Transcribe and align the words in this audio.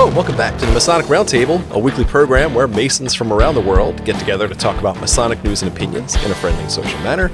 Hello, 0.00 0.14
welcome 0.14 0.34
back 0.38 0.58
to 0.58 0.64
the 0.64 0.72
Masonic 0.72 1.04
Roundtable, 1.08 1.70
a 1.72 1.78
weekly 1.78 2.06
program 2.06 2.54
where 2.54 2.66
Masons 2.66 3.12
from 3.12 3.34
around 3.34 3.54
the 3.54 3.60
world 3.60 4.02
get 4.06 4.18
together 4.18 4.48
to 4.48 4.54
talk 4.54 4.80
about 4.80 4.98
Masonic 4.98 5.44
news 5.44 5.60
and 5.60 5.70
opinions 5.70 6.14
in 6.24 6.30
a 6.30 6.34
friendly 6.34 6.62
and 6.62 6.72
social 6.72 6.98
manner. 7.00 7.30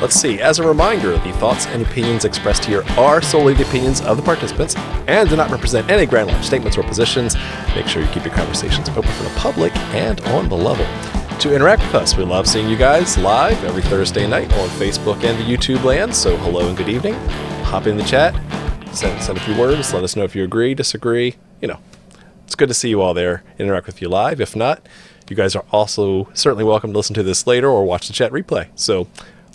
Let's 0.00 0.14
see, 0.14 0.40
as 0.40 0.60
a 0.60 0.62
reminder, 0.62 1.18
the 1.18 1.32
thoughts 1.32 1.66
and 1.66 1.82
opinions 1.82 2.24
expressed 2.24 2.64
here 2.64 2.84
are 2.96 3.20
solely 3.20 3.54
the 3.54 3.68
opinions 3.68 4.02
of 4.02 4.16
the 4.16 4.22
participants 4.22 4.76
and 5.08 5.28
do 5.28 5.34
not 5.34 5.50
represent 5.50 5.90
any 5.90 6.06
grand 6.06 6.28
lodge 6.28 6.44
statements 6.44 6.78
or 6.78 6.84
positions. 6.84 7.34
Make 7.74 7.88
sure 7.88 8.02
you 8.02 8.08
keep 8.10 8.24
your 8.24 8.34
conversations 8.34 8.88
open 8.90 9.10
for 9.10 9.24
the 9.24 9.30
public 9.30 9.74
and 9.92 10.20
on 10.26 10.48
the 10.48 10.56
level. 10.56 10.86
To 11.40 11.52
interact 11.52 11.82
with 11.82 11.96
us, 11.96 12.16
we 12.16 12.22
love 12.22 12.46
seeing 12.46 12.68
you 12.68 12.76
guys 12.76 13.18
live 13.18 13.64
every 13.64 13.82
Thursday 13.82 14.28
night 14.28 14.52
on 14.52 14.68
Facebook 14.68 15.24
and 15.24 15.36
the 15.36 15.42
YouTube 15.42 15.82
land, 15.82 16.14
so 16.14 16.36
hello 16.36 16.68
and 16.68 16.76
good 16.78 16.88
evening. 16.88 17.14
Hop 17.64 17.88
in 17.88 17.96
the 17.96 18.04
chat, 18.04 18.32
send, 18.94 19.20
send 19.20 19.38
a 19.38 19.40
few 19.40 19.58
words, 19.58 19.92
let 19.92 20.04
us 20.04 20.14
know 20.14 20.22
if 20.22 20.36
you 20.36 20.44
agree, 20.44 20.72
disagree, 20.72 21.34
you 21.60 21.68
know. 21.68 21.80
It's 22.44 22.56
good 22.56 22.68
to 22.68 22.74
see 22.74 22.88
you 22.88 23.00
all 23.00 23.14
there, 23.14 23.44
interact 23.58 23.86
with 23.86 24.02
you 24.02 24.08
live. 24.08 24.40
If 24.40 24.56
not, 24.56 24.84
you 25.28 25.36
guys 25.36 25.54
are 25.54 25.64
also 25.70 26.28
certainly 26.34 26.64
welcome 26.64 26.92
to 26.92 26.98
listen 26.98 27.14
to 27.14 27.22
this 27.22 27.46
later 27.46 27.68
or 27.68 27.84
watch 27.84 28.08
the 28.08 28.12
chat 28.12 28.32
replay. 28.32 28.68
So, 28.74 29.06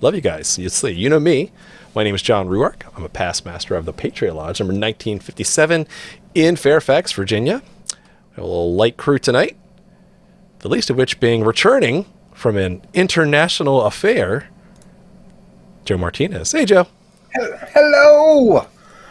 love 0.02 0.16
you 0.16 0.22
guys. 0.22 0.58
You 0.58 0.70
see, 0.70 0.91
you 0.91 1.10
know 1.10 1.20
me. 1.20 1.52
My 1.94 2.04
name 2.04 2.16
is 2.16 2.22
John 2.22 2.48
Ruark. 2.48 2.84
I'm 2.96 3.04
a 3.04 3.10
past 3.10 3.46
master 3.46 3.76
of 3.76 3.86
the 3.86 3.94
Patriot 3.94 4.34
Lodge, 4.34 4.60
number 4.60 4.72
1957 4.72 5.88
in 6.34 6.55
Fairfax, 6.55 7.12
Virginia. 7.12 7.62
We 7.91 8.35
have 8.35 8.44
a 8.44 8.48
little 8.48 8.76
light 8.76 8.98
crew 8.98 9.20
tonight, 9.20 9.58
the 10.60 10.70
least 10.70 10.90
of 10.90 10.98
which 10.98 11.20
being 11.20 11.44
returning 11.44 12.05
from 12.34 12.58
an 12.58 12.82
international 12.94 13.82
affair, 13.82 14.49
Joe 15.85 15.98
Martinez. 15.98 16.51
Hey, 16.51 16.66
Joe. 16.66 16.88
Hello! 17.34 18.68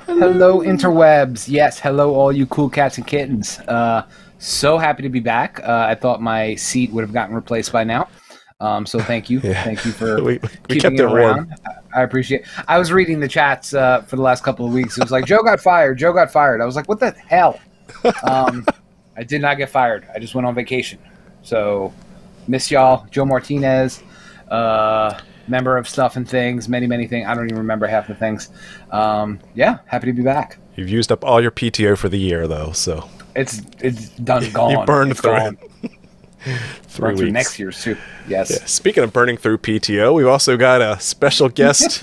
Hello, 0.06 0.60
interwebs. 0.60 1.48
Yes, 1.48 1.78
hello, 1.78 2.14
all 2.14 2.33
you 2.33 2.47
cool 2.47 2.69
cats 2.69 2.98
and 2.98 3.06
kittens. 3.06 3.58
Uh, 3.60 4.06
so 4.38 4.77
happy 4.77 5.02
to 5.02 5.08
be 5.08 5.20
back. 5.20 5.61
Uh, 5.62 5.86
I 5.88 5.94
thought 5.94 6.20
my 6.20 6.55
seat 6.56 6.92
would 6.92 7.02
have 7.02 7.12
gotten 7.12 7.34
replaced 7.34 7.72
by 7.72 7.84
now. 7.84 8.08
Um, 8.61 8.86
so 8.86 8.98
thank 8.98 9.30
you. 9.30 9.41
Yeah. 9.44 9.62
Thank 9.64 9.84
you 9.84 9.92
for 9.92 10.16
We- 10.22 10.38
we 10.38 10.48
keeping 10.69 10.80
kept 10.80 10.94
it 10.94 11.00
it 11.00 11.06
warm. 11.08 11.16
around. 11.20 11.52
I 11.66 12.00
I 12.00 12.02
appreciate 12.02 12.41
it. 12.42 12.46
I 12.66 12.77
was 12.78 12.92
reading 12.92 13.20
the 13.20 13.28
chats 13.28 13.72
uh, 13.72 14.02
for 14.02 14.16
the 14.16 14.22
last 14.22 14.42
couple 14.42 14.66
of 14.66 14.72
weeks. 14.72 14.98
It 14.98 15.05
was 15.05 15.12
like, 15.12 15.27
Joe 15.27 15.42
got 15.44 15.61
fired. 15.61 15.96
Joe 15.96 16.12
got 16.12 16.30
fired. 16.33 16.61
I 16.61 16.64
was 16.64 16.74
like, 16.74 16.89
what 16.89 16.98
the 16.98 17.12
hell? 17.12 17.61
Um, 18.24 18.66
I 19.16 19.22
did 19.22 19.41
not 19.41 19.58
get 19.58 19.70
fired. 19.70 20.05
I 20.12 20.18
just 20.18 20.34
went 20.34 20.44
on 20.44 20.55
vacation. 20.56 20.98
So 21.42 21.92
miss 22.48 22.68
y'all. 22.70 23.06
Joe 23.12 23.24
Martinez, 23.24 24.02
uh, 24.50 25.20
member 25.48 25.76
of 25.76 25.88
Stuff 25.88 26.16
and 26.16 26.28
Things, 26.28 26.68
many, 26.68 26.86
many 26.86 27.06
things. 27.06 27.26
I 27.28 27.34
don't 27.34 27.46
even 27.46 27.58
remember 27.58 27.86
half 27.86 28.06
the 28.08 28.14
things. 28.14 28.50
Um, 28.90 29.40
yeah, 29.54 29.78
happy 29.86 30.06
to 30.06 30.12
be 30.12 30.22
back. 30.22 30.58
You've 30.76 30.88
used 30.90 31.12
up 31.12 31.24
all 31.24 31.40
your 31.40 31.50
PTO 31.50 31.96
for 31.96 32.08
the 32.08 32.18
year, 32.18 32.46
though, 32.48 32.72
so 32.72 33.08
It's 33.36 33.62
it's 33.80 34.08
done, 34.10 34.50
gone. 34.52 34.70
you 34.70 34.84
burned 34.84 35.12
It's 35.12 35.20
through 35.20 35.30
gone. 35.38 35.58
it. 35.82 35.90
Three 36.82 37.06
Burn 37.08 37.16
through 37.16 37.26
weeks. 37.26 37.32
next 37.32 37.58
year's 37.58 37.82
too. 37.82 37.96
Yes. 38.28 38.50
Yeah, 38.50 38.66
Speaking 38.66 39.02
of 39.02 39.12
burning 39.12 39.36
through 39.38 39.58
PTO, 39.58 40.12
we've 40.14 40.26
also 40.26 40.56
got 40.56 40.82
a 40.82 41.00
special 41.00 41.48
guest 41.60 42.02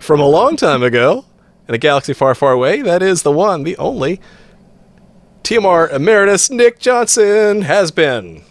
from 0.00 0.20
a 0.20 0.26
long 0.26 0.56
time 0.56 0.82
ago 0.82 1.26
in 1.68 1.74
a 1.74 1.78
galaxy 1.78 2.14
far, 2.14 2.34
far 2.34 2.52
away. 2.52 2.80
That 2.80 3.02
is 3.02 3.22
the 3.22 3.32
one, 3.32 3.64
the 3.64 3.76
only 3.76 4.20
TMR 5.42 5.92
Emeritus 5.92 6.50
Nick 6.50 6.78
Johnson 6.78 7.62
has 7.62 7.90
been. 7.90 8.42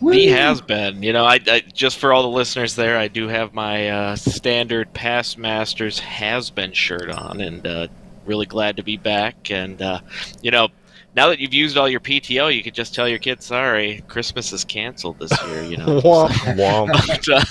He 0.00 0.28
has 0.28 0.60
been. 0.60 1.02
You 1.02 1.12
know, 1.12 1.24
I, 1.24 1.40
I 1.46 1.60
just 1.72 1.98
for 1.98 2.12
all 2.12 2.22
the 2.22 2.28
listeners 2.28 2.74
there, 2.76 2.96
I 2.96 3.08
do 3.08 3.28
have 3.28 3.52
my 3.52 3.88
uh, 3.88 4.16
standard 4.16 4.92
past 4.92 5.38
masters 5.38 5.98
has 5.98 6.50
been 6.50 6.72
shirt 6.72 7.10
on, 7.10 7.40
and 7.40 7.66
uh, 7.66 7.88
really 8.24 8.46
glad 8.46 8.76
to 8.76 8.82
be 8.82 8.96
back. 8.96 9.50
And 9.50 9.80
uh, 9.82 10.00
you 10.40 10.50
know, 10.50 10.68
now 11.16 11.28
that 11.28 11.40
you've 11.40 11.54
used 11.54 11.76
all 11.76 11.88
your 11.88 12.00
PTO, 12.00 12.54
you 12.54 12.62
could 12.62 12.74
just 12.74 12.94
tell 12.94 13.08
your 13.08 13.18
kids, 13.18 13.46
"Sorry, 13.46 14.04
Christmas 14.06 14.52
is 14.52 14.64
canceled 14.64 15.18
this 15.18 15.32
year." 15.46 15.62
You 15.64 15.76
know. 15.78 15.86
Womp, 16.00 16.30
womp. 16.56 16.88
But, 17.08 17.28
uh, 17.28 17.44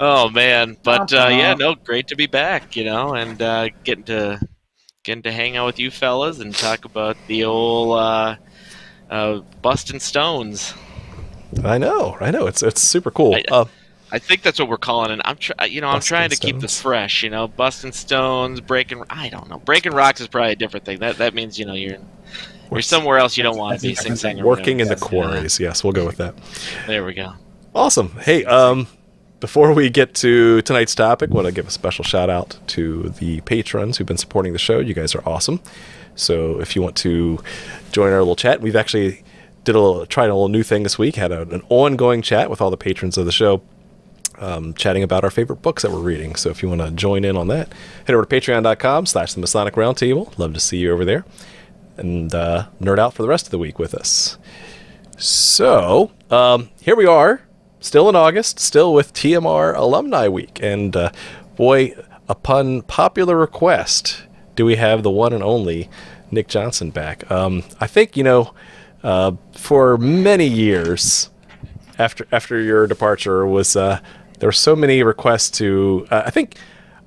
oh 0.00 0.28
man, 0.30 0.76
but 0.82 1.12
uh, 1.12 1.28
yeah, 1.30 1.54
no, 1.54 1.76
great 1.76 2.08
to 2.08 2.16
be 2.16 2.26
back. 2.26 2.74
You 2.74 2.84
know, 2.84 3.14
and 3.14 3.40
uh, 3.40 3.68
getting 3.84 4.04
to 4.04 4.40
getting 5.04 5.22
to 5.22 5.32
hang 5.32 5.56
out 5.56 5.66
with 5.66 5.78
you 5.78 5.90
fellas 5.90 6.40
and 6.40 6.54
talk 6.54 6.84
about 6.84 7.16
the 7.28 7.44
old 7.44 7.98
uh, 7.98 8.36
uh, 9.10 9.40
busting 9.62 10.00
stones. 10.00 10.74
I 11.62 11.78
know, 11.78 12.16
I 12.20 12.30
know. 12.30 12.46
It's 12.46 12.62
it's 12.62 12.82
super 12.82 13.10
cool. 13.10 13.34
I- 13.34 13.44
Uh, 13.50 13.64
I 14.12 14.18
think 14.20 14.42
that's 14.42 14.60
what 14.60 14.68
we're 14.68 14.76
calling 14.76 15.10
it. 15.10 15.20
I'm, 15.24 15.36
tr- 15.36 15.52
you 15.68 15.80
know, 15.80 15.88
I'm 15.88 16.00
trying 16.00 16.30
to 16.30 16.36
keep 16.36 16.60
this 16.60 16.80
fresh. 16.80 17.24
You 17.24 17.30
know, 17.30 17.48
busting 17.48 17.90
stones, 17.90 18.60
breaking. 18.60 19.02
I 19.10 19.28
don't 19.28 19.48
know. 19.50 19.58
Breaking 19.58 19.92
rocks 19.92 20.20
is 20.20 20.28
probably 20.28 20.52
a 20.52 20.56
different 20.56 20.86
thing. 20.86 21.00
That 21.00 21.16
that 21.18 21.34
means 21.34 21.58
you 21.58 21.64
know 21.66 21.74
you're 21.74 21.96
you're 22.70 22.82
somewhere 22.82 23.18
else 23.18 23.36
you 23.36 23.42
don't 23.42 23.56
want 23.58 23.80
to 23.80 23.88
be. 23.88 23.94
Sing 23.96 24.14
Sing. 24.14 24.40
working 24.44 24.78
in 24.78 24.86
the 24.88 24.94
quarries. 24.96 25.58
Yes, 25.58 25.82
we'll 25.82 25.92
go 25.94 26.06
with 26.06 26.18
that. 26.18 26.34
There 26.86 27.04
we 27.04 27.12
go. 27.14 27.32
Awesome. 27.74 28.10
Hey, 28.20 28.44
um, 28.44 28.86
before 29.40 29.72
we 29.74 29.90
get 29.90 30.14
to 30.16 30.62
tonight's 30.62 30.94
topic, 30.94 31.30
want 31.30 31.46
to 31.48 31.52
give 31.52 31.66
a 31.66 31.70
special 31.72 32.04
shout 32.04 32.30
out 32.30 32.56
to 32.68 33.08
the 33.18 33.40
patrons 33.40 33.96
who've 33.96 34.06
been 34.06 34.16
supporting 34.18 34.52
the 34.52 34.60
show. 34.60 34.78
You 34.78 34.94
guys 34.94 35.14
are 35.16 35.28
awesome. 35.28 35.60
So 36.14 36.60
if 36.60 36.76
you 36.76 36.82
want 36.82 36.94
to 36.96 37.40
join 37.90 38.12
our 38.12 38.20
little 38.20 38.36
chat, 38.36 38.60
we've 38.60 38.76
actually 38.76 39.24
did 39.64 39.74
a 39.74 39.80
little, 39.80 40.06
tried 40.06 40.30
a 40.30 40.34
little 40.34 40.48
new 40.48 40.62
thing 40.62 40.82
this 40.82 40.98
week. 40.98 41.16
Had 41.16 41.32
a, 41.32 41.42
an 41.42 41.62
ongoing 41.68 42.22
chat 42.22 42.50
with 42.50 42.60
all 42.60 42.70
the 42.70 42.76
patrons 42.76 43.18
of 43.18 43.26
the 43.26 43.32
show, 43.32 43.62
um, 44.38 44.74
chatting 44.74 45.02
about 45.02 45.24
our 45.24 45.30
favorite 45.30 45.62
books 45.62 45.82
that 45.82 45.90
we're 45.90 46.00
reading. 46.00 46.34
So 46.36 46.50
if 46.50 46.62
you 46.62 46.68
want 46.68 46.82
to 46.82 46.90
join 46.90 47.24
in 47.24 47.36
on 47.36 47.48
that, 47.48 47.72
head 48.06 48.14
over 48.14 48.24
to 48.24 48.36
Patreon.com/slash 48.36 49.34
The 49.34 49.40
Masonic 49.40 49.74
Roundtable. 49.74 50.36
Love 50.38 50.54
to 50.54 50.60
see 50.60 50.78
you 50.78 50.92
over 50.92 51.04
there, 51.04 51.24
and 51.96 52.34
uh, 52.34 52.66
nerd 52.80 52.98
out 52.98 53.14
for 53.14 53.22
the 53.22 53.28
rest 53.28 53.46
of 53.46 53.50
the 53.50 53.58
week 53.58 53.78
with 53.78 53.94
us. 53.94 54.38
So, 55.16 56.10
um, 56.30 56.70
here 56.80 56.96
we 56.96 57.06
are, 57.06 57.42
still 57.80 58.08
in 58.08 58.16
August, 58.16 58.58
still 58.58 58.92
with 58.92 59.12
TMR 59.14 59.76
Alumni 59.76 60.26
Week. 60.26 60.58
And 60.60 60.96
uh, 60.96 61.12
boy, 61.56 61.94
upon 62.28 62.82
popular 62.82 63.36
request, 63.36 64.24
do 64.56 64.64
we 64.64 64.76
have 64.76 65.02
the 65.02 65.10
one 65.10 65.32
and 65.32 65.42
only 65.42 65.88
Nick 66.30 66.48
Johnson 66.48 66.90
back? 66.90 67.30
Um, 67.30 67.62
I 67.80 67.86
think, 67.86 68.16
you 68.16 68.24
know, 68.24 68.54
uh, 69.04 69.32
for 69.52 69.96
many 69.98 70.46
years 70.46 71.30
after 71.98 72.26
after 72.32 72.60
your 72.60 72.86
departure 72.88 73.46
was 73.46 73.76
uh, 73.76 74.00
there 74.40 74.48
were 74.48 74.52
so 74.52 74.74
many 74.74 75.02
requests 75.02 75.50
to 75.58 76.06
uh, 76.10 76.22
I 76.26 76.30
think 76.30 76.56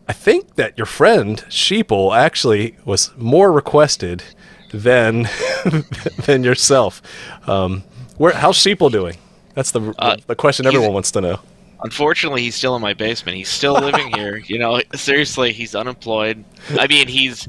I 0.07 0.13
think 0.13 0.55
that 0.55 0.77
your 0.77 0.85
friend 0.85 1.43
Sheeple 1.49 2.15
actually 2.15 2.77
was 2.85 3.11
more 3.17 3.51
requested 3.51 4.23
than 4.71 5.27
than 6.25 6.43
yourself. 6.43 7.01
Um, 7.49 7.83
where 8.17 8.33
how's 8.33 8.57
Sheeple 8.57 8.91
doing? 8.91 9.17
That's 9.55 9.71
the 9.71 9.93
Uh, 9.99 10.17
the 10.27 10.35
question 10.35 10.65
everyone 10.65 10.93
wants 10.93 11.11
to 11.11 11.21
know. 11.21 11.39
Unfortunately, 11.83 12.41
he's 12.41 12.55
still 12.55 12.75
in 12.75 12.81
my 12.81 12.93
basement. 12.93 13.37
He's 13.37 13.49
still 13.49 13.73
living 13.89 14.11
here. 14.15 14.37
You 14.37 14.59
know, 14.59 14.81
seriously, 14.95 15.51
he's 15.51 15.75
unemployed. 15.75 16.43
I 16.79 16.87
mean, 16.87 17.07
he's 17.07 17.47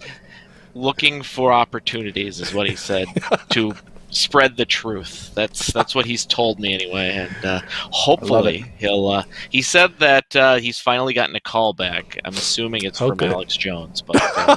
looking 0.75 1.23
for 1.23 1.53
opportunities, 1.53 2.41
is 2.41 2.53
what 2.53 2.69
he 2.69 2.77
said, 2.77 3.07
to 3.51 3.75
spread 4.11 4.57
the 4.57 4.65
truth. 4.65 5.33
That's 5.35 5.73
that's 5.73 5.95
what 5.95 6.07
he's 6.07 6.25
told 6.25 6.59
me 6.61 6.75
anyway, 6.75 7.11
and 7.11 7.45
uh, 7.45 7.61
hopefully 7.91 8.65
he'll. 8.79 9.07
Uh, 9.09 9.23
he 9.51 9.63
said 9.63 9.99
that 9.99 10.35
uh, 10.37 10.57
he's 10.57 10.79
finally 10.79 11.13
gotten 11.15 11.37
a 11.37 11.41
call 11.41 11.73
back. 11.73 12.19
I'm 12.25 12.35
assuming 12.35 12.85
it's 12.85 13.01
Oh, 13.03 13.09
from 13.09 13.19
good. 13.19 13.33
Alex 13.33 13.57
Jones, 13.57 14.03
but 14.03 14.17
uh, 14.37 14.57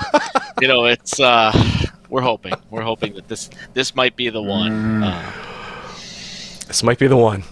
you 0.62 0.67
know, 0.67 0.85
it's. 0.85 1.19
Uh, 1.19 1.51
we're 2.09 2.22
hoping. 2.22 2.53
We're 2.69 2.81
hoping 2.81 3.13
that 3.16 3.28
this 3.28 3.50
this 3.73 3.95
might 3.95 4.16
be 4.16 4.29
the 4.29 4.41
one. 4.41 4.72
Mm. 4.72 5.03
Uh, 5.06 6.68
This 6.68 6.83
might 6.83 7.00
be 7.00 7.07
the 7.07 7.18
one. 7.18 7.44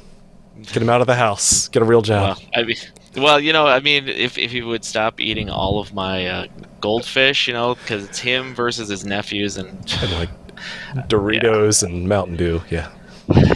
Get 0.74 0.82
him 0.82 0.90
out 0.90 1.00
of 1.02 1.08
the 1.08 1.16
house. 1.16 1.70
Get 1.70 1.82
a 1.82 1.86
real 1.86 2.02
job. 2.02 2.38
Well, 2.38 2.50
I 2.56 2.64
mean, 2.64 2.76
well, 3.16 3.40
you 3.40 3.54
know, 3.54 3.66
I 3.68 3.80
mean, 3.80 4.10
if 4.10 4.38
if 4.38 4.52
he 4.52 4.62
would 4.62 4.84
stop 4.84 5.22
eating 5.22 5.50
all 5.50 5.80
of 5.80 5.94
my 5.94 6.50
goldfish, 6.82 7.48
you 7.48 7.54
know, 7.54 7.76
because 7.76 8.04
it's 8.04 8.20
him 8.20 8.54
versus 8.54 8.90
his 8.90 9.06
nephews, 9.06 9.56
and 9.58 9.70
and 10.02 10.12
like 10.14 10.30
Doritos 11.08 11.84
and 11.84 12.08
Mountain 12.08 12.38
Dew. 12.38 12.62
Yeah. 12.70 12.92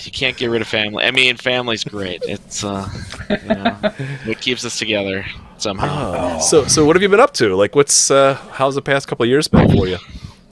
you 0.03 0.11
can't 0.11 0.37
get 0.37 0.51
rid 0.51 0.61
of 0.61 0.67
family. 0.67 1.03
I 1.03 1.11
mean, 1.11 1.35
family's 1.35 1.83
great. 1.83 2.21
It's 2.27 2.63
uh, 2.63 2.87
you 3.29 3.49
know, 3.49 3.71
what 4.25 4.39
keeps 4.39 4.63
us 4.65 4.77
together 4.77 5.25
somehow. 5.57 6.39
So 6.39 6.67
so 6.67 6.85
what 6.85 6.95
have 6.95 7.01
you 7.01 7.09
been 7.09 7.19
up 7.19 7.33
to? 7.35 7.55
Like 7.55 7.75
what's 7.75 8.11
uh 8.11 8.35
how's 8.51 8.75
the 8.75 8.81
past 8.81 9.07
couple 9.07 9.23
of 9.23 9.29
years 9.29 9.47
been 9.47 9.71
for 9.71 9.87
you? 9.87 9.97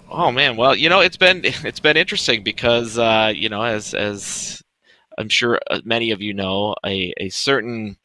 Oh 0.09 0.31
man, 0.31 0.57
well, 0.57 0.75
you 0.75 0.89
know, 0.89 0.99
it's 0.99 1.17
been 1.17 1.41
it's 1.45 1.79
been 1.79 1.97
interesting 1.97 2.43
because 2.43 2.97
uh, 2.97 3.31
you 3.33 3.47
know, 3.47 3.61
as 3.63 3.93
as 3.93 4.61
I'm 5.17 5.29
sure 5.29 5.59
uh, 5.69 5.79
many 5.85 6.11
of 6.11 6.21
you 6.21 6.33
know, 6.33 6.75
a 6.85 7.13
a 7.17 7.29
certain 7.29 7.97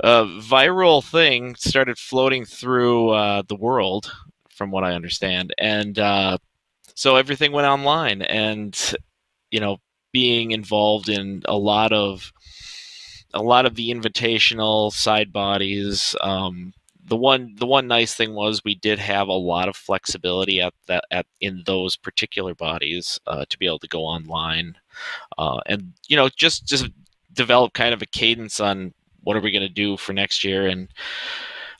uh, 0.00 0.24
viral 0.24 1.04
thing 1.04 1.54
started 1.56 1.98
floating 1.98 2.44
through 2.44 3.10
uh, 3.10 3.42
the 3.46 3.54
world, 3.54 4.12
from 4.50 4.70
what 4.70 4.82
I 4.82 4.94
understand, 4.94 5.54
and 5.58 5.98
uh, 5.98 6.38
so 7.02 7.16
everything 7.16 7.50
went 7.50 7.66
online, 7.66 8.22
and 8.22 8.78
you 9.50 9.58
know, 9.58 9.78
being 10.12 10.52
involved 10.52 11.08
in 11.08 11.42
a 11.46 11.56
lot 11.56 11.92
of 11.92 12.32
a 13.34 13.42
lot 13.42 13.66
of 13.66 13.74
the 13.74 13.90
invitational 13.90 14.92
side 14.92 15.32
bodies, 15.32 16.14
um, 16.20 16.72
the 17.04 17.16
one 17.16 17.56
the 17.58 17.66
one 17.66 17.88
nice 17.88 18.14
thing 18.14 18.34
was 18.34 18.62
we 18.64 18.76
did 18.76 19.00
have 19.00 19.26
a 19.26 19.32
lot 19.32 19.68
of 19.68 19.74
flexibility 19.74 20.60
at 20.60 20.74
that 20.86 21.02
at 21.10 21.26
in 21.40 21.64
those 21.66 21.96
particular 21.96 22.54
bodies 22.54 23.18
uh, 23.26 23.44
to 23.48 23.58
be 23.58 23.66
able 23.66 23.80
to 23.80 23.88
go 23.88 24.02
online 24.02 24.76
uh, 25.38 25.58
and 25.66 25.94
you 26.06 26.16
know 26.16 26.28
just 26.36 26.68
just 26.68 26.88
develop 27.32 27.72
kind 27.72 27.92
of 27.92 28.00
a 28.02 28.06
cadence 28.06 28.60
on 28.60 28.94
what 29.24 29.36
are 29.36 29.40
we 29.40 29.50
going 29.50 29.60
to 29.66 29.68
do 29.68 29.96
for 29.96 30.12
next 30.12 30.44
year 30.44 30.68
and 30.68 30.86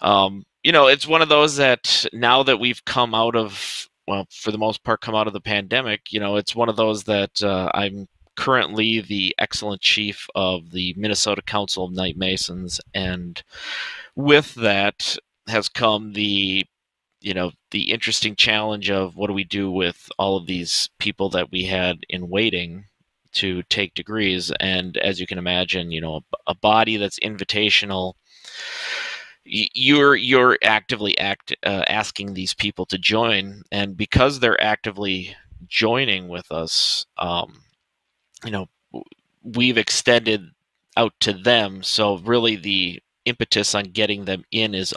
um, 0.00 0.44
you 0.64 0.72
know 0.72 0.88
it's 0.88 1.06
one 1.06 1.22
of 1.22 1.28
those 1.28 1.58
that 1.58 2.06
now 2.12 2.42
that 2.42 2.58
we've 2.58 2.84
come 2.84 3.14
out 3.14 3.36
of 3.36 3.88
well 4.12 4.26
for 4.30 4.50
the 4.50 4.58
most 4.58 4.84
part 4.84 5.00
come 5.00 5.14
out 5.14 5.26
of 5.26 5.32
the 5.32 5.40
pandemic 5.40 6.12
you 6.12 6.20
know 6.20 6.36
it's 6.36 6.54
one 6.54 6.68
of 6.68 6.76
those 6.76 7.04
that 7.04 7.42
uh, 7.42 7.70
i'm 7.74 8.06
currently 8.36 9.00
the 9.00 9.34
excellent 9.38 9.80
chief 9.80 10.26
of 10.34 10.70
the 10.70 10.94
minnesota 10.96 11.42
council 11.42 11.84
of 11.84 11.92
knight 11.92 12.16
masons 12.16 12.80
and 12.94 13.42
with 14.14 14.54
that 14.54 15.16
has 15.48 15.68
come 15.68 16.12
the 16.12 16.64
you 17.20 17.34
know 17.34 17.52
the 17.70 17.90
interesting 17.90 18.34
challenge 18.36 18.90
of 18.90 19.16
what 19.16 19.28
do 19.28 19.32
we 19.32 19.44
do 19.44 19.70
with 19.70 20.10
all 20.18 20.36
of 20.36 20.46
these 20.46 20.90
people 20.98 21.28
that 21.30 21.50
we 21.50 21.64
had 21.64 21.98
in 22.08 22.28
waiting 22.28 22.84
to 23.32 23.62
take 23.64 23.94
degrees? 23.94 24.52
And 24.60 24.96
as 24.98 25.20
you 25.20 25.26
can 25.26 25.38
imagine 25.38 25.90
you 25.90 26.00
know 26.00 26.16
a, 26.16 26.52
a 26.52 26.54
body 26.54 26.96
that's 26.96 27.18
invitational 27.20 28.14
you're 29.44 30.14
you're 30.14 30.58
actively 30.62 31.18
act 31.18 31.54
uh, 31.64 31.84
asking 31.88 32.34
these 32.34 32.54
people 32.54 32.86
to 32.86 32.98
join 32.98 33.62
and 33.72 33.96
because 33.96 34.40
they're 34.40 34.62
actively 34.62 35.34
joining 35.66 36.28
with 36.28 36.50
us 36.52 37.06
um, 37.18 37.60
you 38.44 38.50
know 38.50 38.68
we've 39.42 39.78
extended 39.78 40.50
out 40.96 41.12
to 41.20 41.32
them 41.32 41.82
so 41.82 42.18
really 42.18 42.56
the 42.56 43.00
impetus 43.24 43.74
on 43.74 43.84
getting 43.84 44.24
them 44.24 44.44
in 44.52 44.74
is 44.74 44.94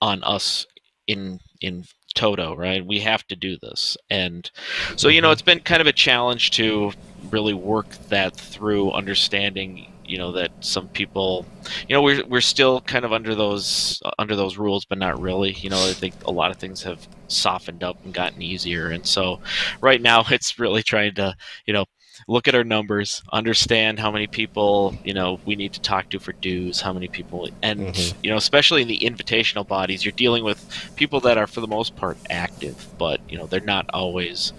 on 0.00 0.22
us 0.24 0.66
in 1.06 1.38
in 1.60 1.84
toto 2.14 2.54
right 2.56 2.86
we 2.86 3.00
have 3.00 3.26
to 3.26 3.36
do 3.36 3.56
this 3.62 3.96
and 4.10 4.50
so 4.96 5.08
you 5.08 5.20
know 5.20 5.28
mm-hmm. 5.28 5.32
it's 5.32 5.42
been 5.42 5.60
kind 5.60 5.80
of 5.80 5.86
a 5.86 5.92
challenge 5.92 6.50
to 6.50 6.92
really 7.30 7.54
work 7.54 7.88
that 8.08 8.34
through 8.34 8.90
understanding 8.92 9.92
you 10.08 10.18
know 10.18 10.32
that 10.32 10.50
some 10.60 10.88
people 10.88 11.46
you 11.88 11.94
know 11.94 12.02
we're, 12.02 12.24
we're 12.26 12.40
still 12.40 12.80
kind 12.80 13.04
of 13.04 13.12
under 13.12 13.34
those 13.34 14.00
under 14.18 14.36
those 14.36 14.56
rules 14.56 14.84
but 14.84 14.98
not 14.98 15.20
really. 15.20 15.52
You 15.52 15.70
know 15.70 15.88
i 15.88 15.92
think 15.92 16.14
a 16.24 16.30
lot 16.30 16.50
of 16.50 16.56
things 16.56 16.82
have 16.82 17.06
softened 17.28 17.82
up 17.82 17.96
and 18.04 18.14
gotten 18.14 18.42
easier. 18.42 18.88
And 18.90 19.06
so 19.06 19.40
right 19.80 20.00
now 20.00 20.24
it's 20.30 20.58
really 20.58 20.82
trying 20.82 21.14
to 21.14 21.36
you 21.66 21.72
know 21.72 21.86
look 22.28 22.48
at 22.48 22.54
our 22.54 22.64
numbers 22.64 23.22
understand 23.32 23.98
how 23.98 24.10
many 24.10 24.26
people 24.26 24.96
you 25.04 25.12
know 25.12 25.38
we 25.44 25.54
need 25.54 25.72
to 25.74 25.80
talk 25.82 26.08
to 26.08 26.18
for 26.18 26.32
dues 26.32 26.80
how 26.80 26.90
many 26.90 27.08
people 27.08 27.46
and 27.62 27.78
mm-hmm. 27.78 28.18
you 28.22 28.30
know 28.30 28.38
especially 28.38 28.80
in 28.80 28.88
the 28.88 28.98
invitational 29.00 29.68
bodies 29.68 30.02
you're 30.02 30.12
dealing 30.12 30.42
with 30.42 30.90
people 30.96 31.20
that 31.20 31.36
are 31.36 31.46
for 31.46 31.60
the 31.60 31.66
most 31.66 31.94
part 31.94 32.16
active 32.30 32.86
but 32.96 33.20
you 33.28 33.36
know 33.36 33.46
they're 33.46 33.60
not 33.60 33.84
always 33.90 34.54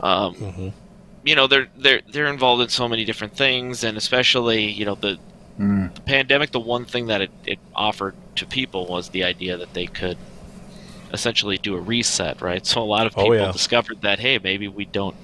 um, 0.00 0.34
mm-hmm 0.34 0.68
you 1.24 1.34
know 1.34 1.46
they're 1.46 1.68
they're 1.76 2.00
they're 2.10 2.26
involved 2.26 2.62
in 2.62 2.68
so 2.68 2.88
many 2.88 3.04
different 3.04 3.36
things, 3.36 3.84
and 3.84 3.96
especially 3.96 4.64
you 4.70 4.84
know 4.84 4.94
the, 4.94 5.18
mm. 5.58 5.94
the 5.94 6.00
pandemic. 6.02 6.52
The 6.52 6.60
one 6.60 6.84
thing 6.84 7.06
that 7.06 7.22
it, 7.22 7.30
it 7.46 7.58
offered 7.74 8.14
to 8.36 8.46
people 8.46 8.86
was 8.86 9.08
the 9.08 9.24
idea 9.24 9.56
that 9.56 9.72
they 9.74 9.86
could 9.86 10.18
essentially 11.12 11.56
do 11.58 11.76
a 11.76 11.80
reset, 11.80 12.42
right? 12.42 12.66
So 12.66 12.82
a 12.82 12.84
lot 12.84 13.06
of 13.06 13.14
oh, 13.16 13.22
people 13.22 13.36
oh, 13.36 13.46
yeah. 13.46 13.52
discovered 13.52 14.02
that 14.02 14.18
hey, 14.18 14.38
maybe 14.38 14.68
we 14.68 14.84
don't 14.84 15.16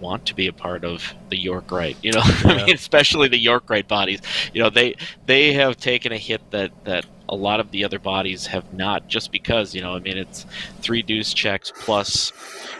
want 0.00 0.26
to 0.26 0.34
be 0.34 0.46
a 0.46 0.52
part 0.52 0.84
of 0.84 1.14
the 1.28 1.36
York 1.36 1.70
Rite, 1.70 1.96
you 2.02 2.12
know, 2.12 2.22
yeah. 2.44 2.50
I 2.50 2.66
mean, 2.66 2.74
especially 2.74 3.28
the 3.28 3.38
York 3.38 3.68
Rite 3.68 3.88
bodies. 3.88 4.20
You 4.52 4.62
know, 4.62 4.70
they 4.70 4.96
they 5.26 5.52
have 5.52 5.76
taken 5.76 6.12
a 6.12 6.18
hit 6.18 6.50
that 6.52 6.72
that 6.84 7.06
a 7.28 7.34
lot 7.34 7.60
of 7.60 7.70
the 7.70 7.84
other 7.84 7.98
bodies 7.98 8.46
have 8.46 8.72
not, 8.72 9.08
just 9.08 9.32
because 9.32 9.74
you 9.74 9.82
know, 9.82 9.94
I 9.94 9.98
mean, 9.98 10.16
it's 10.16 10.46
three 10.80 11.02
dues 11.02 11.34
checks 11.34 11.72
plus, 11.74 12.32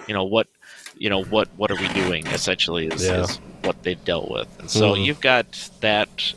you 0.07 0.15
know, 0.15 0.25
what 0.25 0.47
you 0.97 1.11
know 1.11 1.23
what 1.25 1.49
what 1.57 1.71
are 1.71 1.77
we 1.77 1.89
doing 1.89 2.27
essentially 2.29 2.87
is, 2.87 3.05
yeah. 3.05 3.23
is 3.23 3.37
what 3.63 3.83
they've 3.83 4.05
dealt 4.05 4.31
with 4.31 4.49
and 4.61 4.71
so 4.71 4.93
mm. 4.93 5.05
you've 5.05 5.21
got 5.21 5.71
that 5.81 6.35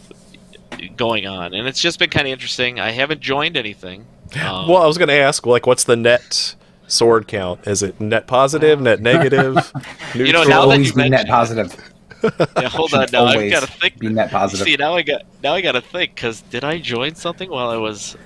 going 0.96 1.26
on 1.26 1.54
and 1.54 1.68
it's 1.68 1.80
just 1.80 2.00
been 2.00 2.10
kind 2.10 2.28
of 2.28 2.32
interesting 2.32 2.80
i 2.80 2.92
haven't 2.92 3.22
joined 3.22 3.58
anything 3.58 4.06
um, 4.42 4.68
well 4.68 4.82
i 4.82 4.86
was 4.86 4.98
going 4.98 5.08
to 5.08 5.14
ask 5.14 5.46
like 5.46 5.66
what's 5.66 5.84
the 5.84 5.96
net 5.96 6.56
sword 6.88 7.28
count 7.28 7.66
is 7.68 7.84
it 7.84 8.00
net 8.00 8.28
positive 8.28 8.80
net 8.80 9.02
negative 9.02 9.72
you 10.16 10.32
know 10.32 10.44
now 10.44 10.62
always 10.62 10.94
that 10.94 10.98
you 10.98 11.04
be 11.04 11.10
net 11.10 11.28
positive 11.28 11.76
yeah, 12.58 12.70
hold 12.70 12.94
on. 12.94 13.08
Now 13.12 13.26
I've 13.26 13.52
got 13.52 13.62
to 13.62 13.72
think. 13.72 14.00
Be 14.00 14.10
net 14.10 14.32
positive. 14.32 14.66
See, 14.66 14.76
now 14.76 14.96
I 14.96 15.04
got 15.04 15.24
now 15.44 15.54
I 15.54 15.62
got 15.62 15.74
to 15.74 15.82
think 15.82 16.16
because 16.16 16.42
did 16.42 16.64
I 16.64 16.80
join 16.80 17.16
something 17.16 17.50
while 17.50 17.70
I 17.70 17.78
was? 17.78 18.18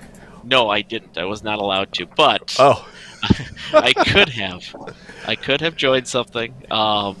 No, 0.44 0.70
I 0.70 0.82
didn't. 0.82 1.18
I 1.18 1.24
was 1.24 1.42
not 1.42 1.58
allowed 1.58 1.92
to. 1.92 2.06
But 2.06 2.56
oh, 2.58 2.88
I 3.74 3.92
could 3.92 4.30
have. 4.30 4.74
I 5.26 5.36
could 5.36 5.60
have 5.60 5.76
joined 5.76 6.08
something. 6.08 6.54
Um, 6.70 7.16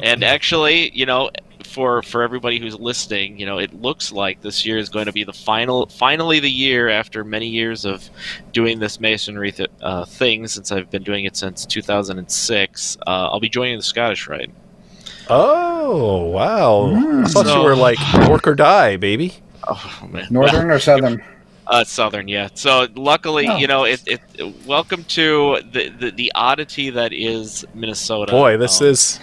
and 0.00 0.24
actually, 0.24 0.90
you 0.90 1.06
know, 1.06 1.30
for 1.64 2.02
for 2.02 2.22
everybody 2.22 2.58
who's 2.58 2.78
listening, 2.78 3.38
you 3.38 3.46
know, 3.46 3.58
it 3.58 3.72
looks 3.74 4.12
like 4.12 4.40
this 4.40 4.64
year 4.64 4.78
is 4.78 4.88
going 4.88 5.06
to 5.06 5.12
be 5.12 5.24
the 5.24 5.32
final, 5.32 5.86
finally 5.86 6.40
the 6.40 6.50
year 6.50 6.88
after 6.88 7.24
many 7.24 7.48
years 7.48 7.84
of 7.84 8.08
doing 8.52 8.78
this 8.78 9.00
masonry 9.00 9.52
th- 9.52 9.70
uh, 9.80 10.04
thing. 10.04 10.46
Since 10.46 10.70
I've 10.70 10.90
been 10.90 11.02
doing 11.02 11.24
it 11.24 11.36
since 11.36 11.66
2006, 11.66 12.96
uh, 13.06 13.10
I'll 13.10 13.40
be 13.40 13.48
joining 13.48 13.76
the 13.76 13.82
Scottish 13.82 14.28
Rite. 14.28 14.50
Oh 15.28 16.24
wow! 16.26 16.92
Mm. 16.92 17.24
I 17.24 17.28
thought 17.28 17.46
so, 17.46 17.58
you 17.58 17.64
were 17.64 17.76
like 17.76 17.98
work 18.28 18.46
or 18.46 18.54
die, 18.54 18.96
baby. 18.96 19.34
Oh 19.66 20.08
man, 20.10 20.26
northern 20.30 20.68
well, 20.68 20.76
or 20.76 20.80
southern? 20.80 21.22
Uh, 21.66 21.84
southern, 21.84 22.28
yeah. 22.28 22.48
So 22.54 22.88
luckily, 22.94 23.46
oh. 23.46 23.56
you 23.56 23.66
know, 23.66 23.84
it, 23.84 24.02
it, 24.06 24.20
Welcome 24.66 25.04
to 25.04 25.60
the, 25.70 25.88
the, 25.90 26.10
the 26.10 26.32
oddity 26.34 26.90
that 26.90 27.12
is 27.12 27.64
Minnesota. 27.74 28.32
Boy, 28.32 28.56
this 28.56 28.80
um, 28.80 28.88
is. 28.88 29.20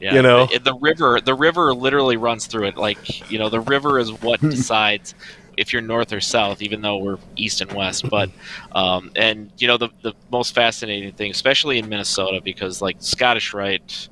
Yeah, 0.00 0.14
you 0.14 0.22
know, 0.22 0.46
the, 0.46 0.58
the, 0.58 0.74
river. 0.74 1.20
The 1.20 1.34
river 1.34 1.72
literally 1.72 2.16
runs 2.16 2.46
through 2.46 2.66
it. 2.66 2.76
Like 2.76 3.30
you 3.30 3.38
know, 3.38 3.48
the 3.48 3.60
river 3.60 3.98
is 3.98 4.12
what 4.12 4.40
decides 4.50 5.14
if 5.56 5.72
you're 5.72 5.82
north 5.82 6.12
or 6.12 6.20
south, 6.20 6.62
even 6.62 6.82
though 6.82 6.98
we're 6.98 7.18
east 7.36 7.60
and 7.60 7.72
west. 7.72 8.08
But 8.10 8.30
um, 8.72 9.10
and 9.16 9.50
you 9.58 9.66
know, 9.66 9.78
the 9.78 9.88
the 10.02 10.12
most 10.30 10.54
fascinating 10.54 11.12
thing, 11.12 11.30
especially 11.30 11.78
in 11.78 11.88
Minnesota, 11.88 12.40
because 12.42 12.82
like 12.82 12.96
Scottish 12.98 13.54
Rite 13.54 14.08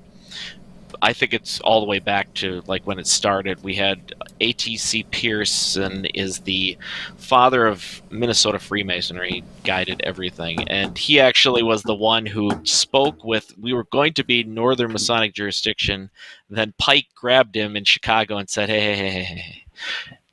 I 1.02 1.12
think 1.12 1.34
it's 1.34 1.60
all 1.60 1.80
the 1.80 1.86
way 1.86 1.98
back 1.98 2.32
to 2.34 2.62
like 2.68 2.86
when 2.86 3.00
it 3.00 3.08
started. 3.08 3.62
We 3.64 3.74
had 3.74 4.14
ATC 4.40 5.10
Pierson 5.10 6.04
is 6.06 6.38
the 6.38 6.78
father 7.16 7.66
of 7.66 8.00
Minnesota 8.10 8.60
Freemasonry, 8.60 9.42
guided 9.64 10.00
everything, 10.04 10.68
and 10.68 10.96
he 10.96 11.18
actually 11.18 11.64
was 11.64 11.82
the 11.82 11.94
one 11.94 12.24
who 12.24 12.52
spoke 12.64 13.24
with. 13.24 13.52
We 13.58 13.72
were 13.72 13.86
going 13.90 14.14
to 14.14 14.24
be 14.24 14.44
Northern 14.44 14.92
Masonic 14.92 15.34
jurisdiction. 15.34 16.08
Then 16.48 16.72
Pike 16.78 17.08
grabbed 17.16 17.56
him 17.56 17.76
in 17.76 17.82
Chicago 17.84 18.36
and 18.36 18.48
said, 18.48 18.68
"Hey, 18.68 18.80
hey, 18.80 18.96
hey, 18.96 19.10
hey, 19.10 19.24
hey." 19.24 19.64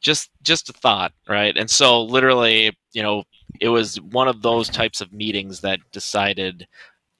just 0.02 0.30
just 0.44 0.70
a 0.70 0.74
thought, 0.74 1.14
right?" 1.28 1.58
And 1.58 1.70
so 1.70 2.04
literally, 2.04 2.78
you 2.94 3.02
know, 3.02 3.24
it 3.60 3.70
was 3.70 4.00
one 4.02 4.28
of 4.28 4.42
those 4.42 4.70
types 4.70 5.02
of 5.02 5.12
meetings 5.12 5.62
that 5.62 5.80
decided 5.92 6.68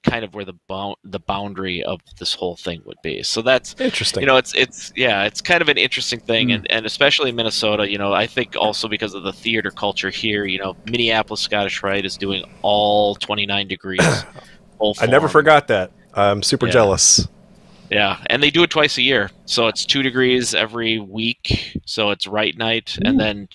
kind 0.02 0.24
of 0.24 0.34
where 0.34 0.44
the 0.44 0.54
bound 0.68 0.96
the 1.04 1.18
boundary 1.18 1.82
of 1.82 2.00
this 2.18 2.34
whole 2.34 2.56
thing 2.56 2.82
would 2.84 2.96
be. 3.02 3.22
So 3.22 3.42
that's 3.42 3.74
interesting. 3.78 4.22
You 4.22 4.26
know, 4.26 4.36
it's 4.36 4.54
it's 4.54 4.92
yeah, 4.96 5.24
it's 5.24 5.40
kind 5.40 5.62
of 5.62 5.68
an 5.68 5.78
interesting 5.78 6.20
thing, 6.20 6.48
mm. 6.48 6.56
and 6.56 6.70
and 6.70 6.86
especially 6.86 7.30
in 7.30 7.36
Minnesota. 7.36 7.90
You 7.90 7.98
know, 7.98 8.12
I 8.12 8.26
think 8.26 8.56
also 8.56 8.88
because 8.88 9.14
of 9.14 9.22
the 9.22 9.32
theater 9.32 9.70
culture 9.70 10.10
here. 10.10 10.44
You 10.44 10.58
know, 10.58 10.76
Minneapolis 10.86 11.40
Scottish 11.40 11.82
Rite 11.82 12.04
is 12.04 12.16
doing 12.16 12.44
all 12.62 13.14
twenty 13.16 13.46
nine 13.46 13.68
degrees. 13.68 14.00
I 15.00 15.06
never 15.06 15.28
forgot 15.28 15.68
that. 15.68 15.92
I'm 16.14 16.42
super 16.42 16.66
yeah. 16.66 16.72
jealous. 16.72 17.28
Yeah, 17.90 18.22
and 18.26 18.42
they 18.42 18.50
do 18.50 18.62
it 18.62 18.70
twice 18.70 18.96
a 18.98 19.02
year, 19.02 19.30
so 19.46 19.66
it's 19.66 19.84
two 19.84 20.02
degrees 20.02 20.54
every 20.54 21.00
week. 21.00 21.76
So 21.86 22.10
it's 22.10 22.26
right 22.26 22.56
Night, 22.56 22.96
and 23.04 23.18
then 23.18 23.48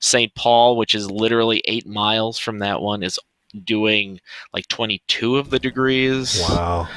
St. 0.00 0.34
Paul, 0.34 0.76
which 0.76 0.94
is 0.94 1.10
literally 1.10 1.62
eight 1.64 1.86
miles 1.86 2.38
from 2.38 2.58
that 2.58 2.82
one, 2.82 3.02
is 3.02 3.18
doing 3.64 4.20
like 4.52 4.66
22 4.68 5.36
of 5.36 5.50
the 5.50 5.58
degrees. 5.58 6.40
Wow. 6.48 6.88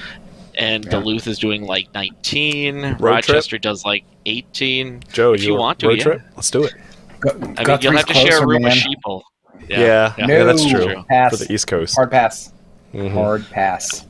And 0.58 0.84
yeah. 0.84 0.92
Duluth 0.92 1.28
is 1.28 1.40
doing 1.40 1.66
like 1.66 1.94
19. 1.94 2.82
Road 2.82 3.02
Rochester 3.02 3.52
trip? 3.52 3.62
does 3.62 3.86
like 3.86 4.04
18. 4.26 5.04
Joe, 5.12 5.34
if 5.34 5.42
you, 5.42 5.54
you 5.54 5.60
want 5.60 5.80
to, 5.80 5.88
road 5.88 5.98
yeah. 5.98 6.04
trip? 6.04 6.22
Let's 6.36 6.52
do 6.52 6.64
it. 6.64 6.74
I 7.30 7.34
mean, 7.34 7.78
you'll 7.82 7.96
have 7.96 8.06
to 8.08 8.14
share 8.14 8.44
a 8.44 8.48
room 8.48 8.64
man. 8.64 8.72
with 8.72 8.84
sheeple. 8.84 9.22
Yeah, 9.68 9.80
yeah, 9.80 10.14
yeah. 10.18 10.26
No, 10.26 10.38
yeah 10.38 10.44
that's 10.44 10.70
true. 10.70 11.04
Pass. 11.08 11.38
For 11.38 11.46
the 11.46 11.54
East 11.54 11.68
Coast. 11.68 11.96
Hard 11.96 12.12
pass. 12.12 12.52
Mm-hmm. 12.94 13.14
Hard 13.14 13.50
pass. 13.52 14.06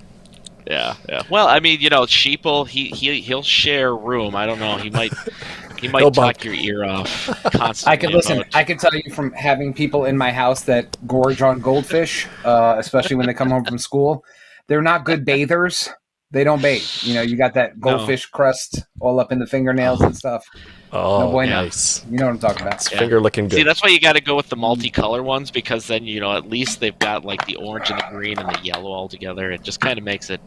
Yeah, 0.66 0.96
yeah. 1.10 1.24
Well, 1.30 1.48
I 1.48 1.60
mean, 1.60 1.82
you 1.82 1.90
know, 1.90 2.04
Sheeple, 2.04 2.68
he 2.68 2.86
he 2.86 3.20
he'll 3.22 3.44
share 3.44 3.96
room. 3.96 4.36
I 4.36 4.46
don't 4.46 4.60
know. 4.60 4.78
He 4.78 4.90
might 4.90 5.12
he 5.82 5.88
might 5.90 6.00
He'll 6.02 6.12
talk 6.12 6.36
bump. 6.38 6.44
your 6.46 6.54
ear 6.54 6.84
off 6.86 7.28
constantly. 7.52 7.92
I 7.92 7.98
can 7.98 8.12
listen. 8.12 8.38
About... 8.42 8.56
I 8.56 8.64
can 8.64 8.78
tell 8.78 8.94
you 8.94 9.14
from 9.14 9.32
having 9.34 9.74
people 9.74 10.06
in 10.06 10.18
my 10.18 10.32
house 10.32 10.62
that 10.64 10.96
gorge 11.08 11.42
on 11.42 11.60
goldfish, 11.60 12.28
uh, 12.46 12.76
especially 12.78 13.16
when 13.18 13.26
they 13.28 13.34
come 13.34 13.50
home 13.50 13.66
from 13.66 13.78
school. 13.78 14.24
They're 14.68 14.82
not 14.82 15.04
good 15.06 15.26
bathers. 15.26 15.90
they 16.34 16.46
don't 16.46 16.62
bathe. 16.62 16.88
You 17.02 17.14
know, 17.16 17.22
you 17.22 17.36
got 17.36 17.54
that 17.56 17.78
No. 17.78 17.98
goldfish 17.98 18.26
crust 18.28 18.84
all 19.02 19.20
up 19.20 19.34
in 19.34 19.40
the 19.40 19.46
fingernails 19.46 20.00
and 20.00 20.16
stuff. 20.16 20.46
Oh, 20.94 21.20
no 21.26 21.32
bueno. 21.32 21.64
nice. 21.64 22.06
You 22.10 22.18
know 22.20 22.28
what 22.28 22.32
I'm 22.32 22.40
talking 22.40 22.62
about. 22.62 22.76
It's 22.76 22.90
Yeah. 22.90 23.00
finger 23.00 23.20
looking 23.20 23.50
good. 23.50 23.58
See, 23.58 23.64
that's 23.64 23.84
why 23.84 23.90
you 23.90 24.00
got 24.00 24.14
to 24.14 24.22
go 24.22 24.38
with 24.38 24.48
the 24.48 24.56
multicolor 24.56 25.22
ones 25.26 25.52
because 25.52 25.88
then 25.88 26.06
you 26.06 26.22
know 26.22 26.32
at 26.38 26.48
least 26.48 26.80
they've 26.80 26.98
got 27.00 27.26
like 27.26 27.46
the 27.48 27.58
orange 27.58 27.90
and 27.90 28.00
the 28.00 28.06
green 28.12 28.40
and 28.40 28.48
the 28.48 28.60
yellow 28.64 28.92
all 28.92 29.10
together. 29.10 29.52
It 29.52 29.62
just 29.64 29.82
kind 29.82 29.98
of 30.00 30.06
makes 30.06 30.30
it 30.30 30.40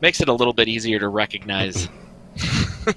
makes 0.00 0.20
it 0.20 0.28
a 0.28 0.32
little 0.32 0.52
bit 0.52 0.68
easier 0.68 1.00
to 1.00 1.08
recognize. 1.08 1.88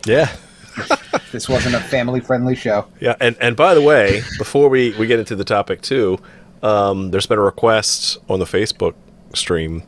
yeah. 0.06 0.30
This 1.32 1.50
wasn't 1.50 1.76
a 1.76 1.82
family 1.82 2.22
friendly 2.22 2.56
show. 2.56 2.88
Yeah, 3.02 3.16
and, 3.20 3.36
and 3.42 3.58
by 3.58 3.74
the 3.74 3.82
way, 3.82 4.22
before 4.38 4.70
we, 4.70 4.96
we 4.98 5.06
get 5.06 5.20
into 5.20 5.36
the 5.36 5.44
topic 5.44 5.82
too, 5.82 6.18
um, 6.64 7.12
there's 7.12 7.26
been 7.26 7.40
a 7.40 7.42
request 7.42 8.18
on 8.30 8.40
the 8.40 8.46
Facebook 8.46 8.94
stream 9.34 9.84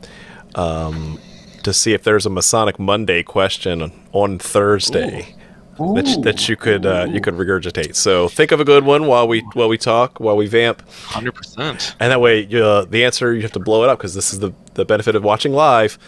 um, 0.56 1.18
to 1.62 1.72
see 1.72 1.94
if 1.94 2.02
there's 2.02 2.26
a 2.26 2.30
Masonic 2.30 2.78
Monday 2.78 3.22
question 3.22 3.92
on 4.12 4.38
Thursday 4.38 5.34
that, 5.78 6.16
Ooh. 6.18 6.22
that 6.22 6.48
you 6.48 6.56
could 6.56 6.84
uh, 6.84 7.06
you 7.08 7.20
could 7.20 7.34
regurgitate. 7.34 7.94
So 7.94 8.28
think 8.28 8.52
of 8.52 8.60
a 8.60 8.64
good 8.64 8.84
one 8.84 9.06
while 9.06 9.28
we 9.28 9.40
while 9.54 9.68
we 9.68 9.78
talk 9.78 10.18
while 10.20 10.36
we 10.36 10.46
vamp, 10.46 10.82
Hundred 11.04 11.32
percent. 11.32 11.94
and 12.00 12.10
that 12.10 12.20
way 12.20 12.46
uh, 12.60 12.84
the 12.84 13.04
answer 13.04 13.34
you 13.34 13.42
have 13.42 13.52
to 13.52 13.60
blow 13.60 13.84
it 13.84 13.88
up 13.88 13.98
because 13.98 14.14
this 14.14 14.32
is 14.32 14.40
the 14.40 14.52
the 14.74 14.84
benefit 14.84 15.14
of 15.14 15.22
watching 15.24 15.52
live. 15.52 15.98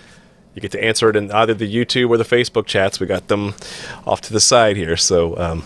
You 0.54 0.60
get 0.60 0.72
to 0.72 0.82
answer 0.82 1.08
it 1.08 1.16
in 1.16 1.30
either 1.30 1.54
the 1.54 1.72
YouTube 1.72 2.10
or 2.10 2.16
the 2.16 2.24
Facebook 2.24 2.66
chats. 2.66 2.98
We 3.00 3.06
got 3.06 3.28
them 3.28 3.54
off 4.06 4.20
to 4.22 4.32
the 4.32 4.40
side 4.40 4.76
here. 4.76 4.96
So 4.96 5.36
um, 5.38 5.64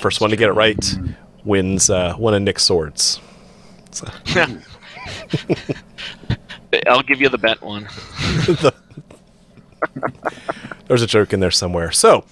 first 0.00 0.20
one 0.20 0.30
to 0.30 0.36
get 0.36 0.48
it 0.48 0.52
right 0.52 0.94
wins 1.44 1.88
uh, 1.90 2.14
one 2.14 2.34
of 2.34 2.42
Nick's 2.42 2.62
swords. 2.62 3.20
So, 3.90 4.08
I'll 6.86 7.02
give 7.02 7.20
you 7.20 7.28
the 7.28 7.38
bent 7.38 7.62
one. 7.62 7.88
there's 10.88 11.02
a 11.02 11.06
joke 11.06 11.32
in 11.32 11.40
there 11.40 11.50
somewhere. 11.50 11.90
So 11.92 12.24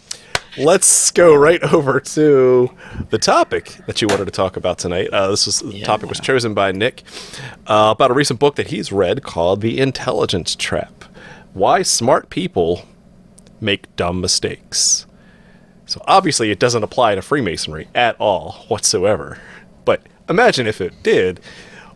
let's 0.58 1.10
go 1.10 1.34
right 1.34 1.62
over 1.72 2.00
to 2.00 2.70
the 3.10 3.18
topic 3.18 3.76
that 3.86 4.00
you 4.00 4.08
wanted 4.08 4.24
to 4.26 4.30
talk 4.30 4.56
about 4.56 4.78
tonight. 4.78 5.08
Uh, 5.12 5.28
this 5.28 5.46
was 5.46 5.60
the 5.60 5.78
Yeah. 5.78 5.84
topic 5.86 6.08
was 6.08 6.20
chosen 6.20 6.54
by 6.54 6.72
Nick 6.72 7.02
uh, 7.66 7.92
about 7.94 8.10
a 8.10 8.14
recent 8.14 8.38
book 8.40 8.56
that 8.56 8.68
he's 8.68 8.92
read 8.92 9.22
called 9.22 9.60
"The 9.60 9.78
Intelligence 9.78 10.54
Trap: 10.56 11.04
Why 11.52 11.82
Smart 11.82 12.30
People 12.30 12.86
Make 13.60 13.94
Dumb 13.96 14.20
Mistakes." 14.20 15.06
So 15.90 16.00
obviously, 16.06 16.52
it 16.52 16.60
doesn't 16.60 16.84
apply 16.84 17.16
to 17.16 17.22
Freemasonry 17.22 17.88
at 17.96 18.14
all 18.20 18.64
whatsoever. 18.68 19.38
But 19.84 20.02
imagine 20.28 20.68
if 20.68 20.80
it 20.80 21.02
did. 21.02 21.40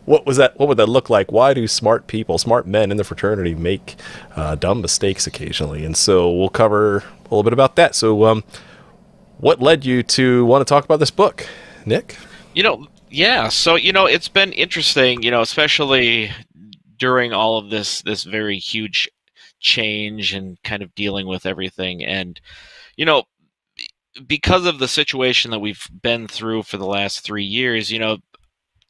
What 0.03 0.25
was 0.25 0.35
that? 0.35 0.59
What 0.59 0.67
would 0.67 0.77
that 0.77 0.89
look 0.89 1.09
like? 1.09 1.31
Why 1.31 1.53
do 1.53 1.65
smart 1.65 2.07
people, 2.07 2.37
smart 2.37 2.67
men 2.67 2.91
in 2.91 2.97
the 2.97 3.05
fraternity, 3.05 3.55
make 3.55 3.95
uh, 4.35 4.55
dumb 4.55 4.81
mistakes 4.81 5.25
occasionally? 5.25 5.85
And 5.85 5.95
so 5.95 6.29
we'll 6.29 6.49
cover 6.49 6.97
a 6.97 7.23
little 7.23 7.43
bit 7.43 7.53
about 7.53 7.77
that. 7.77 7.95
So, 7.95 8.25
um, 8.25 8.43
what 9.37 9.61
led 9.61 9.85
you 9.85 10.03
to 10.03 10.45
want 10.45 10.59
to 10.61 10.65
talk 10.69 10.83
about 10.83 10.99
this 10.99 11.09
book, 11.09 11.47
Nick? 11.85 12.17
You 12.53 12.63
know, 12.63 12.87
yeah. 13.09 13.47
So 13.47 13.75
you 13.75 13.93
know, 13.93 14.05
it's 14.05 14.27
been 14.27 14.51
interesting. 14.51 15.23
You 15.23 15.31
know, 15.31 15.41
especially 15.41 16.31
during 16.97 17.31
all 17.31 17.57
of 17.57 17.69
this 17.69 18.01
this 18.01 18.23
very 18.23 18.57
huge 18.57 19.09
change 19.59 20.33
and 20.33 20.61
kind 20.63 20.83
of 20.83 20.95
dealing 20.95 21.27
with 21.27 21.45
everything, 21.45 22.03
and 22.03 22.39
you 22.97 23.05
know, 23.05 23.23
because 24.27 24.65
of 24.65 24.79
the 24.79 24.87
situation 24.87 25.51
that 25.51 25.59
we've 25.59 25.87
been 26.01 26.27
through 26.27 26.63
for 26.63 26.77
the 26.77 26.85
last 26.85 27.21
three 27.21 27.45
years, 27.45 27.91
you 27.91 27.99
know. 27.99 28.17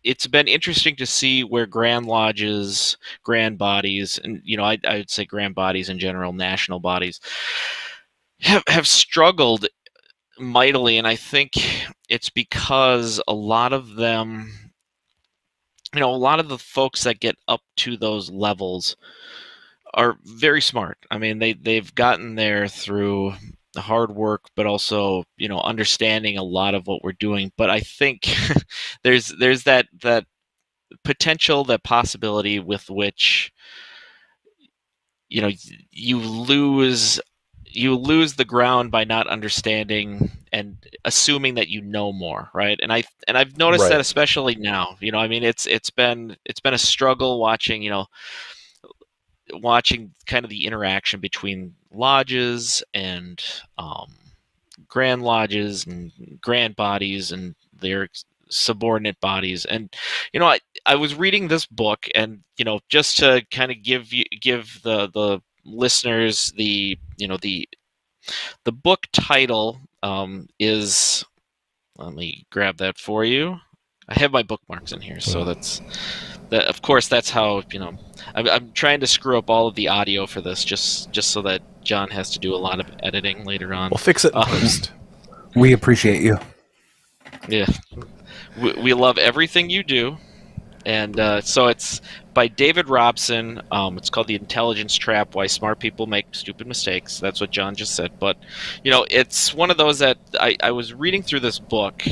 It's 0.04 0.28
been 0.28 0.48
interesting 0.48 0.96
to 0.98 1.06
see 1.08 1.44
where 1.44 1.66
grand 1.66 2.06
lodges, 2.06 2.96
grand 3.24 3.58
bodies, 3.58 4.20
and 4.24 4.40
you 4.44 4.56
know, 4.56 4.64
I, 4.64 4.78
I 4.88 4.98
would 4.98 5.10
say 5.10 5.26
grand 5.26 5.56
bodies 5.56 5.90
in 5.90 5.98
general, 5.98 6.32
national 6.32 6.80
bodies, 6.80 7.20
have 8.42 8.64
have 8.68 8.88
struggled 8.88 9.68
mightily 10.40 10.98
and 10.98 11.08
i 11.08 11.16
think 11.16 11.54
it's 12.10 12.30
because 12.30 13.22
a 13.28 13.34
lot 13.34 13.74
of 13.74 13.96
them 13.96 14.52
you 15.94 16.00
know 16.00 16.14
a 16.14 16.16
lot 16.16 16.40
of 16.40 16.50
the 16.50 16.58
folks 16.58 17.04
that 17.04 17.20
get 17.20 17.36
up 17.48 17.62
to 17.78 17.98
those 17.98 18.30
levels 18.30 18.96
are 19.96 20.18
very 20.26 20.62
smart. 20.62 21.00
I 21.12 21.20
mean 21.20 21.40
they 21.40 21.54
they've 21.54 21.94
gotten 21.96 22.36
there 22.36 22.68
through 22.70 23.34
the 23.74 23.82
hard 23.82 24.12
work 24.16 24.44
but 24.56 24.66
also 24.68 25.26
you 25.38 25.50
know 25.50 25.60
understanding 25.62 26.38
a 26.38 26.44
lot 26.44 26.76
of 26.76 26.88
what 26.88 27.04
we're 27.04 27.14
doing. 27.14 27.52
But 27.58 27.70
i 27.72 27.82
think 27.82 28.28
there's 29.04 29.30
there's 29.40 29.64
that 29.66 29.88
that 30.04 30.26
potential 31.04 31.64
that 31.66 31.84
possibility 31.84 32.60
with 32.60 32.90
which 32.90 33.54
you 35.30 35.42
know 35.42 35.50
you 35.92 36.20
lose 36.20 37.20
you 37.68 37.96
lose 37.96 38.36
the 38.36 38.46
ground 38.46 38.92
by 38.92 39.04
not 39.04 39.28
understanding 39.28 40.32
and 40.54 40.78
assuming 41.04 41.56
that 41.56 41.68
you 41.68 41.82
know 41.82 42.14
more 42.14 42.50
right? 42.54 42.80
And 42.82 42.94
i 42.94 43.04
and 43.28 43.38
i've 43.38 43.58
noticed 43.58 43.84
Right. 43.84 43.90
that 43.90 44.00
especially 44.00 44.56
now. 44.56 44.98
You 45.02 45.12
know 45.12 45.20
i 45.20 45.28
mean 45.28 45.44
it's 45.44 45.66
it's 45.66 45.90
been 45.90 46.38
it's 46.46 46.60
been 46.60 46.74
a 46.74 46.78
struggle 46.78 47.40
watching 47.40 47.82
you 47.82 47.90
know 47.90 48.06
watching 49.62 50.12
kind 50.26 50.46
of 50.46 50.50
the 50.50 50.66
interaction 50.66 51.20
between 51.20 51.76
lodges 51.92 52.84
and 52.94 53.44
um, 53.78 54.14
grand 54.88 55.24
lodges 55.24 55.86
and 55.86 56.12
grand 56.42 56.76
bodies 56.76 57.32
and 57.32 57.56
their 57.74 58.10
subordinate 58.50 59.20
bodies. 59.20 59.66
And 59.66 59.94
you 60.34 60.40
know 60.40 60.48
I, 60.48 60.60
I 60.86 60.96
was 60.96 61.16
reading 61.16 61.48
this 61.48 61.66
book 61.66 62.08
and 62.16 62.42
you 62.58 62.66
know 62.66 62.80
just 62.90 63.18
to 63.18 63.46
kind 63.52 63.72
of 63.72 63.82
give 63.84 64.14
you 64.14 64.26
give 64.42 64.82
the 64.84 65.08
the 65.08 65.42
listeners 65.66 66.52
the 66.58 66.98
you 67.18 67.28
know 67.28 67.38
the 67.38 67.68
the 68.64 68.72
book 68.72 69.08
title 69.12 69.80
um, 70.04 70.48
is 70.60 71.26
let 71.98 72.14
me 72.14 72.46
grab 72.52 72.78
that 72.78 72.98
for 72.98 73.24
you. 73.24 73.58
I 74.08 74.20
have 74.20 74.32
my 74.32 74.44
bookmarks 74.44 74.92
in 74.92 75.02
here 75.02 75.20
so 75.20 75.44
that's 75.44 75.82
that 76.50 76.66
of 76.66 76.82
course 76.82 77.08
that's 77.08 77.30
how 77.30 77.62
you 77.72 77.80
know 77.80 77.98
I'm, 78.34 78.48
I'm 78.48 78.72
trying 78.74 79.00
to 79.02 79.08
screw 79.08 79.38
up 79.38 79.50
all 79.50 79.68
of 79.68 79.76
the 79.76 79.88
audio 79.88 80.26
for 80.26 80.42
this 80.42 80.64
just 80.64 81.12
just 81.12 81.32
so 81.32 81.42
that 81.44 81.62
john 81.84 82.10
has 82.10 82.30
to 82.32 82.40
do 82.40 82.54
a 82.54 82.58
lot 82.58 82.80
of 82.80 82.88
editing 83.04 83.46
later 83.46 83.74
on 83.74 83.90
We'll 83.92 83.98
fix 83.98 84.26
it 84.26 84.36
Um, 84.36 84.44
post. 84.46 84.92
We 85.56 85.72
appreciate 85.72 86.22
you. 86.22 86.38
Yeah. 87.48 87.68
We, 88.60 88.74
we 88.74 88.94
love 88.94 89.18
everything 89.18 89.70
you 89.70 89.84
do. 89.84 90.18
And 90.86 91.18
uh, 91.18 91.40
so 91.40 91.68
it's 91.68 92.02
by 92.34 92.48
David 92.50 92.90
Robson. 92.90 93.62
Um, 93.72 93.98
it's 93.98 94.10
called 94.10 94.28
The 94.28 94.36
Intelligence 94.36 94.96
Trap 94.96 95.34
Why 95.34 95.48
Smart 95.48 95.80
People 95.80 96.08
Make 96.08 96.26
Stupid 96.36 96.68
Mistakes. 96.68 97.22
That's 97.22 97.40
what 97.40 97.52
John 97.52 97.74
just 97.74 97.96
said. 97.96 98.20
But, 98.20 98.36
you 98.84 98.92
know, 98.92 99.06
it's 99.10 99.54
one 99.54 99.72
of 99.72 99.78
those 99.78 100.00
that 100.00 100.18
I, 100.40 100.58
I 100.62 100.72
was 100.72 100.94
reading 100.94 101.24
through 101.24 101.40
this 101.40 101.58
book 101.58 102.04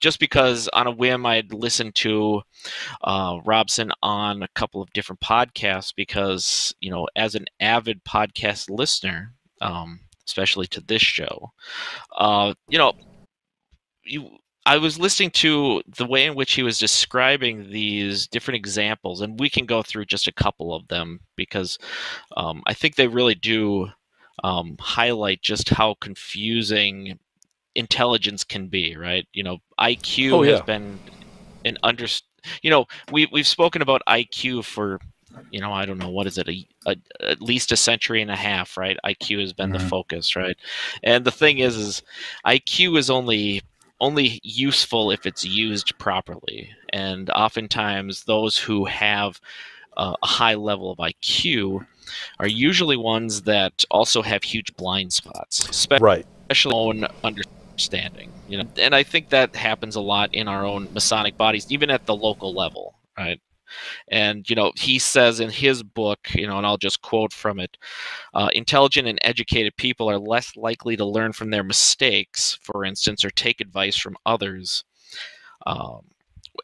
just 0.00 0.18
because 0.18 0.68
on 0.68 0.86
a 0.86 0.90
whim 0.90 1.26
I'd 1.26 1.52
listened 1.52 1.94
to 1.96 2.42
uh, 3.02 3.38
Robson 3.44 3.92
on 4.02 4.42
a 4.42 4.48
couple 4.48 4.82
of 4.82 4.92
different 4.92 5.20
podcasts 5.20 5.94
because, 5.94 6.74
you 6.80 6.90
know, 6.90 7.06
as 7.16 7.34
an 7.34 7.46
avid 7.60 8.02
podcast 8.04 8.70
listener, 8.70 9.34
um, 9.60 10.00
especially 10.26 10.66
to 10.68 10.80
this 10.80 11.02
show, 11.02 11.52
uh, 12.16 12.54
you 12.68 12.78
know, 12.78 12.94
you 14.04 14.30
I 14.66 14.76
was 14.76 14.98
listening 14.98 15.30
to 15.32 15.82
the 15.96 16.04
way 16.04 16.26
in 16.26 16.34
which 16.34 16.52
he 16.52 16.62
was 16.62 16.78
describing 16.78 17.70
these 17.70 18.26
different 18.26 18.56
examples, 18.56 19.22
and 19.22 19.40
we 19.40 19.48
can 19.48 19.64
go 19.64 19.82
through 19.82 20.04
just 20.04 20.28
a 20.28 20.32
couple 20.32 20.74
of 20.74 20.86
them 20.88 21.20
because 21.34 21.78
um, 22.36 22.62
I 22.66 22.74
think 22.74 22.94
they 22.94 23.08
really 23.08 23.34
do 23.34 23.88
um, 24.44 24.76
highlight 24.78 25.40
just 25.42 25.70
how 25.70 25.94
confusing 26.00 27.18
intelligence 27.74 28.44
can 28.44 28.68
be. 28.68 28.96
Right? 28.96 29.26
You 29.32 29.42
know, 29.42 29.58
IQ 29.78 30.32
Oh, 30.32 30.42
has 30.42 30.58
yeah. 30.58 30.64
been 30.64 31.00
an 31.64 31.76
under. 31.82 32.06
You 32.62 32.70
know, 32.70 32.86
we 33.10 33.28
we've 33.32 33.46
spoken 33.46 33.82
about 33.82 34.02
IQ 34.08 34.64
for 34.64 35.00
you 35.50 35.60
know 35.60 35.72
I 35.72 35.84
don't 35.84 35.98
know 35.98 36.10
what 36.10 36.26
is 36.26 36.38
it 36.38 36.48
a, 36.48 36.66
a 36.86 36.96
at 37.20 37.42
least 37.42 37.72
a 37.72 37.76
century 37.76 38.22
and 38.22 38.30
a 38.30 38.36
half. 38.36 38.76
Right? 38.76 38.96
IQ 39.04 39.40
has 39.40 39.52
been 39.52 39.72
the 39.72 39.78
Mhm. 39.78 39.88
focus. 39.88 40.36
Right? 40.36 40.56
And 41.02 41.24
the 41.24 41.32
thing 41.32 41.58
is, 41.58 41.76
is 41.76 42.02
IQ 42.46 42.98
is 42.98 43.10
only 43.10 43.62
only 44.00 44.40
useful 44.42 45.10
if 45.10 45.26
it's 45.26 45.44
used 45.44 45.96
properly. 45.98 46.70
And 46.92 47.28
oftentimes, 47.30 48.24
those 48.24 48.56
who 48.56 48.86
have 48.86 49.40
uh, 49.96 50.14
a 50.22 50.26
high 50.26 50.54
level 50.54 50.90
of 50.90 50.98
IQ 50.98 51.86
are 52.38 52.48
usually 52.48 52.96
ones 52.96 53.42
that 53.42 53.84
also 53.90 54.22
have 54.22 54.42
huge 54.42 54.74
blind 54.76 55.12
spots, 55.12 55.68
especially 55.68 56.04
Right. 56.04 56.26
own 56.72 57.06
You 58.48 58.58
know, 58.58 58.68
and 58.78 58.94
I 58.94 59.02
think 59.02 59.28
that 59.30 59.54
happens 59.56 59.96
a 59.96 60.00
lot 60.00 60.34
in 60.34 60.48
our 60.48 60.64
own 60.64 60.88
Masonic 60.92 61.36
bodies, 61.36 61.66
even 61.70 61.90
at 61.90 62.06
the 62.06 62.14
local 62.14 62.54
level, 62.54 62.94
right? 63.16 63.40
And 64.08 64.48
you 64.50 64.56
know, 64.56 64.72
he 64.76 64.98
says 64.98 65.40
in 65.40 65.50
his 65.50 65.82
book, 65.82 66.18
you 66.34 66.46
know, 66.46 66.58
and 66.58 66.66
I'll 66.66 66.76
just 66.76 67.02
quote 67.02 67.32
from 67.32 67.60
it: 67.60 67.76
uh, 68.34 68.48
"Intelligent 68.52 69.06
and 69.06 69.18
educated 69.22 69.76
people 69.76 70.10
are 70.10 70.18
less 70.18 70.56
likely 70.56 70.96
to 70.96 71.04
learn 71.04 71.32
from 71.32 71.50
their 71.50 71.64
mistakes, 71.64 72.58
for 72.62 72.84
instance, 72.84 73.24
or 73.24 73.30
take 73.30 73.60
advice 73.60 73.96
from 73.96 74.16
others." 74.26 74.84
Um, 75.66 76.02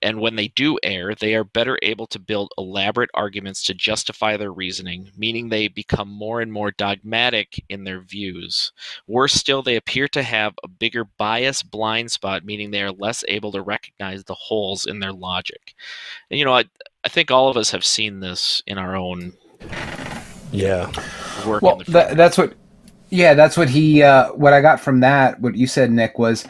and 0.07 0.21
when 0.21 0.37
they 0.37 0.47
do 0.47 0.79
err, 0.85 1.17
they 1.17 1.35
are 1.35 1.43
better 1.43 1.77
able 1.83 2.07
to 2.07 2.21
build 2.21 2.53
elaborate 2.57 3.11
arguments 3.13 3.65
to 3.65 3.75
justify 3.75 4.37
their 4.37 4.53
reasoning, 4.53 5.11
meaning 5.19 5.49
they 5.49 5.67
become 5.67 6.09
more 6.09 6.41
and 6.41 6.53
more 6.53 6.71
dogmatic 6.71 7.61
in 7.69 7.83
their 7.83 8.01
views. 8.01 8.71
Worse 9.09 9.33
still, 9.33 9.65
they 9.65 9.75
appear 9.75 10.07
to 10.09 10.23
have 10.23 10.55
a 10.63 10.69
bigger 10.69 11.05
bias 11.05 11.65
blind 11.65 12.13
spot, 12.13 12.45
meaning 12.45 12.71
they 12.71 12.83
are 12.83 12.93
less 12.93 13.25
able 13.27 13.51
to 13.51 13.61
recognize 13.63 14.23
the 14.23 14.35
holes 14.35 14.87
in 14.87 15.01
their 15.01 15.13
logic. 15.13 15.75
And, 16.31 16.39
you 16.39 16.45
know, 16.45 16.55
I, 16.55 16.67
I 17.05 17.09
think 17.09 17.33
all 17.33 17.49
of 17.49 17.57
us 17.57 17.73
have 17.73 17.85
seen 17.85 18.21
this 18.21 18.63
in 18.69 18.79
our 18.79 18.95
own 18.95 19.33
Yeah. 20.53 20.93
work. 21.47 21.63
Well, 21.63 21.81
in 21.81 21.85
the 21.85 21.91
that, 21.91 22.17
that's 22.17 22.39
what. 22.39 22.55
Yeah, 23.11 23.35
that's 23.35 23.57
what 23.57 23.69
he. 23.69 24.03
Uh, 24.05 24.33
what 24.35 24.53
I 24.53 24.61
got 24.61 24.81
from 24.81 25.01
that, 25.01 25.41
what 25.41 25.57
you 25.57 25.67
said, 25.67 25.91
Nick, 25.91 26.19
was 26.19 26.45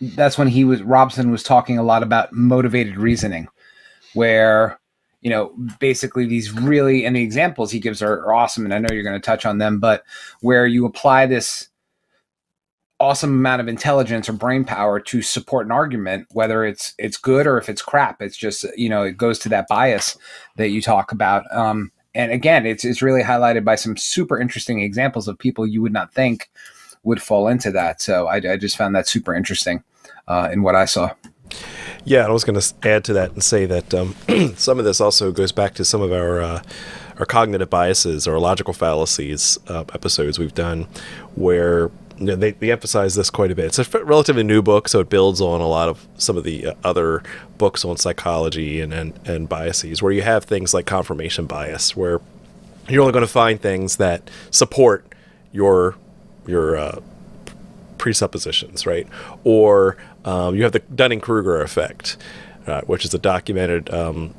that's 0.00 0.38
when 0.38 0.48
he 0.48 0.64
was 0.64 0.82
Robson 0.82 1.30
was 1.30 1.42
talking 1.42 1.78
a 1.78 1.82
lot 1.82 2.02
about 2.02 2.32
motivated 2.32 2.96
reasoning, 2.96 3.48
where 4.14 4.78
you 5.20 5.30
know 5.30 5.54
basically 5.80 6.26
these 6.26 6.52
really 6.52 7.04
and 7.04 7.16
the 7.16 7.22
examples 7.22 7.70
he 7.70 7.80
gives 7.80 8.02
are, 8.02 8.20
are 8.24 8.34
awesome, 8.34 8.64
and 8.64 8.74
I 8.74 8.78
know 8.78 8.88
you're 8.92 9.02
going 9.02 9.20
to 9.20 9.24
touch 9.24 9.46
on 9.46 9.58
them, 9.58 9.80
but 9.80 10.04
where 10.40 10.66
you 10.66 10.86
apply 10.86 11.26
this 11.26 11.68
awesome 12.98 13.30
amount 13.30 13.60
of 13.60 13.68
intelligence 13.68 14.28
or 14.28 14.32
brain 14.32 14.64
power 14.64 14.98
to 14.98 15.20
support 15.20 15.66
an 15.66 15.72
argument 15.72 16.26
whether 16.32 16.64
it's 16.64 16.94
it's 16.98 17.18
good 17.18 17.46
or 17.46 17.58
if 17.58 17.68
it's 17.68 17.82
crap 17.82 18.22
it's 18.22 18.36
just 18.36 18.64
you 18.74 18.88
know 18.88 19.02
it 19.02 19.18
goes 19.18 19.38
to 19.38 19.50
that 19.50 19.68
bias 19.68 20.16
that 20.56 20.70
you 20.70 20.80
talk 20.80 21.12
about 21.12 21.44
um 21.54 21.92
and 22.14 22.32
again 22.32 22.64
it's 22.64 22.86
it's 22.86 23.02
really 23.02 23.22
highlighted 23.22 23.64
by 23.64 23.74
some 23.74 23.98
super 23.98 24.40
interesting 24.40 24.80
examples 24.80 25.28
of 25.28 25.38
people 25.38 25.66
you 25.66 25.82
would 25.82 25.92
not 25.92 26.12
think 26.14 26.48
would 27.06 27.22
fall 27.22 27.48
into 27.48 27.70
that 27.70 28.00
so 28.00 28.26
i, 28.26 28.36
I 28.36 28.56
just 28.56 28.76
found 28.76 28.94
that 28.94 29.08
super 29.08 29.34
interesting 29.34 29.82
uh, 30.28 30.50
in 30.52 30.62
what 30.62 30.74
i 30.74 30.84
saw 30.84 31.10
Yeah, 32.04 32.26
I 32.26 32.30
was 32.30 32.44
going 32.44 32.58
to 32.58 32.74
add 32.82 33.04
to 33.04 33.12
that 33.14 33.32
and 33.32 33.42
say 33.42 33.66
that 33.66 33.94
um, 33.94 34.14
some 34.56 34.78
of 34.78 34.84
this 34.84 35.00
also 35.00 35.32
goes 35.32 35.52
back 35.52 35.74
to 35.74 35.84
some 35.84 36.02
of 36.02 36.12
our 36.12 36.40
uh, 36.40 36.62
our 37.18 37.26
cognitive 37.26 37.70
biases 37.70 38.28
or 38.28 38.38
logical 38.38 38.74
fallacies 38.74 39.58
uh, 39.68 39.84
episodes 39.92 40.38
we've 40.38 40.54
done, 40.54 40.86
where 41.34 41.90
you 42.18 42.26
know, 42.26 42.36
they, 42.36 42.52
they 42.52 42.70
emphasize 42.70 43.14
this 43.14 43.30
quite 43.30 43.50
a 43.50 43.54
bit. 43.54 43.66
It's 43.66 43.94
a 43.94 44.04
relatively 44.04 44.42
new 44.42 44.62
book, 44.62 44.88
so 44.88 45.00
it 45.00 45.08
builds 45.08 45.40
on 45.40 45.60
a 45.60 45.66
lot 45.66 45.88
of 45.88 46.06
some 46.16 46.36
of 46.36 46.44
the 46.44 46.68
uh, 46.68 46.74
other 46.84 47.22
books 47.58 47.84
on 47.84 47.96
psychology 47.96 48.80
and, 48.80 48.92
and, 48.92 49.18
and 49.26 49.48
biases, 49.48 50.02
where 50.02 50.12
you 50.12 50.22
have 50.22 50.44
things 50.44 50.72
like 50.74 50.86
confirmation 50.86 51.46
bias, 51.46 51.96
where 51.96 52.20
you're 52.88 53.02
only 53.02 53.12
going 53.12 53.26
to 53.26 53.32
find 53.32 53.60
things 53.60 53.96
that 53.96 54.30
support 54.50 55.04
your 55.52 55.96
your 56.46 56.76
uh, 56.76 57.00
presuppositions, 57.98 58.86
right? 58.86 59.06
Or 59.44 59.96
um, 60.24 60.54
you 60.54 60.62
have 60.62 60.72
the 60.72 60.80
Dunning 60.80 61.20
Kruger 61.20 61.60
effect, 61.60 62.16
uh, 62.66 62.82
which 62.82 63.04
is 63.04 63.14
a 63.14 63.18
documented 63.18 63.92
um, 63.92 64.34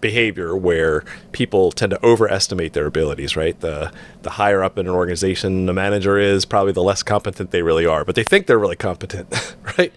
behavior 0.00 0.56
where 0.56 1.04
people 1.32 1.70
tend 1.72 1.90
to 1.90 2.04
overestimate 2.04 2.72
their 2.72 2.86
abilities, 2.86 3.36
right? 3.36 3.58
The 3.60 3.92
the 4.22 4.30
higher 4.30 4.62
up 4.62 4.78
in 4.78 4.86
an 4.86 4.92
organization 4.92 5.66
the 5.66 5.72
manager 5.72 6.18
is, 6.18 6.44
probably 6.44 6.72
the 6.72 6.82
less 6.82 7.02
competent 7.02 7.50
they 7.50 7.62
really 7.62 7.86
are, 7.86 8.04
but 8.04 8.14
they 8.14 8.24
think 8.24 8.46
they're 8.46 8.58
really 8.58 8.76
competent, 8.76 9.54
right? 9.78 9.92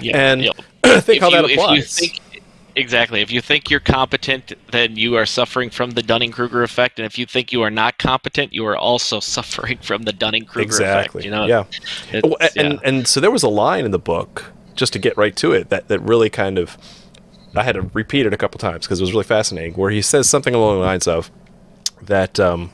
Yeah, 0.00 0.16
and 0.16 0.42
yeah. 0.44 0.52
think 1.00 1.16
If 1.16 1.20
how 1.22 1.28
you- 1.30 1.36
that 1.42 1.50
applies. 1.50 2.20
Exactly. 2.80 3.20
If 3.20 3.30
you 3.30 3.40
think 3.40 3.70
you're 3.70 3.80
competent, 3.80 4.52
then 4.72 4.96
you 4.96 5.16
are 5.16 5.26
suffering 5.26 5.70
from 5.70 5.92
the 5.92 6.02
Dunning 6.02 6.32
Kruger 6.32 6.62
effect, 6.62 6.98
and 6.98 7.06
if 7.06 7.18
you 7.18 7.26
think 7.26 7.52
you 7.52 7.62
are 7.62 7.70
not 7.70 7.98
competent, 7.98 8.52
you 8.52 8.66
are 8.66 8.76
also 8.76 9.20
suffering 9.36 9.78
from 9.78 10.02
the 10.02 10.12
Dunning 10.12 10.44
Kruger 10.44 10.62
exactly. 10.62 11.20
effect. 11.20 11.24
You 11.24 11.30
know, 11.30 11.46
yeah. 11.46 12.20
Well, 12.24 12.36
and 12.56 12.74
yeah. 12.74 12.80
and 12.82 13.06
so 13.06 13.20
there 13.20 13.30
was 13.30 13.42
a 13.42 13.48
line 13.48 13.84
in 13.84 13.90
the 13.90 13.98
book 13.98 14.52
just 14.74 14.92
to 14.94 14.98
get 14.98 15.16
right 15.16 15.36
to 15.36 15.52
it 15.52 15.68
that 15.68 15.88
that 15.88 16.00
really 16.00 16.30
kind 16.30 16.58
of 16.58 16.78
I 17.54 17.64
had 17.64 17.74
to 17.74 17.82
repeat 17.92 18.26
it 18.26 18.32
a 18.32 18.36
couple 18.36 18.58
times 18.58 18.86
because 18.86 19.00
it 19.00 19.02
was 19.02 19.12
really 19.12 19.24
fascinating 19.24 19.74
where 19.74 19.90
he 19.90 20.02
says 20.02 20.28
something 20.28 20.54
along 20.54 20.78
the 20.78 20.84
lines 20.84 21.06
of 21.06 21.30
that 22.02 22.40
um 22.40 22.72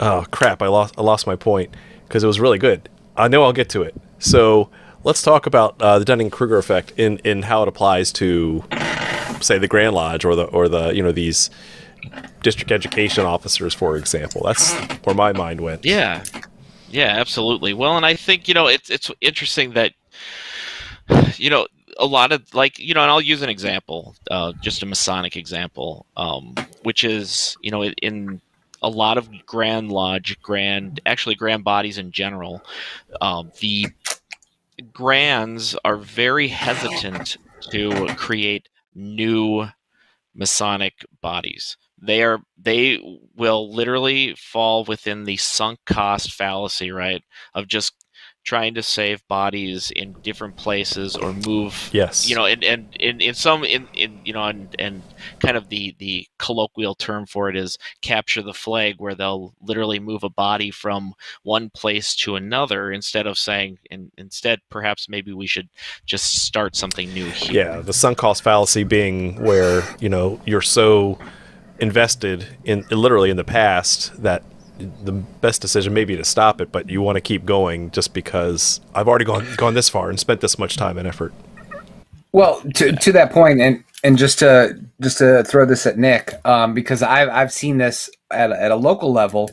oh 0.00 0.26
crap 0.30 0.60
I 0.60 0.66
lost 0.66 0.94
I 0.98 1.02
lost 1.02 1.26
my 1.26 1.36
point 1.36 1.74
because 2.06 2.22
it 2.22 2.26
was 2.26 2.40
really 2.40 2.58
good 2.58 2.88
I 3.16 3.28
know 3.28 3.44
I'll 3.44 3.52
get 3.52 3.68
to 3.70 3.82
it 3.82 3.94
so 4.18 4.68
let's 5.04 5.22
talk 5.22 5.46
about 5.46 5.80
uh, 5.80 5.98
the 5.98 6.04
Dunning 6.04 6.30
Kruger 6.30 6.58
effect 6.58 6.92
in 6.96 7.18
in 7.18 7.42
how 7.42 7.62
it 7.62 7.68
applies 7.68 8.12
to 8.12 8.64
say 9.40 9.58
the 9.58 9.68
Grand 9.68 9.94
Lodge 9.94 10.24
or 10.24 10.36
the 10.36 10.44
or 10.44 10.68
the 10.68 10.94
you 10.94 11.02
know 11.02 11.12
these 11.12 11.50
district 12.42 12.72
education 12.72 13.24
officers 13.24 13.74
for 13.74 13.96
example. 13.96 14.42
That's 14.44 14.72
where 15.04 15.14
my 15.14 15.32
mind 15.32 15.60
went. 15.60 15.84
Yeah, 15.84 16.24
yeah, 16.90 17.14
absolutely. 17.18 17.74
Well, 17.74 17.96
and 17.96 18.06
I 18.06 18.14
think 18.14 18.48
you 18.48 18.54
know 18.54 18.66
it's 18.66 18.90
it's 18.90 19.10
interesting 19.20 19.72
that 19.72 19.92
you 21.36 21.50
know 21.50 21.66
a 21.98 22.06
lot 22.06 22.32
of 22.32 22.54
like 22.54 22.78
you 22.78 22.94
know, 22.94 23.02
and 23.02 23.10
I'll 23.10 23.20
use 23.20 23.42
an 23.42 23.48
example, 23.48 24.14
uh, 24.30 24.52
just 24.60 24.82
a 24.82 24.86
Masonic 24.86 25.36
example, 25.36 26.06
um, 26.16 26.54
which 26.82 27.04
is 27.04 27.56
you 27.62 27.70
know 27.70 27.84
in, 27.84 28.40
a 28.84 28.88
lot 28.88 29.16
of 29.16 29.28
Grand 29.46 29.92
Lodge, 29.92 30.36
Grand 30.42 31.00
actually 31.06 31.36
Grand 31.36 31.62
bodies 31.62 31.98
in 31.98 32.10
general, 32.10 32.64
um, 33.20 33.52
the 33.60 33.86
Grands 34.92 35.76
are 35.84 35.96
very 35.96 36.48
hesitant 36.48 37.36
to 37.70 38.06
create 38.16 38.68
new 38.94 39.66
Masonic 40.34 41.04
bodies. 41.20 41.76
They 42.00 42.22
are 42.22 42.40
they 42.56 42.98
will 43.36 43.72
literally 43.72 44.34
fall 44.34 44.84
within 44.84 45.24
the 45.24 45.36
sunk 45.36 45.80
cost 45.84 46.32
fallacy, 46.32 46.90
right? 46.90 47.22
Of 47.54 47.68
just 47.68 47.94
trying 48.44 48.74
to 48.74 48.82
save 48.82 49.26
bodies 49.28 49.90
in 49.94 50.12
different 50.22 50.56
places 50.56 51.16
or 51.16 51.32
move 51.46 51.90
yes. 51.92 52.28
you 52.28 52.34
know 52.34 52.46
and, 52.46 52.64
and 52.64 52.94
in, 52.98 53.20
in 53.20 53.34
some 53.34 53.64
in, 53.64 53.86
in 53.94 54.20
you 54.24 54.32
know 54.32 54.44
and, 54.44 54.74
and 54.78 55.02
kind 55.38 55.56
of 55.56 55.68
the 55.68 55.94
the 55.98 56.26
colloquial 56.38 56.94
term 56.94 57.24
for 57.26 57.48
it 57.48 57.56
is 57.56 57.78
capture 58.00 58.42
the 58.42 58.54
flag 58.54 58.96
where 58.98 59.14
they'll 59.14 59.54
literally 59.62 59.98
move 59.98 60.24
a 60.24 60.30
body 60.30 60.70
from 60.70 61.14
one 61.42 61.70
place 61.70 62.16
to 62.16 62.36
another 62.36 62.90
instead 62.90 63.26
of 63.26 63.38
saying 63.38 63.78
and 63.90 64.10
instead 64.18 64.58
perhaps 64.70 65.08
maybe 65.08 65.32
we 65.32 65.46
should 65.46 65.68
just 66.06 66.42
start 66.42 66.74
something 66.74 67.12
new 67.14 67.26
here. 67.30 67.66
Yeah, 67.66 67.80
the 67.80 67.92
sunk 67.92 68.18
cost 68.18 68.42
fallacy 68.42 68.84
being 68.84 69.40
where 69.42 69.82
you 70.00 70.08
know 70.08 70.40
you're 70.44 70.62
so 70.62 71.18
invested 71.78 72.46
in 72.64 72.84
literally 72.90 73.30
in 73.30 73.36
the 73.36 73.44
past 73.44 74.22
that 74.22 74.42
the 74.78 75.12
best 75.12 75.60
decision 75.60 75.92
may 75.92 76.04
be 76.04 76.16
to 76.16 76.24
stop 76.24 76.60
it, 76.60 76.72
but 76.72 76.88
you 76.88 77.02
want 77.02 77.16
to 77.16 77.20
keep 77.20 77.44
going 77.44 77.90
just 77.90 78.14
because 78.14 78.80
I've 78.94 79.08
already 79.08 79.24
gone 79.24 79.46
gone 79.56 79.74
this 79.74 79.88
far 79.88 80.08
and 80.08 80.18
spent 80.18 80.40
this 80.40 80.58
much 80.58 80.76
time 80.76 80.98
and 80.98 81.06
effort. 81.06 81.32
Well, 82.32 82.62
to 82.74 82.92
to 82.92 83.12
that 83.12 83.32
point, 83.32 83.60
and 83.60 83.84
and 84.02 84.16
just 84.16 84.38
to 84.40 84.78
just 85.00 85.18
to 85.18 85.44
throw 85.44 85.66
this 85.66 85.86
at 85.86 85.98
Nick, 85.98 86.34
um, 86.44 86.74
because 86.74 87.02
I've 87.02 87.28
I've 87.28 87.52
seen 87.52 87.78
this 87.78 88.10
at 88.30 88.50
a, 88.50 88.60
at 88.60 88.70
a 88.70 88.76
local 88.76 89.12
level, 89.12 89.50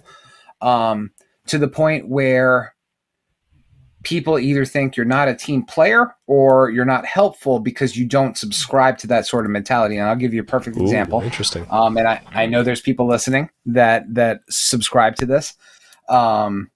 um, 0.61 1.11
to 1.47 1.57
the 1.57 1.67
point 1.67 2.07
where 2.07 2.73
people 4.03 4.39
either 4.39 4.65
think 4.65 4.95
you're 4.95 5.05
not 5.05 5.27
a 5.27 5.35
team 5.35 5.63
player 5.63 6.15
or 6.27 6.69
you're 6.69 6.85
not 6.85 7.05
helpful 7.05 7.59
because 7.59 7.97
you 7.97 8.05
don't 8.05 8.37
subscribe 8.37 8.97
to 8.99 9.07
that 9.07 9.25
sort 9.25 9.45
of 9.45 9.51
mentality. 9.51 9.97
And 9.97 10.07
I'll 10.07 10.15
give 10.15 10.33
you 10.33 10.41
a 10.41 10.45
perfect 10.45 10.77
Ooh, 10.77 10.81
example. 10.81 11.21
Interesting. 11.21 11.65
Um, 11.69 11.97
and 11.97 12.07
I, 12.07 12.21
I 12.31 12.45
know 12.45 12.63
there's 12.63 12.81
people 12.81 13.07
listening 13.07 13.49
that 13.65 14.13
that 14.13 14.41
subscribe 14.49 15.15
to 15.17 15.25
this. 15.25 15.55
Um, 16.07 16.71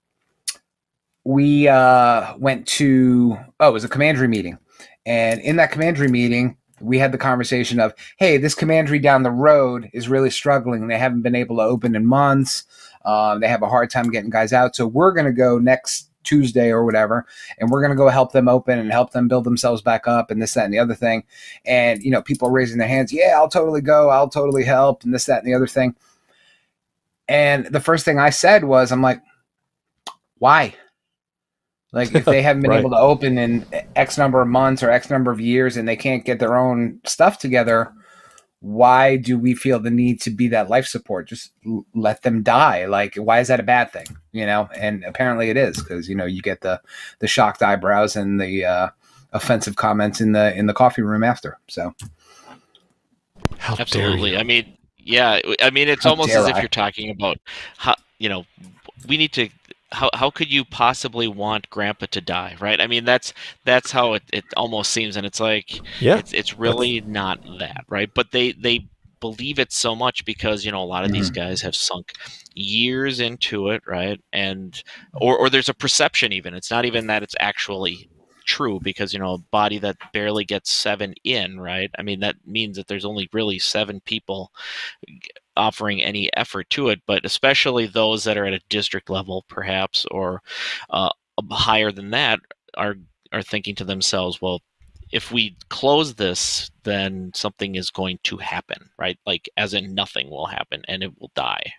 we 1.23 1.67
uh, 1.69 2.35
went 2.37 2.67
to 2.67 3.37
oh, 3.59 3.69
it 3.69 3.73
was 3.73 3.85
a 3.85 3.89
commandery 3.89 4.27
meeting, 4.27 4.57
and 5.05 5.39
in 5.39 5.55
that 5.55 5.71
commandery 5.71 6.09
meeting, 6.09 6.57
we 6.81 6.99
had 6.99 7.13
the 7.13 7.17
conversation 7.17 7.79
of, 7.79 7.93
hey, 8.17 8.37
this 8.37 8.53
commandery 8.53 8.99
down 8.99 9.23
the 9.23 9.31
road 9.31 9.89
is 9.93 10.09
really 10.09 10.29
struggling. 10.29 10.87
They 10.87 10.97
haven't 10.97 11.21
been 11.21 11.35
able 11.35 11.57
to 11.57 11.63
open 11.63 11.95
in 11.95 12.05
months. 12.05 12.65
Um, 13.05 13.39
they 13.39 13.47
have 13.47 13.61
a 13.61 13.69
hard 13.69 13.89
time 13.89 14.09
getting 14.09 14.29
guys 14.29 14.53
out. 14.53 14.75
So 14.75 14.85
we're 14.85 15.13
going 15.13 15.25
to 15.25 15.31
go 15.31 15.59
next 15.59 16.09
Tuesday 16.23 16.69
or 16.69 16.83
whatever, 16.85 17.25
and 17.57 17.69
we're 17.69 17.81
going 17.81 17.91
to 17.91 17.97
go 17.97 18.09
help 18.09 18.31
them 18.31 18.47
open 18.47 18.79
and 18.79 18.91
help 18.91 19.11
them 19.11 19.27
build 19.27 19.43
themselves 19.43 19.81
back 19.81 20.07
up 20.07 20.31
and 20.31 20.41
this, 20.41 20.53
that, 20.53 20.65
and 20.65 20.73
the 20.73 20.79
other 20.79 20.95
thing. 20.95 21.23
And, 21.65 22.01
you 22.03 22.11
know, 22.11 22.21
people 22.21 22.47
are 22.47 22.51
raising 22.51 22.77
their 22.77 22.87
hands. 22.87 23.13
Yeah, 23.13 23.33
I'll 23.35 23.49
totally 23.49 23.81
go. 23.81 24.09
I'll 24.09 24.29
totally 24.29 24.63
help 24.63 25.03
and 25.03 25.13
this, 25.13 25.25
that, 25.25 25.43
and 25.43 25.47
the 25.47 25.55
other 25.55 25.67
thing. 25.67 25.95
And 27.27 27.65
the 27.67 27.79
first 27.79 28.05
thing 28.05 28.19
I 28.19 28.29
said 28.31 28.63
was, 28.63 28.91
I'm 28.91 29.01
like, 29.01 29.21
why? 30.39 30.75
Like, 31.93 32.13
if 32.15 32.25
they 32.25 32.41
haven't 32.41 32.61
been 32.63 32.71
Right. 32.71 32.79
able 32.79 32.89
to 32.91 32.97
open 32.97 33.37
in 33.37 33.65
X 33.95 34.17
number 34.17 34.41
of 34.41 34.47
months 34.47 34.83
or 34.83 34.89
X 34.89 35.09
number 35.09 35.31
of 35.31 35.39
years 35.39 35.77
and 35.77 35.87
they 35.87 35.95
can't 35.95 36.25
get 36.25 36.39
their 36.39 36.57
own 36.57 36.99
stuff 37.05 37.39
together, 37.39 37.93
why 38.63 39.17
do 39.17 39.37
we 39.37 39.53
feel 39.53 39.77
the 39.77 39.91
need 39.91 40.21
to 40.21 40.29
be 40.29 40.47
that 40.47 40.69
life 40.69 40.85
support? 40.87 41.27
Just 41.27 41.51
l- 41.65 41.85
let 41.93 42.21
them 42.21 42.43
die. 42.43 42.85
Like, 42.85 43.15
why 43.15 43.41
is 43.41 43.49
that 43.49 43.59
a 43.59 43.63
bad 43.63 43.91
thing? 43.91 44.05
You 44.31 44.45
know, 44.45 44.69
and 44.79 45.03
apparently 45.03 45.49
it 45.49 45.57
is 45.57 45.77
because 45.77 46.07
you 46.07 46.15
know 46.15 46.25
you 46.25 46.41
get 46.41 46.61
the 46.61 46.81
the 47.19 47.27
shocked 47.27 47.61
eyebrows 47.61 48.15
and 48.15 48.39
the 48.39 48.63
uh, 48.63 48.89
offensive 49.33 49.75
comments 49.75 50.21
in 50.21 50.31
the 50.31 50.55
in 50.57 50.67
the 50.67 50.73
coffee 50.73 51.01
room 51.01 51.25
after. 51.25 51.59
So 51.67 51.93
How 53.57 53.75
Absolutely. 53.77 54.37
I 54.37 54.43
mean, 54.43 54.77
yeah. 54.97 55.41
I 55.61 55.69
mean, 55.69 55.89
it's 55.89 56.05
How 56.05 56.11
almost 56.11 56.29
dare 56.29 56.39
as 56.39 56.47
if 56.47 56.55
I. 56.55 56.59
you're 56.61 56.69
talking 56.69 57.09
about 57.09 57.39
how 57.77 57.95
you 58.17 58.29
know 58.29 58.45
we 59.09 59.17
need 59.17 59.33
to. 59.33 59.49
How, 59.93 60.09
how 60.13 60.29
could 60.29 60.51
you 60.51 60.65
possibly 60.65 61.27
want 61.27 61.69
grandpa 61.69 62.07
to 62.11 62.21
die 62.21 62.55
right? 62.59 62.81
I 62.81 62.87
mean 62.87 63.05
that's 63.05 63.33
that's 63.63 63.91
how 63.91 64.13
it, 64.13 64.23
it 64.31 64.45
almost 64.57 64.91
seems 64.91 65.15
and 65.15 65.25
it's 65.25 65.39
like 65.39 65.79
Yeah. 65.99 66.17
it's, 66.17 66.33
it's 66.33 66.57
really 66.57 67.01
not 67.01 67.39
that 67.59 67.85
right? 67.87 68.09
But 68.13 68.31
they 68.31 68.51
they 68.53 68.87
believe 69.19 69.57
it 69.57 69.71
so 69.71 69.95
much 69.95 70.25
because 70.25 70.65
you 70.65 70.71
know 70.71 70.83
a 70.83 70.85
lot 70.85 71.05
of 71.05 71.11
these 71.11 71.31
mm-hmm. 71.31 71.47
guys 71.47 71.61
have 71.61 71.75
sunk 71.75 72.11
years 72.55 73.19
into 73.19 73.69
it 73.69 73.81
right? 73.87 74.19
And 74.33 74.81
or 75.13 75.37
or 75.37 75.49
there's 75.49 75.69
a 75.69 75.73
perception 75.73 76.33
even. 76.33 76.53
It's 76.53 76.71
not 76.71 76.85
even 76.85 77.07
that 77.07 77.23
it's 77.23 77.35
actually 77.39 78.09
true 78.45 78.79
because 78.81 79.13
you 79.13 79.19
know 79.19 79.35
a 79.35 79.37
body 79.37 79.77
that 79.79 79.95
barely 80.11 80.43
gets 80.43 80.71
seven 80.71 81.13
in 81.23 81.59
right? 81.59 81.89
I 81.97 82.01
mean 82.01 82.19
that 82.19 82.35
means 82.45 82.77
that 82.77 82.87
there's 82.87 83.05
only 83.05 83.29
really 83.31 83.59
seven 83.59 84.01
people 84.01 84.51
offering 85.55 86.01
any 86.01 86.29
effort 86.35 86.69
to 86.69 86.89
it 86.89 87.01
but 87.05 87.25
especially 87.25 87.85
those 87.85 88.23
that 88.23 88.37
are 88.37 88.45
at 88.45 88.53
a 88.53 88.61
district 88.69 89.09
level 89.09 89.45
perhaps 89.47 90.05
or 90.11 90.41
uh, 90.89 91.09
higher 91.51 91.91
than 91.91 92.11
that 92.11 92.39
are 92.75 92.95
are 93.31 93.43
thinking 93.43 93.75
to 93.75 93.85
themselves 93.85 94.41
well 94.41 94.61
if 95.11 95.31
we 95.31 95.55
close 95.69 96.15
this 96.15 96.71
then 96.83 97.31
something 97.35 97.75
is 97.75 97.91
going 97.91 98.19
to 98.23 98.37
happen 98.37 98.89
right? 98.97 99.17
Like 99.25 99.49
as 99.57 99.73
in 99.73 99.93
nothing 99.93 100.29
will 100.29 100.47
happen 100.47 100.81
and 100.87 101.03
it 101.03 101.11
will 101.19 101.31
die. 101.35 101.73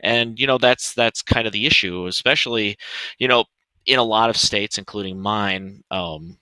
And 0.00 0.38
you 0.38 0.46
know 0.46 0.58
that's 0.58 0.92
that's 0.94 1.22
kind 1.22 1.46
of 1.46 1.52
the 1.52 1.66
issue 1.66 2.06
especially 2.06 2.76
you 3.18 3.28
know 3.28 3.44
in 3.86 3.98
a 3.98 4.04
lot 4.04 4.30
of 4.30 4.36
states 4.36 4.78
including 4.78 5.20
mine 5.20 5.82
um, 5.90 6.38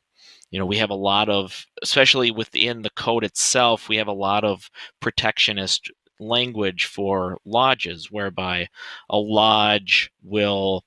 you 0.51 0.59
know 0.59 0.67
we 0.67 0.79
have 0.79 0.91
a 0.91 0.95
lot 0.95 1.29
of 1.29 1.67
especially 1.83 2.31
within 2.31 2.83
the 2.83 2.91
code 2.91 3.25
itself 3.25 3.89
we 3.89 3.97
have 3.97 4.09
a 4.09 4.13
lot 4.13 4.45
of 4.45 4.71
protectionist 5.01 5.91
language 6.21 6.87
for 6.87 7.39
lodges 7.45 8.11
whereby 8.11 8.69
a 9.11 9.17
lodge 9.17 10.11
will 10.23 10.85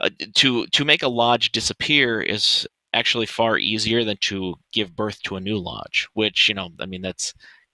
uh, 0.00 0.10
to 0.34 0.66
to 0.68 0.84
make 0.84 1.02
a 1.02 1.08
lodge 1.08 1.52
disappear 1.52 2.20
is 2.20 2.66
actually 2.92 3.26
far 3.26 3.56
easier 3.56 4.04
than 4.04 4.16
to 4.20 4.54
give 4.72 4.96
birth 4.96 5.22
to 5.22 5.36
a 5.36 5.40
new 5.40 5.58
lodge 5.58 6.08
which 6.14 6.48
you 6.48 6.54
know 6.54 6.70
i 6.80 6.86
mean 6.86 7.02
that's 7.02 7.32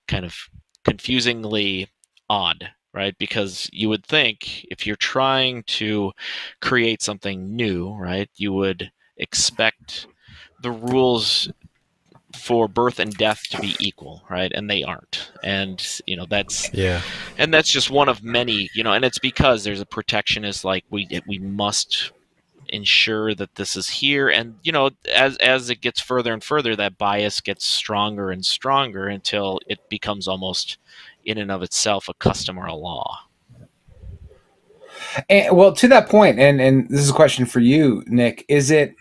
kind 0.09 0.25
of 0.25 0.37
confusingly 0.85 1.89
odd 2.29 2.71
right? 2.97 3.17
Because 3.19 3.69
you 3.73 3.91
would 3.91 4.07
think 4.07 4.65
if 4.71 4.87
you're 4.87 4.97
trying 4.97 5.63
to 5.65 6.13
create 6.63 7.03
something 7.03 7.55
new 7.55 7.93
right 7.95 8.31
you 8.37 8.53
would 8.53 8.91
expect 9.19 10.07
the 10.63 10.71
rules 10.71 11.51
for 12.37 12.69
birth 12.69 12.99
and 13.01 13.15
death 13.15 13.43
to 13.51 13.61
be 13.61 13.75
equal 13.81 14.23
right 14.31 14.53
and 14.55 14.69
they 14.71 14.83
aren't 14.83 15.31
and 15.43 16.01
you 16.07 16.17
know 16.17 16.27
that's 16.29 16.73
Yeah. 16.73 17.01
and 17.39 17.53
that's 17.53 17.71
just 17.71 17.91
one 17.91 18.09
of 18.09 18.23
many 18.23 18.69
you 18.75 18.83
know 18.85 18.93
and 18.93 19.05
it's 19.05 19.19
because 19.19 19.65
there's 19.65 19.81
a 19.81 19.87
protectionist 19.87 20.65
like 20.65 20.85
we 20.91 21.09
we 21.27 21.39
must 21.39 22.13
ensure 22.69 23.35
that 23.35 23.55
this 23.55 23.77
is 23.77 23.89
here 23.89 24.29
and 24.29 24.57
you 24.63 24.73
know 24.73 24.91
as 25.15 25.37
as 25.39 25.71
it 25.71 25.81
gets 25.81 26.01
further 26.01 26.33
and 26.33 26.43
further 26.43 26.75
that 26.77 26.99
bias 26.99 27.41
gets 27.41 27.65
stronger 27.65 28.31
and 28.31 28.45
stronger 28.45 29.09
until 29.09 29.61
it 29.69 29.79
becomes 29.89 30.27
almost 30.27 30.79
in 31.25 31.39
and 31.39 31.51
of 31.51 31.63
itself 31.63 32.09
a 32.09 32.15
custom 32.15 32.59
or 32.59 32.67
a 32.67 32.75
law 32.75 33.21
And, 35.29 35.57
well, 35.57 35.73
to 35.75 35.89
that 35.89 36.09
point, 36.09 36.39
and 36.39 36.61
and 36.61 36.89
this 36.89 37.01
is 37.01 37.11
a 37.11 37.15
question 37.15 37.47
for 37.47 37.61
you, 37.61 38.03
Nick. 38.07 38.45
Is 38.49 38.71
it 38.71 38.95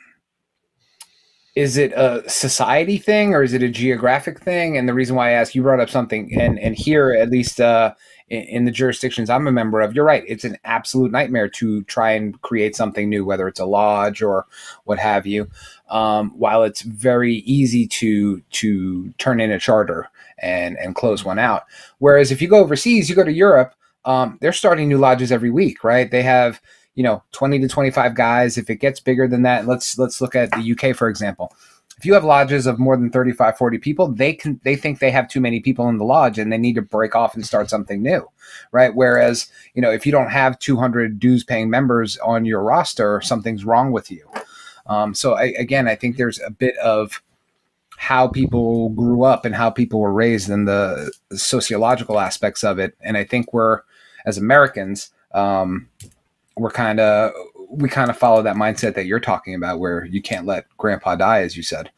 is 1.55 1.77
it 1.77 1.93
a 1.93 2.27
society 2.29 2.97
thing 2.97 3.33
or 3.33 3.41
is 3.41 3.53
it 3.53 3.63
a 3.63 3.69
geographic 3.69 4.39
thing? 4.39 4.77
And 4.77 4.89
the 4.89 4.93
reason 4.93 5.15
why 5.15 5.29
I 5.29 5.33
ask, 5.33 5.55
you 5.55 5.61
brought 5.61 5.79
up 5.79 5.89
something, 5.89 6.37
and 6.39 6.59
and 6.59 6.75
here 6.75 7.13
at 7.13 7.29
least 7.29 7.61
uh, 7.61 7.93
in, 8.29 8.43
in 8.43 8.65
the 8.65 8.71
jurisdictions 8.71 9.29
I'm 9.29 9.47
a 9.47 9.51
member 9.51 9.81
of, 9.81 9.95
you're 9.95 10.05
right. 10.05 10.23
It's 10.27 10.43
an 10.43 10.57
absolute 10.65 11.11
nightmare 11.11 11.47
to 11.49 11.83
try 11.83 12.11
and 12.11 12.39
create 12.41 12.75
something 12.75 13.09
new, 13.09 13.23
whether 13.25 13.47
it's 13.47 13.59
a 13.59 13.65
lodge 13.65 14.21
or 14.21 14.45
what 14.83 14.99
have 14.99 15.25
you. 15.25 15.49
Um, 15.89 16.31
while 16.31 16.63
it's 16.63 16.81
very 16.81 17.35
easy 17.35 17.87
to 17.87 18.41
to 18.41 19.11
turn 19.13 19.39
in 19.39 19.51
a 19.51 19.59
charter 19.59 20.09
and 20.39 20.77
and 20.77 20.93
close 20.93 21.23
one 21.23 21.39
out, 21.39 21.63
whereas 21.99 22.31
if 22.31 22.41
you 22.41 22.49
go 22.49 22.59
overseas, 22.59 23.09
you 23.09 23.15
go 23.15 23.23
to 23.23 23.31
Europe 23.31 23.75
um, 24.05 24.37
they're 24.39 24.53
starting 24.53 24.87
new 24.87 24.99
lodges 24.99 25.31
every 25.31 25.49
week, 25.49 25.83
right? 25.83 26.09
They 26.09 26.21
have 26.21 26.61
you 26.95 27.03
know 27.03 27.23
20 27.31 27.59
to 27.59 27.67
25 27.67 28.15
guys. 28.15 28.57
If 28.57 28.69
it 28.69 28.77
gets 28.77 28.99
bigger 28.99 29.27
than 29.27 29.43
that, 29.43 29.67
let's 29.67 29.97
let's 29.97 30.21
look 30.21 30.35
at 30.35 30.51
the 30.51 30.71
UK 30.71 30.95
for 30.95 31.07
example. 31.07 31.55
If 31.97 32.05
you 32.05 32.13
have 32.13 32.25
lodges 32.25 32.67
of 32.67 32.77
more 32.77 32.97
than 32.97 33.09
35, 33.09 33.57
40 33.57 33.77
people, 33.77 34.07
they 34.11 34.33
can 34.33 34.59
they 34.63 34.75
think 34.75 34.99
they 34.99 35.11
have 35.11 35.29
too 35.29 35.39
many 35.39 35.59
people 35.59 35.87
in 35.87 35.97
the 35.97 36.03
lodge 36.03 36.37
and 36.37 36.51
they 36.51 36.57
need 36.57 36.75
to 36.75 36.81
break 36.81 37.15
off 37.15 37.35
and 37.35 37.45
start 37.45 37.69
something 37.69 38.01
new, 38.01 38.29
right? 38.71 38.93
Whereas 38.93 39.47
you 39.75 39.81
know 39.81 39.91
if 39.91 40.05
you 40.05 40.11
don't 40.11 40.31
have 40.31 40.59
200 40.59 41.19
dues 41.19 41.43
paying 41.43 41.69
members 41.69 42.17
on 42.17 42.45
your 42.45 42.61
roster, 42.61 43.21
something's 43.21 43.65
wrong 43.65 43.91
with 43.91 44.11
you. 44.11 44.29
Um, 44.87 45.13
so 45.13 45.33
I, 45.33 45.45
again, 45.57 45.87
I 45.87 45.95
think 45.95 46.17
there's 46.17 46.39
a 46.41 46.51
bit 46.51 46.77
of 46.77 47.21
how 47.97 48.27
people 48.27 48.89
grew 48.89 49.23
up 49.23 49.45
and 49.45 49.55
how 49.55 49.69
people 49.69 49.99
were 49.99 50.13
raised 50.13 50.49
and 50.49 50.67
the 50.67 51.11
sociological 51.33 52.19
aspects 52.19 52.63
of 52.63 52.77
it. 52.77 52.95
And 53.01 53.17
I 53.17 53.23
think 53.23 53.53
we're, 53.53 53.81
as 54.25 54.37
Americans, 54.37 55.11
um, 55.33 55.89
we're 56.57 56.71
kind 56.71 56.99
of 56.99 57.33
we 57.69 57.89
kind 57.89 58.09
of 58.09 58.17
follow 58.17 58.41
that 58.41 58.55
mindset 58.55 58.95
that 58.95 59.05
you're 59.05 59.19
talking 59.19 59.55
about, 59.55 59.79
where 59.79 60.05
you 60.05 60.21
can't 60.21 60.45
let 60.45 60.65
Grandpa 60.77 61.15
die, 61.15 61.41
as 61.41 61.57
you 61.57 61.63
said. 61.63 61.91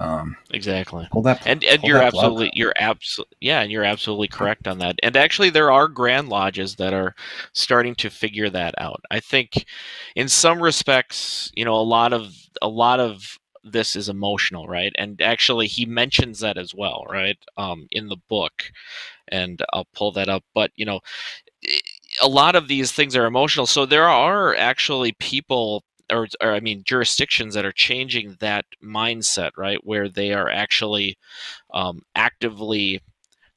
Um, 0.00 0.34
exactly. 0.50 1.06
hold 1.12 1.26
that, 1.26 1.46
and 1.46 1.62
and 1.62 1.82
you're 1.82 1.98
that 1.98 2.12
plug. 2.12 2.24
absolutely 2.24 2.52
you're 2.54 2.72
absolutely 2.80 3.36
yeah 3.42 3.60
and 3.60 3.70
you're 3.70 3.84
absolutely 3.84 4.28
correct 4.28 4.66
on 4.66 4.78
that. 4.78 4.98
And 5.02 5.14
actually 5.14 5.50
there 5.50 5.70
are 5.70 5.88
grand 5.88 6.30
lodges 6.30 6.76
that 6.76 6.94
are 6.94 7.14
starting 7.52 7.94
to 7.96 8.08
figure 8.08 8.48
that 8.48 8.74
out. 8.78 9.02
I 9.10 9.20
think 9.20 9.66
in 10.16 10.26
some 10.28 10.62
respects 10.62 11.52
you 11.54 11.66
know 11.66 11.74
a 11.74 11.82
lot 11.82 12.14
of 12.14 12.34
a 12.62 12.68
lot 12.68 12.98
of 12.98 13.38
this 13.62 13.94
is 13.94 14.08
emotional 14.08 14.66
right? 14.66 14.92
And 14.96 15.20
actually 15.20 15.66
he 15.66 15.84
mentions 15.84 16.40
that 16.40 16.56
as 16.56 16.74
well 16.74 17.04
right 17.10 17.36
um 17.58 17.86
in 17.90 18.08
the 18.08 18.16
book 18.28 18.72
and 19.28 19.62
i'll 19.74 19.86
pull 19.92 20.12
that 20.12 20.30
up. 20.30 20.44
But 20.54 20.70
you 20.76 20.86
know 20.86 21.00
a 22.22 22.28
lot 22.28 22.56
of 22.56 22.68
these 22.68 22.92
things 22.92 23.16
are 23.16 23.26
emotional 23.26 23.66
so 23.66 23.86
there 23.86 24.08
are 24.08 24.54
actually 24.56 25.12
people 25.12 25.84
or, 26.10 26.26
or 26.40 26.52
I 26.52 26.60
mean 26.60 26.82
jurisdictions 26.84 27.54
that 27.54 27.64
are 27.64 27.72
changing 27.72 28.36
that 28.40 28.64
mindset, 28.82 29.52
right? 29.56 29.78
Where 29.84 30.08
they 30.08 30.32
are 30.32 30.50
actually 30.50 31.16
um, 31.72 32.02
actively 32.14 33.00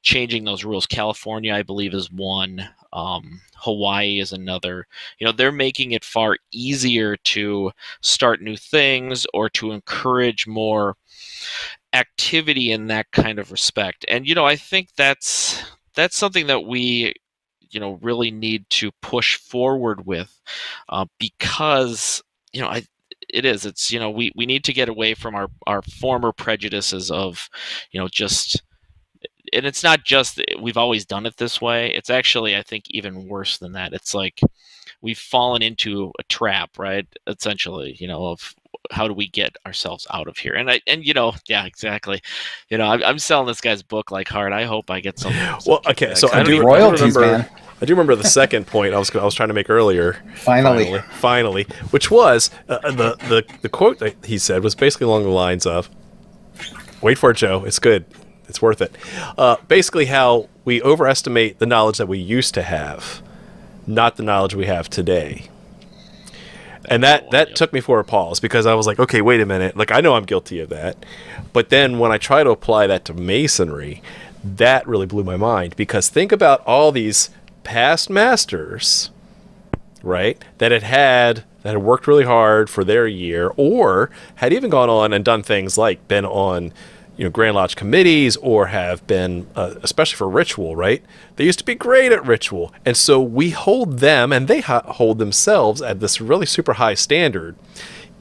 changing 0.02 0.44
those 0.44 0.64
rules. 0.64 0.86
California, 0.86 1.54
I 1.54 1.62
believe, 1.62 1.94
is 1.94 2.10
one. 2.10 2.68
Um, 2.92 3.40
Hawaii 3.56 4.20
is 4.20 4.32
another. 4.32 4.86
You 5.18 5.26
know, 5.26 5.32
they're 5.32 5.52
making 5.52 5.92
it 5.92 6.04
far 6.04 6.36
easier 6.52 7.16
to 7.16 7.72
start 8.00 8.42
new 8.42 8.56
things 8.56 9.26
or 9.34 9.48
to 9.50 9.72
encourage 9.72 10.46
more 10.46 10.96
activity 11.92 12.70
in 12.70 12.86
that 12.88 13.10
kind 13.12 13.38
of 13.38 13.50
respect. 13.50 14.04
And 14.08 14.28
you 14.28 14.34
know, 14.34 14.46
I 14.46 14.56
think 14.56 14.90
that's 14.96 15.62
that's 15.94 16.16
something 16.16 16.46
that 16.48 16.66
we 16.66 17.14
you 17.74 17.80
know 17.80 17.98
really 18.02 18.30
need 18.30 18.64
to 18.70 18.90
push 19.02 19.36
forward 19.36 20.06
with 20.06 20.40
uh, 20.88 21.06
because 21.18 22.22
you 22.52 22.60
know 22.60 22.68
I 22.68 22.84
it 23.28 23.44
is 23.44 23.66
it's 23.66 23.92
you 23.92 23.98
know 23.98 24.10
we 24.10 24.32
we 24.36 24.46
need 24.46 24.64
to 24.64 24.72
get 24.72 24.88
away 24.88 25.14
from 25.14 25.34
our 25.34 25.48
our 25.66 25.82
former 25.82 26.32
prejudices 26.32 27.10
of 27.10 27.48
you 27.90 28.00
know 28.00 28.08
just 28.08 28.62
and 29.52 29.66
it's 29.66 29.82
not 29.82 30.04
just 30.04 30.40
we've 30.60 30.76
always 30.76 31.04
done 31.04 31.26
it 31.26 31.36
this 31.36 31.60
way 31.60 31.92
it's 31.94 32.10
actually 32.10 32.56
i 32.56 32.62
think 32.62 32.84
even 32.90 33.28
worse 33.28 33.58
than 33.58 33.72
that. 33.72 33.92
It's 33.92 34.14
like 34.14 34.40
we've 35.00 35.18
fallen 35.18 35.62
into 35.62 36.12
a 36.18 36.22
trap 36.24 36.78
right 36.78 37.06
essentially 37.26 37.96
you 37.98 38.08
know 38.08 38.26
of 38.26 38.54
how 38.90 39.08
do 39.08 39.14
we 39.14 39.28
get 39.28 39.56
ourselves 39.66 40.06
out 40.12 40.28
of 40.28 40.36
here 40.36 40.52
and 40.54 40.70
i 40.70 40.80
and 40.86 41.04
you 41.06 41.14
know 41.14 41.32
yeah 41.48 41.64
exactly 41.64 42.20
you 42.68 42.76
know 42.78 42.86
i'm, 42.86 43.02
I'm 43.02 43.18
selling 43.18 43.46
this 43.46 43.60
guy's 43.60 43.82
book 43.82 44.10
like 44.10 44.28
hard 44.28 44.52
i 44.52 44.64
hope 44.64 44.90
i 44.90 45.00
get 45.00 45.18
some 45.18 45.32
Well, 45.66 45.80
okay, 45.88 46.14
so 46.14 46.30
I 46.30 46.36
don't 46.36 46.46
do, 46.46 46.54
even- 46.56 46.66
I 46.66 46.70
do 46.70 46.82
Royalties, 46.84 47.16
remember. 47.16 47.38
man. 47.38 47.48
I 47.80 47.86
do 47.86 47.92
remember 47.94 48.14
the 48.14 48.24
second 48.28 48.66
point 48.66 48.94
I 48.94 48.98
was 48.98 49.14
I 49.14 49.24
was 49.24 49.34
trying 49.34 49.48
to 49.48 49.54
make 49.54 49.68
earlier. 49.68 50.22
Finally. 50.36 50.84
finally, 50.84 51.00
finally, 51.12 51.66
which 51.90 52.10
was 52.10 52.50
uh, 52.68 52.78
the 52.90 53.16
the 53.28 53.44
the 53.62 53.68
quote 53.68 53.98
that 53.98 54.14
he 54.24 54.38
said 54.38 54.62
was 54.62 54.74
basically 54.74 55.06
along 55.06 55.24
the 55.24 55.28
lines 55.30 55.66
of, 55.66 55.90
"Wait 57.02 57.18
for 57.18 57.30
it, 57.32 57.36
Joe. 57.36 57.64
It's 57.64 57.78
good. 57.80 58.04
It's 58.48 58.62
worth 58.62 58.80
it." 58.80 58.94
Uh, 59.36 59.56
basically, 59.68 60.06
how 60.06 60.48
we 60.64 60.80
overestimate 60.82 61.58
the 61.58 61.66
knowledge 61.66 61.98
that 61.98 62.06
we 62.06 62.18
used 62.18 62.54
to 62.54 62.62
have, 62.62 63.22
not 63.86 64.16
the 64.16 64.22
knowledge 64.22 64.54
we 64.54 64.66
have 64.66 64.88
today. 64.88 65.48
And 66.86 67.02
that 67.02 67.30
that 67.30 67.56
took 67.56 67.72
me 67.72 67.80
for 67.80 67.98
a 67.98 68.04
pause 68.04 68.40
because 68.40 68.66
I 68.66 68.74
was 68.74 68.86
like, 68.86 68.98
okay, 68.98 69.22
wait 69.22 69.40
a 69.40 69.46
minute. 69.46 69.76
Like 69.76 69.92
I 69.92 70.00
know 70.00 70.14
I'm 70.14 70.24
guilty 70.24 70.60
of 70.60 70.68
that, 70.70 71.04
but 71.52 71.70
then 71.70 71.98
when 71.98 72.12
I 72.12 72.18
try 72.18 72.44
to 72.44 72.50
apply 72.50 72.86
that 72.86 73.04
to 73.06 73.14
masonry, 73.14 74.02
that 74.42 74.86
really 74.86 75.06
blew 75.06 75.24
my 75.24 75.36
mind 75.36 75.76
because 75.76 76.08
think 76.08 76.32
about 76.32 76.60
all 76.66 76.92
these 76.92 77.30
past 77.62 78.10
masters, 78.10 79.10
right? 80.02 80.42
That 80.58 80.72
had 80.72 80.82
had 80.82 81.44
that 81.62 81.70
had 81.72 81.82
worked 81.82 82.06
really 82.06 82.24
hard 82.24 82.68
for 82.68 82.84
their 82.84 83.06
year, 83.06 83.50
or 83.56 84.10
had 84.36 84.52
even 84.52 84.68
gone 84.68 84.90
on 84.90 85.14
and 85.14 85.24
done 85.24 85.42
things 85.42 85.78
like 85.78 86.06
been 86.08 86.26
on, 86.26 86.74
you 87.16 87.24
know 87.24 87.30
Grand 87.30 87.54
Lodge 87.54 87.76
committees 87.76 88.36
or 88.38 88.66
have 88.66 89.06
been, 89.06 89.46
uh, 89.54 89.74
especially 89.82 90.16
for 90.16 90.28
ritual, 90.28 90.74
right? 90.74 91.02
They 91.36 91.44
used 91.44 91.58
to 91.60 91.64
be 91.64 91.74
great 91.74 92.12
at 92.12 92.24
ritual, 92.24 92.72
and 92.84 92.96
so 92.96 93.20
we 93.20 93.50
hold 93.50 93.98
them 93.98 94.32
and 94.32 94.48
they 94.48 94.60
ha- 94.60 94.82
hold 94.92 95.18
themselves 95.18 95.80
at 95.80 96.00
this 96.00 96.20
really 96.20 96.46
super 96.46 96.74
high 96.74 96.94
standard, 96.94 97.56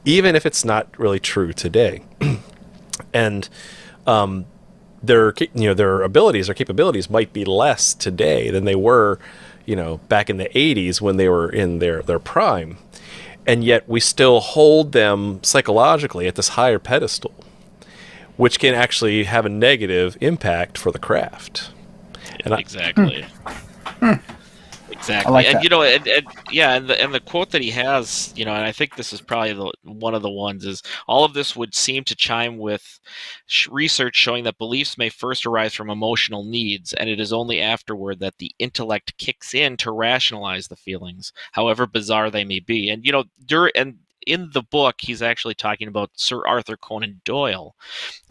even 0.05 0.35
if 0.35 0.45
it's 0.45 0.63
not 0.63 0.87
really 0.99 1.19
true 1.19 1.53
today. 1.53 2.03
and 3.13 3.49
um, 4.05 4.45
their 5.01 5.33
you 5.39 5.67
know 5.67 5.73
their 5.73 6.03
abilities 6.03 6.49
or 6.49 6.53
capabilities 6.53 7.09
might 7.09 7.33
be 7.33 7.45
less 7.45 7.93
today 7.93 8.51
than 8.51 8.65
they 8.65 8.75
were, 8.75 9.17
you 9.65 9.75
know, 9.75 9.97
back 10.07 10.29
in 10.29 10.37
the 10.37 10.49
'80s 10.49 11.01
when 11.01 11.17
they 11.17 11.29
were 11.29 11.49
in 11.49 11.79
their 11.79 12.03
their 12.03 12.19
prime, 12.19 12.77
and 13.47 13.63
yet 13.63 13.89
we 13.89 13.99
still 13.99 14.39
hold 14.39 14.91
them 14.91 15.39
psychologically 15.41 16.27
at 16.27 16.35
this 16.35 16.49
higher 16.49 16.79
pedestal 16.79 17.33
which 18.37 18.59
can 18.59 18.73
actually 18.73 19.25
have 19.25 19.45
a 19.45 19.49
negative 19.49 20.17
impact 20.21 20.77
for 20.77 20.91
the 20.91 20.99
craft. 20.99 21.71
And 22.43 22.53
exactly. 22.53 23.25
Hmm. 23.99 24.13
Exactly, 25.03 25.33
like 25.33 25.47
and 25.47 25.55
that. 25.55 25.63
you 25.63 25.69
know, 25.69 25.81
and, 25.81 26.07
and 26.07 26.25
yeah, 26.51 26.75
and 26.75 26.87
the 26.87 27.01
and 27.01 27.13
the 27.13 27.19
quote 27.19 27.51
that 27.51 27.61
he 27.61 27.71
has, 27.71 28.31
you 28.37 28.45
know, 28.45 28.53
and 28.53 28.63
I 28.63 28.71
think 28.71 28.95
this 28.95 29.11
is 29.11 29.21
probably 29.21 29.51
the, 29.51 29.71
one 29.83 30.13
of 30.13 30.21
the 30.21 30.29
ones 30.29 30.65
is 30.65 30.81
all 31.07 31.25
of 31.25 31.33
this 31.33 31.55
would 31.55 31.75
seem 31.75 32.03
to 32.05 32.15
chime 32.15 32.57
with 32.57 32.99
sh- 33.47 33.67
research 33.69 34.15
showing 34.15 34.43
that 34.45 34.57
beliefs 34.57 34.97
may 34.97 35.09
first 35.09 35.45
arise 35.45 35.73
from 35.73 35.89
emotional 35.89 36.43
needs, 36.43 36.93
and 36.93 37.09
it 37.09 37.19
is 37.19 37.33
only 37.33 37.59
afterward 37.59 38.19
that 38.19 38.37
the 38.37 38.55
intellect 38.59 39.17
kicks 39.17 39.53
in 39.53 39.75
to 39.77 39.91
rationalize 39.91 40.67
the 40.67 40.75
feelings, 40.75 41.33
however 41.51 41.85
bizarre 41.85 42.29
they 42.29 42.45
may 42.45 42.59
be. 42.59 42.89
And 42.89 43.05
you 43.05 43.11
know, 43.11 43.25
dur- 43.45 43.71
and 43.75 43.97
in 44.27 44.49
the 44.53 44.63
book, 44.63 44.95
he's 44.99 45.21
actually 45.21 45.55
talking 45.55 45.87
about 45.87 46.11
Sir 46.15 46.45
Arthur 46.45 46.77
Conan 46.77 47.21
Doyle, 47.25 47.75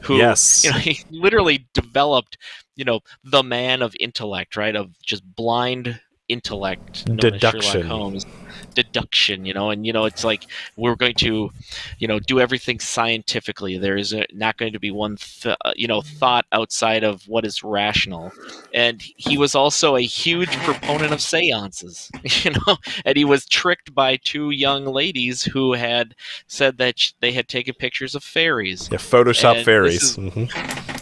who 0.03 0.17
Yes. 0.17 0.65
you 0.65 0.71
know 0.71 0.79
he 0.79 1.03
literally 1.11 1.67
developed, 1.75 2.39
you 2.77 2.85
know, 2.85 3.01
the 3.25 3.43
man 3.43 3.83
of 3.83 3.95
intellect, 4.01 4.57
right? 4.57 4.75
Of 4.77 5.01
just 5.03 5.23
blind 5.35 6.01
intellect, 6.29 7.05
Deduction. 7.17 7.83
Sherlock 7.83 7.87
Holmes. 7.89 8.27
Deduction, 8.75 9.45
you 9.45 9.53
know, 9.53 9.69
and 9.69 9.85
you 9.85 9.93
know, 9.93 10.07
it's 10.07 10.25
like 10.25 10.47
we're 10.77 10.95
going 10.95 11.15
to, 11.17 11.51
you 11.99 12.09
know, 12.09 12.19
do 12.19 12.41
everything 12.41 12.79
scientifically. 12.79 13.77
There 13.77 13.97
is 13.99 14.15
a, 14.15 14.25
not 14.33 14.57
going 14.57 14.73
to 14.73 14.79
be 14.79 14.91
one, 14.91 15.17
th- 15.17 15.57
uh, 15.63 15.73
you 15.77 15.87
know, 15.87 16.01
thought 16.01 16.47
outside 16.53 17.05
of 17.05 17.23
what 17.29 17.45
is 17.45 17.63
rational. 17.63 18.33
And 18.73 19.03
he 19.03 19.37
was 19.37 19.55
also 19.55 19.97
a 19.97 20.01
huge 20.01 20.51
proponent 20.59 21.13
of 21.13 21.21
seances, 21.21 22.11
you 22.45 22.53
know, 22.67 22.77
and 23.05 23.17
he 23.17 23.27
was 23.27 23.45
tricked 23.47 23.95
by 23.95 24.17
two 24.17 24.51
young 24.51 24.87
ladies 24.87 25.43
who 25.43 25.75
had 25.75 26.15
said 26.47 26.79
that 26.79 26.99
sh- 26.99 27.13
they 27.21 27.33
had 27.33 27.49
taken 27.49 27.75
pictures 27.75 28.15
of 28.15 28.25
fairies. 28.25 28.89
Yeah, 28.91 28.99
Photoshop 28.99 29.57
And 29.57 29.65
fairies. 29.67 30.17
is-. 30.17 30.19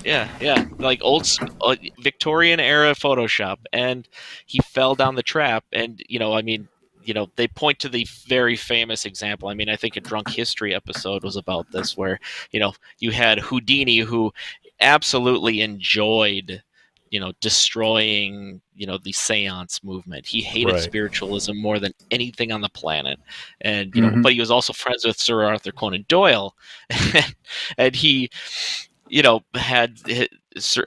Yeah, 0.05 0.31
yeah, 0.41 0.63
like 0.79 1.01
old 1.03 1.27
uh, 1.61 1.77
Victorian 1.99 2.59
era 2.59 2.93
Photoshop, 2.95 3.59
and 3.73 4.09
he 4.47 4.61
fell 4.61 4.95
down 4.95 5.15
the 5.15 5.23
trap. 5.23 5.65
And 5.73 6.03
you 6.09 6.19
know, 6.19 6.33
I 6.33 6.41
mean, 6.43 6.69
you 7.03 7.13
know, 7.13 7.29
they 7.37 7.49
point 7.49 7.79
to 7.81 7.89
the 7.89 8.07
very 8.27 8.57
famous 8.57 9.05
example. 9.05 9.49
I 9.49 9.55
mean, 9.55 9.69
I 9.69 9.77
think 9.77 9.97
a 9.97 10.01
Drunk 10.01 10.31
History 10.31 10.75
episode 10.75 11.23
was 11.23 11.37
about 11.37 11.71
this, 11.71 11.97
where 11.99 12.19
you 12.51 12.61
know 12.61 12.73
you 12.99 13.11
had 13.11 13.41
Houdini 13.41 13.99
who 13.99 14.33
absolutely 14.81 15.61
enjoyed 15.61 16.63
you 17.11 17.19
know 17.21 17.33
destroying 17.41 18.61
you 18.75 18.87
know 18.87 18.97
the 19.03 19.13
seance 19.13 19.83
movement 19.83 20.25
he 20.27 20.41
hated 20.41 20.75
Right. 20.75 20.79
spiritualism 20.79 21.53
more 21.57 21.79
than 21.81 21.93
anything 22.11 22.53
on 22.53 22.61
the 22.61 22.69
planet 22.71 23.19
and 23.61 23.95
you 23.95 24.01
know 24.01 24.13
Mhm. 24.13 24.23
but 24.23 24.33
he 24.33 24.39
was 24.41 24.51
also 24.51 24.73
friends 24.73 25.05
with 25.05 25.19
sir 25.19 25.45
arthur 25.45 25.73
conan 25.73 26.05
doyle 26.09 26.55
and 27.79 27.97
he 27.97 28.31
you 29.11 29.23
know 29.23 29.41
had 29.55 29.99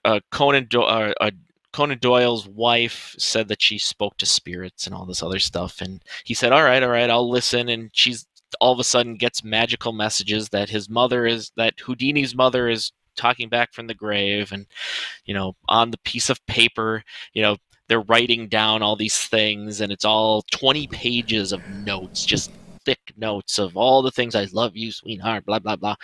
uh, 0.05 0.19
conan 0.31 0.65
Do- 0.69 0.83
uh, 0.83 1.13
uh, 1.19 1.31
conan 1.71 1.99
doyle's 1.99 2.47
wife 2.47 3.15
said 3.19 3.47
that 3.49 3.61
she 3.61 3.77
spoke 3.77 4.17
to 4.17 4.25
spirits 4.25 4.87
and 4.87 4.95
all 4.95 5.05
this 5.05 5.21
other 5.21 5.39
stuff 5.39 5.81
and 5.81 6.01
he 6.23 6.33
said 6.33 6.51
all 6.51 6.63
right 6.63 6.81
all 6.81 6.89
right 6.89 7.09
i'll 7.09 7.29
listen 7.29 7.69
and 7.69 7.89
she's 7.93 8.25
all 8.61 8.71
of 8.71 8.79
a 8.79 8.83
sudden 8.83 9.15
gets 9.15 9.43
magical 9.43 9.91
messages 9.91 10.49
that 10.49 10.69
his 10.69 10.89
mother 10.89 11.25
is 11.25 11.51
that 11.57 11.73
houdini's 11.79 12.35
mother 12.35 12.69
is 12.69 12.91
talking 13.15 13.49
back 13.49 13.73
from 13.73 13.87
the 13.87 13.93
grave 13.93 14.51
and 14.51 14.65
you 15.25 15.33
know 15.33 15.53
on 15.67 15.91
the 15.91 15.99
piece 15.99 16.29
of 16.29 16.43
paper 16.47 17.03
you 17.33 17.41
know 17.41 17.57
they're 17.87 18.01
writing 18.01 18.47
down 18.47 18.81
all 18.81 18.95
these 18.95 19.19
things 19.27 19.81
and 19.81 19.91
it's 19.91 20.05
all 20.05 20.43
20 20.51 20.87
pages 20.87 21.51
of 21.51 21.67
notes 21.67 22.25
just 22.25 22.51
thick 22.85 23.13
notes 23.17 23.59
of 23.59 23.77
all 23.77 24.01
the 24.01 24.11
things 24.11 24.35
i 24.35 24.47
love 24.51 24.75
you 24.75 24.91
sweetheart 24.91 25.45
blah 25.45 25.59
blah 25.59 25.75
blah 25.75 25.95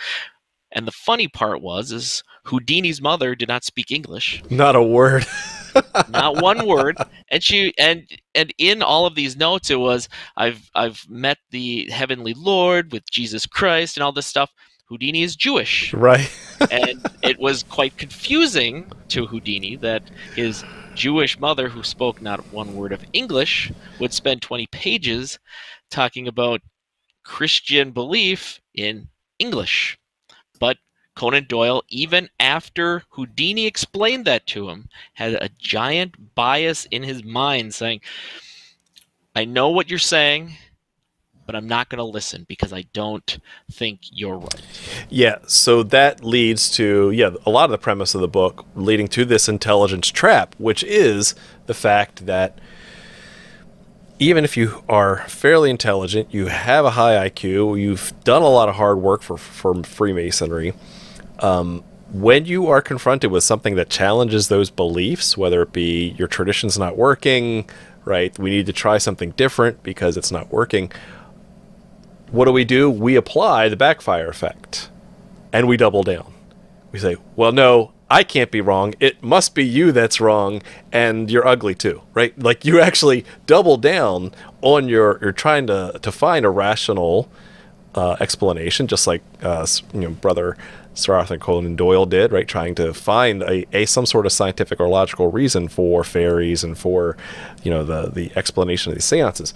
and 0.72 0.86
the 0.86 0.92
funny 0.92 1.28
part 1.28 1.60
was 1.60 1.92
is 1.92 2.22
houdini's 2.44 3.00
mother 3.00 3.34
did 3.34 3.48
not 3.48 3.64
speak 3.64 3.90
english 3.90 4.42
Not 4.50 4.76
a 4.76 4.82
word. 4.82 5.26
not 6.08 6.42
one 6.42 6.66
word 6.66 6.96
and 7.30 7.42
she 7.42 7.72
and 7.78 8.06
and 8.34 8.52
in 8.58 8.82
all 8.82 9.06
of 9.06 9.14
these 9.14 9.36
notes 9.36 9.70
it 9.70 9.78
was 9.78 10.08
i've 10.36 10.70
i've 10.74 11.04
met 11.08 11.38
the 11.50 11.88
heavenly 11.90 12.34
lord 12.34 12.92
with 12.92 13.08
jesus 13.10 13.46
christ 13.46 13.96
and 13.96 14.02
all 14.02 14.12
this 14.12 14.26
stuff 14.26 14.52
houdini 14.88 15.22
is 15.22 15.36
jewish 15.36 15.94
right. 15.94 16.28
and 16.72 17.06
it 17.22 17.38
was 17.38 17.62
quite 17.64 17.96
confusing 17.96 18.90
to 19.08 19.26
Houdini 19.26 19.76
that 19.76 20.02
his 20.34 20.64
Jewish 20.94 21.38
mother, 21.38 21.68
who 21.68 21.82
spoke 21.82 22.20
not 22.20 22.52
one 22.52 22.74
word 22.74 22.92
of 22.92 23.04
English, 23.12 23.72
would 23.98 24.12
spend 24.12 24.42
20 24.42 24.66
pages 24.66 25.38
talking 25.90 26.28
about 26.28 26.60
Christian 27.24 27.92
belief 27.92 28.60
in 28.74 29.08
English. 29.38 29.98
Conan 31.14 31.46
Doyle, 31.48 31.82
even 31.88 32.28
after 32.38 33.02
Houdini 33.10 33.66
explained 33.66 34.24
that 34.24 34.46
to 34.48 34.68
him, 34.68 34.88
had 35.14 35.34
a 35.34 35.50
giant 35.58 36.34
bias 36.34 36.86
in 36.86 37.02
his 37.02 37.24
mind 37.24 37.74
saying, 37.74 38.00
I 39.34 39.44
know 39.44 39.70
what 39.70 39.90
you're 39.90 39.98
saying, 39.98 40.56
but 41.46 41.56
I'm 41.56 41.66
not 41.66 41.88
going 41.88 41.98
to 41.98 42.04
listen 42.04 42.44
because 42.48 42.72
I 42.72 42.82
don't 42.92 43.38
think 43.72 44.00
you're 44.12 44.38
right. 44.38 44.62
Yeah, 45.08 45.38
so 45.46 45.82
that 45.82 46.24
leads 46.24 46.70
to 46.76 47.10
yeah, 47.10 47.30
a 47.44 47.50
lot 47.50 47.64
of 47.64 47.70
the 47.70 47.78
premise 47.78 48.14
of 48.14 48.20
the 48.20 48.28
book 48.28 48.64
leading 48.76 49.08
to 49.08 49.24
this 49.24 49.48
intelligence 49.48 50.08
trap, 50.08 50.54
which 50.58 50.84
is 50.84 51.34
the 51.66 51.74
fact 51.74 52.26
that 52.26 52.58
even 54.20 54.44
if 54.44 54.56
you 54.56 54.84
are 54.88 55.24
fairly 55.28 55.70
intelligent, 55.70 56.32
you 56.32 56.46
have 56.46 56.84
a 56.84 56.90
high 56.90 57.28
IQ, 57.28 57.80
you've 57.80 58.12
done 58.22 58.42
a 58.42 58.48
lot 58.48 58.68
of 58.68 58.76
hard 58.76 58.98
work 58.98 59.22
for 59.22 59.36
for 59.36 59.82
Freemasonry, 59.82 60.74
um, 61.40 61.84
when 62.12 62.44
you 62.44 62.66
are 62.68 62.82
confronted 62.82 63.30
with 63.30 63.44
something 63.44 63.76
that 63.76 63.88
challenges 63.88 64.48
those 64.48 64.70
beliefs, 64.70 65.36
whether 65.36 65.62
it 65.62 65.72
be 65.72 66.14
your 66.18 66.28
tradition's 66.28 66.78
not 66.78 66.96
working, 66.96 67.68
right? 68.04 68.36
We 68.38 68.50
need 68.50 68.66
to 68.66 68.72
try 68.72 68.98
something 68.98 69.30
different 69.32 69.82
because 69.82 70.16
it's 70.16 70.32
not 70.32 70.52
working. 70.52 70.90
What 72.30 72.46
do 72.46 72.52
we 72.52 72.64
do? 72.64 72.90
We 72.90 73.16
apply 73.16 73.68
the 73.68 73.76
backfire 73.76 74.28
effect 74.28 74.90
and 75.52 75.68
we 75.68 75.76
double 75.76 76.02
down. 76.02 76.32
We 76.92 76.98
say, 76.98 77.16
well, 77.36 77.52
no, 77.52 77.92
I 78.10 78.24
can't 78.24 78.50
be 78.50 78.60
wrong. 78.60 78.94
It 78.98 79.22
must 79.22 79.54
be 79.54 79.64
you 79.64 79.92
that's 79.92 80.20
wrong, 80.20 80.62
and 80.90 81.30
you're 81.30 81.46
ugly 81.46 81.76
too, 81.76 82.02
right? 82.12 82.36
Like 82.36 82.64
you 82.64 82.80
actually 82.80 83.24
double 83.46 83.76
down 83.76 84.32
on 84.62 84.88
your, 84.88 85.18
you're 85.22 85.32
trying 85.32 85.68
to, 85.68 85.98
to 86.02 86.10
find 86.10 86.44
a 86.44 86.50
rational 86.50 87.30
uh, 87.94 88.16
explanation, 88.18 88.88
just 88.88 89.06
like 89.06 89.22
uh, 89.42 89.64
you 89.94 90.00
know, 90.00 90.10
brother 90.10 90.56
Sir 91.00 91.14
Arthur 91.14 91.38
Conan 91.38 91.76
Doyle 91.76 92.06
did, 92.06 92.32
right? 92.32 92.46
Trying 92.46 92.74
to 92.76 92.94
find 92.94 93.42
a, 93.42 93.66
a 93.76 93.86
some 93.86 94.06
sort 94.06 94.26
of 94.26 94.32
scientific 94.32 94.80
or 94.80 94.88
logical 94.88 95.30
reason 95.30 95.68
for 95.68 96.04
fairies 96.04 96.62
and 96.62 96.76
for, 96.76 97.16
you 97.62 97.70
know, 97.70 97.84
the 97.84 98.10
the 98.10 98.32
explanation 98.36 98.92
of 98.92 98.96
these 98.96 99.04
seances. 99.04 99.54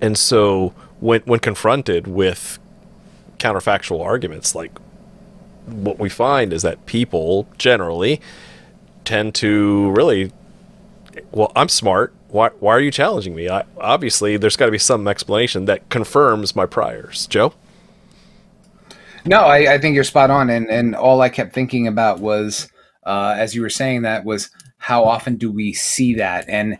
And 0.00 0.16
so 0.16 0.74
when 1.00 1.20
when 1.22 1.40
confronted 1.40 2.06
with 2.06 2.58
counterfactual 3.38 4.02
arguments 4.02 4.54
like 4.54 4.78
what 5.66 5.98
we 5.98 6.08
find 6.08 6.52
is 6.52 6.62
that 6.62 6.86
people 6.86 7.46
generally 7.58 8.20
tend 9.04 9.34
to 9.34 9.90
really 9.90 10.32
well 11.30 11.52
i'm 11.56 11.68
smart 11.68 12.14
why, 12.28 12.48
why 12.60 12.72
are 12.72 12.80
you 12.80 12.90
challenging 12.90 13.34
me 13.34 13.48
I, 13.48 13.64
obviously 13.78 14.36
there's 14.36 14.56
got 14.56 14.66
to 14.66 14.72
be 14.72 14.78
some 14.78 15.06
explanation 15.06 15.66
that 15.66 15.88
confirms 15.90 16.56
my 16.56 16.66
priors 16.66 17.26
joe 17.26 17.52
No, 19.26 19.40
I, 19.40 19.74
I 19.74 19.78
think 19.78 19.94
you're 19.94 20.04
spot 20.04 20.30
on, 20.30 20.50
and 20.50 20.70
and 20.70 20.94
all 20.94 21.22
I 21.22 21.30
kept 21.30 21.54
thinking 21.54 21.86
about 21.86 22.20
was, 22.20 22.68
uh, 23.04 23.34
as 23.38 23.54
you 23.54 23.62
were 23.62 23.70
saying 23.70 24.02
that, 24.02 24.24
was 24.24 24.50
how 24.76 25.04
often 25.04 25.36
do 25.36 25.50
we 25.50 25.72
see 25.72 26.14
that, 26.14 26.44
and 26.48 26.78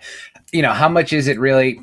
you 0.53 0.61
know, 0.61 0.73
how 0.73 0.89
much 0.89 1.13
is 1.13 1.27
it 1.27 1.39
really? 1.39 1.81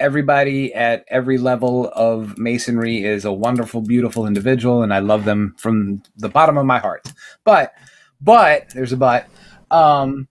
Everybody 0.00 0.72
at 0.74 1.04
every 1.08 1.38
level 1.38 1.90
of 1.94 2.38
masonry 2.38 3.02
is 3.04 3.24
a 3.24 3.32
wonderful, 3.32 3.80
beautiful 3.80 4.26
individual, 4.26 4.82
and 4.82 4.94
I 4.94 5.00
love 5.00 5.24
them 5.24 5.54
from 5.58 6.02
the 6.16 6.28
bottom 6.28 6.56
of 6.56 6.66
my 6.66 6.78
heart. 6.78 7.10
But, 7.42 7.72
but 8.20 8.68
there's 8.74 8.92
a 8.92 8.96
but. 8.96 9.26
Um, 9.72 10.28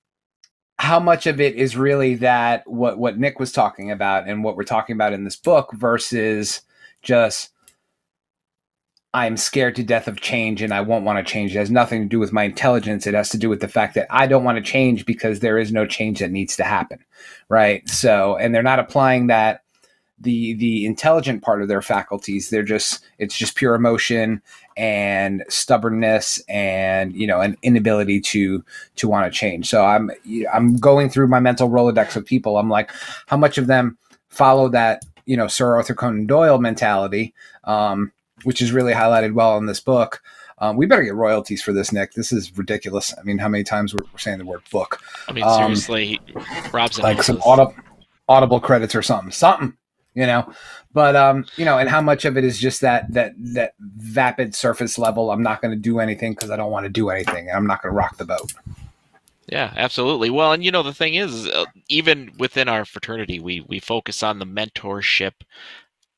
how 0.80 1.00
much 1.00 1.28
of 1.28 1.42
it 1.42 1.56
is 1.56 1.76
really 1.76 2.16
that 2.16 2.66
what 2.66 2.98
what 2.98 3.18
Nick 3.18 3.40
was 3.40 3.52
talking 3.52 3.92
about 3.92 4.28
and 4.28 4.44
what 4.44 4.56
we're 4.56 4.64
talking 4.64 4.96
about 4.96 5.12
in 5.12 5.24
this 5.24 5.36
book 5.36 5.74
versus 5.74 6.62
just 7.02 7.52
I'm 9.18 9.36
scared 9.36 9.76
to 9.78 9.84
death 9.84 10.08
of 10.08 10.22
change 10.22 10.62
and 10.62 10.72
I 10.72 10.82
won't 10.82 11.04
want 11.04 11.18
to 11.18 11.32
change. 11.32 11.56
It 11.56 11.58
has 11.58 11.72
nothing 11.72 12.04
to 12.04 12.08
do 12.08 12.20
with 12.20 12.32
my 12.32 12.44
intelligence. 12.44 13.08
It 13.08 13.16
has 13.16 13.30
to 13.30 13.38
do 13.40 13.50
with 13.50 13.62
the 13.62 13.68
fact 13.68 13.96
that 13.96 14.06
I 14.12 14.28
don't 14.28 14.44
want 14.44 14.58
to 14.58 14.72
change 14.72 15.08
because 15.08 15.40
there 15.40 15.58
is 15.58 15.72
no 15.72 15.88
change 15.88 16.20
that 16.20 16.30
needs 16.30 16.56
to 16.58 16.64
happen. 16.64 17.00
Right. 17.50 17.88
So, 17.90 18.38
and 18.38 18.54
they're 18.54 18.62
not 18.62 18.78
applying 18.78 19.26
that 19.28 19.64
the 20.20 20.54
the 20.56 20.86
intelligent 20.86 21.44
part 21.44 21.62
of 21.62 21.68
their 21.68 21.82
faculties 21.82 22.50
they're 22.50 22.64
just 22.64 23.06
it's 23.20 23.38
just 23.38 23.54
pure 23.54 23.76
emotion 23.76 24.42
and 24.76 25.44
stubbornness 25.48 26.42
and 26.50 27.14
you 27.14 27.28
know 27.28 27.40
an 27.40 27.56
inability 27.62 28.20
to 28.20 28.66
to 28.96 29.08
want 29.08 29.32
to 29.32 29.40
change 29.40 29.70
so 29.70 29.86
i'm 29.86 30.10
i'm 30.52 30.76
going 30.78 31.08
through 31.08 31.28
my 31.28 31.40
mental 31.40 31.70
rolodex 31.70 32.16
of 32.16 32.26
people 32.26 32.58
i'm 32.58 32.68
like 32.68 32.90
how 33.28 33.38
much 33.38 33.60
of 33.60 33.68
them 33.68 33.96
follow 34.28 34.68
that 34.68 35.06
you 35.28 35.38
know 35.38 35.46
sir 35.46 35.76
arthur 35.76 35.94
conan 35.94 36.26
doyle 36.26 36.58
mentality 36.58 37.32
um, 37.66 38.12
which 38.44 38.62
is 38.62 38.72
really 38.72 38.94
highlighted 38.94 39.34
well 39.34 39.58
in 39.58 39.66
this 39.66 39.80
book. 39.80 40.22
Um, 40.60 40.76
we 40.76 40.88
better 40.88 41.04
get 41.04 41.14
royalties 41.14 41.62
for 41.62 41.72
this, 41.72 41.92
Nick. 41.92 42.14
This 42.14 42.32
is 42.32 42.56
ridiculous. 42.58 43.14
I 43.18 43.24
mean, 43.24 43.38
how 43.38 43.48
many 43.48 43.64
times 43.64 43.94
we're, 43.94 44.06
we're 44.12 44.18
saying 44.18 44.40
the 44.40 44.46
word 44.46 44.62
book? 44.72 45.00
I 45.28 45.32
mean, 45.32 45.44
um, 45.44 45.76
seriously, 45.76 46.20
Rob's 46.74 47.00
like 47.00 47.22
some 47.22 47.42
audible, 47.46 47.76
audible 48.28 48.60
credits 48.60 48.96
or 48.96 49.04
something, 49.04 49.32
something, 49.32 49.78
you 50.16 50.26
know. 50.26 50.52
But 50.94 51.16
um, 51.16 51.46
you 51.58 51.66
know, 51.66 51.78
and 51.78 51.88
how 51.88 52.02
much 52.02 52.26
of 52.26 52.38
it 52.38 52.44
is 52.44 52.58
just 52.58 52.82
that 52.82 53.14
that 53.14 53.34
that 53.38 53.74
vapid 53.80 54.56
surface 54.56 54.98
level? 54.98 55.30
I'm 55.30 55.44
not 55.44 55.62
going 55.62 55.72
to 55.72 55.80
do 55.80 56.00
anything 56.00 56.34
because 56.34 56.50
I 56.50 56.56
don't 56.56 56.72
want 56.72 56.86
to 56.86 56.90
do 56.90 57.10
anything, 57.10 57.50
and 57.50 57.56
I'm 57.56 57.68
not 57.68 57.84
going 57.84 57.94
to 57.94 57.96
rock 57.96 58.18
the 58.18 58.26
boat. 58.26 58.54
Yeah, 59.48 59.74
absolutely. 59.78 60.30
Well, 60.30 60.54
and 60.54 60.66
you 60.66 60.72
know 60.72 60.82
the 60.82 60.94
thing 60.94 61.14
is, 61.14 61.48
uh, 61.48 61.66
even 61.88 62.32
within 62.40 62.68
our 62.68 62.84
fraternity, 62.84 63.40
we 63.40 63.62
we 63.62 63.80
focus 63.80 64.24
on 64.24 64.40
the 64.40 64.46
mentorship 64.46 65.34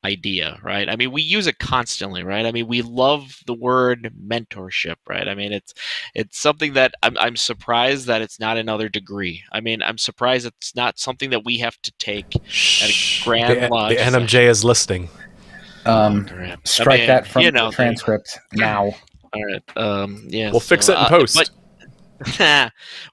idea, 0.03 0.59
right? 0.63 0.88
I 0.88 0.95
mean, 0.95 1.12
we 1.12 1.21
use 1.21 1.47
it 1.47 1.59
constantly, 1.59 2.23
right? 2.23 2.45
I 2.45 2.51
mean, 2.51 2.67
we 2.67 2.81
love 2.81 3.39
the 3.45 3.53
word 3.53 4.13
mentorship, 4.25 4.95
right? 5.07 5.27
I 5.27 5.35
mean, 5.35 5.51
it's 5.51 5.73
it's 6.15 6.39
something 6.39 6.73
that 6.73 6.93
I'm 7.03 7.17
I'm 7.17 7.35
surprised 7.35 8.07
that 8.07 8.21
it's 8.21 8.39
not 8.39 8.57
another 8.57 8.89
degree. 8.89 9.43
I 9.51 9.62
mean, 9.62 9.81
I'm 9.81 9.97
surprised 9.97 10.45
it's 10.45 10.75
not 10.75 10.99
something 10.99 11.29
that 11.31 11.45
we 11.45 11.57
have 11.59 11.81
to 11.81 11.91
take 11.93 12.35
at 12.35 12.89
a 12.89 13.23
grand 13.23 13.63
the, 13.63 13.67
lodge. 13.67 13.97
The 13.97 14.03
NMJ 14.03 14.47
is 14.47 14.63
listening. 14.63 15.09
Um, 15.85 16.27
strike 16.65 16.95
I 16.95 16.97
mean, 16.97 17.07
that 17.07 17.27
from 17.27 17.41
you 17.43 17.51
know, 17.51 17.69
the 17.69 17.75
transcript 17.75 18.39
now. 18.53 18.95
All 19.33 19.45
right. 19.45 19.77
Um, 19.77 20.23
yeah. 20.27 20.51
We'll 20.51 20.59
so, 20.59 20.67
fix 20.67 20.89
it 20.89 20.93
in 20.93 20.97
uh, 20.97 21.09
post. 21.09 21.35
But, 21.35 21.49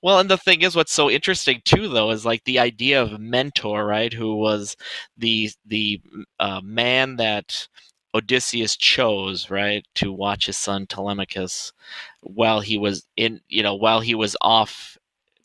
well, 0.03 0.19
and 0.19 0.29
the 0.29 0.37
thing 0.38 0.62
is, 0.62 0.75
what's 0.75 0.92
so 0.92 1.11
interesting 1.11 1.62
too, 1.64 1.88
though, 1.88 2.11
is 2.11 2.25
like 2.27 2.42
the 2.45 2.59
idea 2.59 3.01
of 3.01 3.21
mentor, 3.21 3.87
right? 3.87 4.12
Who 4.12 4.37
was 4.37 4.77
the 5.16 5.51
the 5.64 6.01
uh, 6.40 6.61
man 6.62 7.16
that 7.16 7.69
Odysseus 8.14 8.77
chose, 8.77 9.49
right, 9.51 9.85
to 9.97 10.12
watch 10.12 10.47
his 10.47 10.57
son 10.59 10.87
Telemachus 10.87 11.73
while 12.21 12.61
he 12.61 12.79
was 12.79 13.07
in, 13.16 13.40
you 13.49 13.62
know, 13.62 13.75
while 13.77 14.01
he 14.01 14.14
was 14.14 14.37
off 14.40 14.99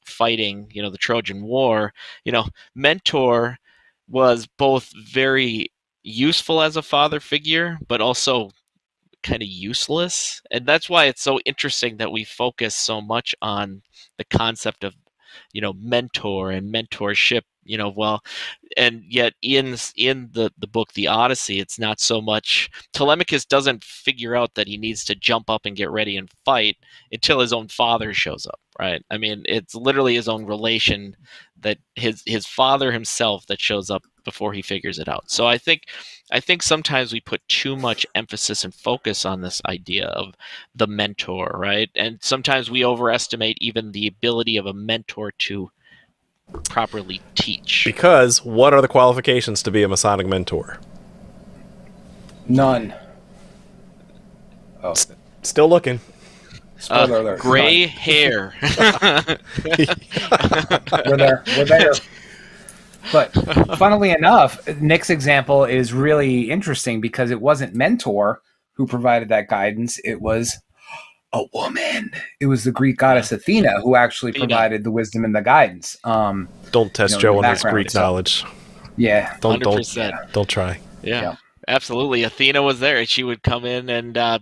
fighting, 0.06 0.70
you 0.74 0.82
know, 0.82 0.90
the 0.90 0.98
Trojan 0.98 1.44
War. 1.44 1.94
You 2.26 2.32
know, 2.32 2.48
mentor 2.76 3.58
was 4.08 4.48
both 4.58 4.92
very 5.12 5.72
useful 6.04 6.62
as 6.62 6.76
a 6.78 6.82
father 6.82 7.20
figure, 7.20 7.78
but 7.88 8.02
also 8.02 8.50
kind 9.24 9.42
of 9.42 9.48
useless. 9.48 10.42
And 10.52 10.66
that's 10.66 10.90
why 10.90 11.06
it's 11.06 11.22
so 11.24 11.40
interesting 11.46 11.98
that 11.98 12.12
we 12.12 12.24
focus 12.24 12.76
so 12.76 13.02
much 13.02 13.36
on 13.42 13.82
the 14.18 14.26
concept 14.26 14.84
of, 14.84 14.94
you 15.54 15.62
know, 15.62 15.74
mentor 15.74 16.52
and 16.52 16.74
mentorship, 16.74 17.42
you 17.64 17.78
know, 17.78 17.90
well, 17.96 18.24
and 18.78 19.04
yet 19.08 19.34
in 19.42 19.76
in 19.96 20.30
the 20.34 20.52
the 20.58 20.68
book 20.68 20.94
The 20.94 21.08
Odyssey, 21.08 21.60
it's 21.60 21.80
not 21.80 22.00
so 22.00 22.22
much 22.22 22.70
Telemachus 22.94 23.46
doesn't 23.46 23.84
figure 23.84 24.36
out 24.36 24.56
that 24.56 24.68
he 24.68 24.78
needs 24.78 25.06
to 25.06 25.16
jump 25.16 25.50
up 25.50 25.66
and 25.66 25.76
get 25.76 25.92
ready 25.92 26.18
and 26.18 26.30
fight 26.46 26.78
until 27.12 27.40
his 27.40 27.54
own 27.54 27.68
father 27.68 28.14
shows 28.14 28.46
up, 28.48 28.60
right? 28.80 29.04
I 29.12 29.18
mean, 29.18 29.44
it's 29.46 29.76
literally 29.76 30.16
his 30.16 30.28
own 30.30 30.46
relation 30.46 31.16
that 31.62 31.78
his 31.96 32.24
his 32.26 32.48
father 32.48 32.92
himself 32.92 33.46
that 33.48 33.62
shows 33.62 33.90
up 33.90 34.04
before 34.24 34.54
he 34.54 34.62
figures 34.62 35.00
it 35.00 35.08
out. 35.08 35.30
So 35.30 35.48
I 35.48 35.58
think 35.58 35.84
I 36.32 36.40
think 36.40 36.64
sometimes 36.64 37.14
we 37.14 37.22
put 37.22 37.48
too 37.48 37.76
much 37.76 38.06
emphasis 38.16 38.64
and 38.64 38.74
focus 38.74 39.26
on 39.26 39.42
this 39.42 39.62
idea 39.68 40.08
of 40.08 40.34
the 40.76 40.88
mentor, 40.88 41.56
right? 41.60 41.90
And 41.96 42.20
sometimes 42.22 42.72
we 42.72 42.86
overestimate 42.86 43.58
even 43.62 43.92
the 43.92 44.08
ability 44.08 44.58
of 44.58 44.66
a 44.66 44.74
mentor 44.74 45.32
to 45.40 45.70
properly 46.64 47.22
teach. 47.36 47.84
Because 47.86 48.44
what 48.44 48.74
are 48.74 48.82
the 48.82 48.88
qualifications 48.88 49.64
to 49.64 49.72
be 49.72 49.84
a 49.84 49.88
Masonic 49.88 50.28
mentor? 50.28 50.80
None. 52.48 52.94
Oh. 54.84 54.92
S- 54.92 55.12
still 55.44 55.70
looking. 55.70 56.00
Spoiler 56.78 57.18
uh, 57.18 57.22
alert. 57.22 57.40
Gray 57.40 57.86
hair. 57.86 58.54
we're 61.06 61.18
there. 61.18 61.44
We're 61.58 61.66
there. 61.66 61.94
But 63.12 63.32
funnily 63.78 64.12
enough, 64.12 64.68
Nick's 64.80 65.10
example 65.10 65.64
is 65.66 65.94
really 65.94 66.50
interesting 66.52 67.02
because 67.02 67.32
it 67.32 67.42
wasn't 67.42 67.76
Mentor 67.76 68.42
who 68.74 68.88
provided 68.88 69.30
that 69.30 69.48
guidance. 69.48 70.00
It 70.04 70.22
was 70.22 70.58
a 71.34 71.44
woman. 71.54 72.12
It 72.40 72.48
was 72.48 72.64
the 72.64 72.72
Greek 72.72 72.98
goddess 72.98 73.32
Athena 73.32 73.82
who 73.82 73.96
actually 73.96 74.32
Athena. 74.32 74.48
provided 74.48 74.84
the 74.84 74.92
wisdom 74.92 75.24
and 75.24 75.36
the 75.36 75.42
guidance. 75.42 75.98
Um, 76.04 76.48
don't 76.72 76.94
test 76.94 77.14
you 77.14 77.18
know, 77.18 77.22
Joe 77.22 77.38
on 77.40 77.44
his 77.46 77.64
Greek 77.64 77.94
knowledge. 77.94 78.44
Yeah. 78.98 79.38
Don't, 79.40 79.62
don't, 79.62 79.88
don't 80.34 80.50
try. 80.50 80.80
yeah. 81.02 81.22
yeah. 81.22 81.36
Absolutely, 81.68 82.24
Athena 82.24 82.62
was 82.62 82.80
there. 82.80 82.98
And 82.98 83.08
she 83.08 83.24
would 83.24 83.44
come 83.44 83.66
in 83.66 83.90
and 83.90 84.18
uh, 84.18 84.40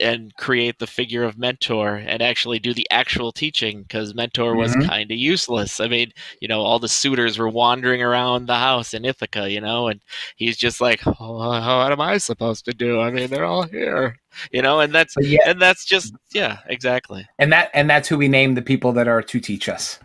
and 0.00 0.34
create 0.36 0.78
the 0.78 0.86
figure 0.86 1.24
of 1.24 1.38
mentor 1.38 1.96
and 1.96 2.22
actually 2.22 2.58
do 2.58 2.72
the 2.72 2.86
actual 2.90 3.32
teaching 3.32 3.82
because 3.82 4.14
mentor 4.14 4.54
was 4.54 4.72
mm-hmm. 4.72 4.88
kind 4.88 5.10
of 5.10 5.18
useless. 5.18 5.80
I 5.80 5.88
mean, 5.88 6.12
you 6.40 6.48
know, 6.48 6.60
all 6.60 6.78
the 6.78 6.88
suitors 6.88 7.38
were 7.38 7.48
wandering 7.48 8.02
around 8.02 8.46
the 8.46 8.56
house 8.56 8.94
in 8.94 9.04
Ithaca, 9.04 9.50
you 9.50 9.60
know, 9.60 9.88
and 9.88 10.00
he's 10.36 10.56
just 10.56 10.80
like, 10.80 11.06
oh, 11.06 11.36
what 11.36 11.92
am 11.92 12.00
I 12.00 12.18
supposed 12.18 12.64
to 12.64 12.72
do? 12.72 13.00
I 13.00 13.10
mean, 13.10 13.28
they're 13.28 13.44
all 13.44 13.64
here, 13.64 14.18
you 14.50 14.62
know, 14.62 14.80
and 14.80 14.94
that's 14.94 15.14
yeah. 15.20 15.40
and 15.46 15.60
that's 15.60 15.84
just 15.84 16.14
yeah, 16.32 16.58
exactly. 16.66 17.26
And 17.38 17.52
that 17.52 17.70
and 17.74 17.88
that's 17.90 18.08
who 18.08 18.18
we 18.18 18.28
name 18.28 18.54
the 18.54 18.62
people 18.62 18.92
that 18.92 19.08
are 19.08 19.22
to 19.22 19.40
teach 19.40 19.68
us. 19.68 19.98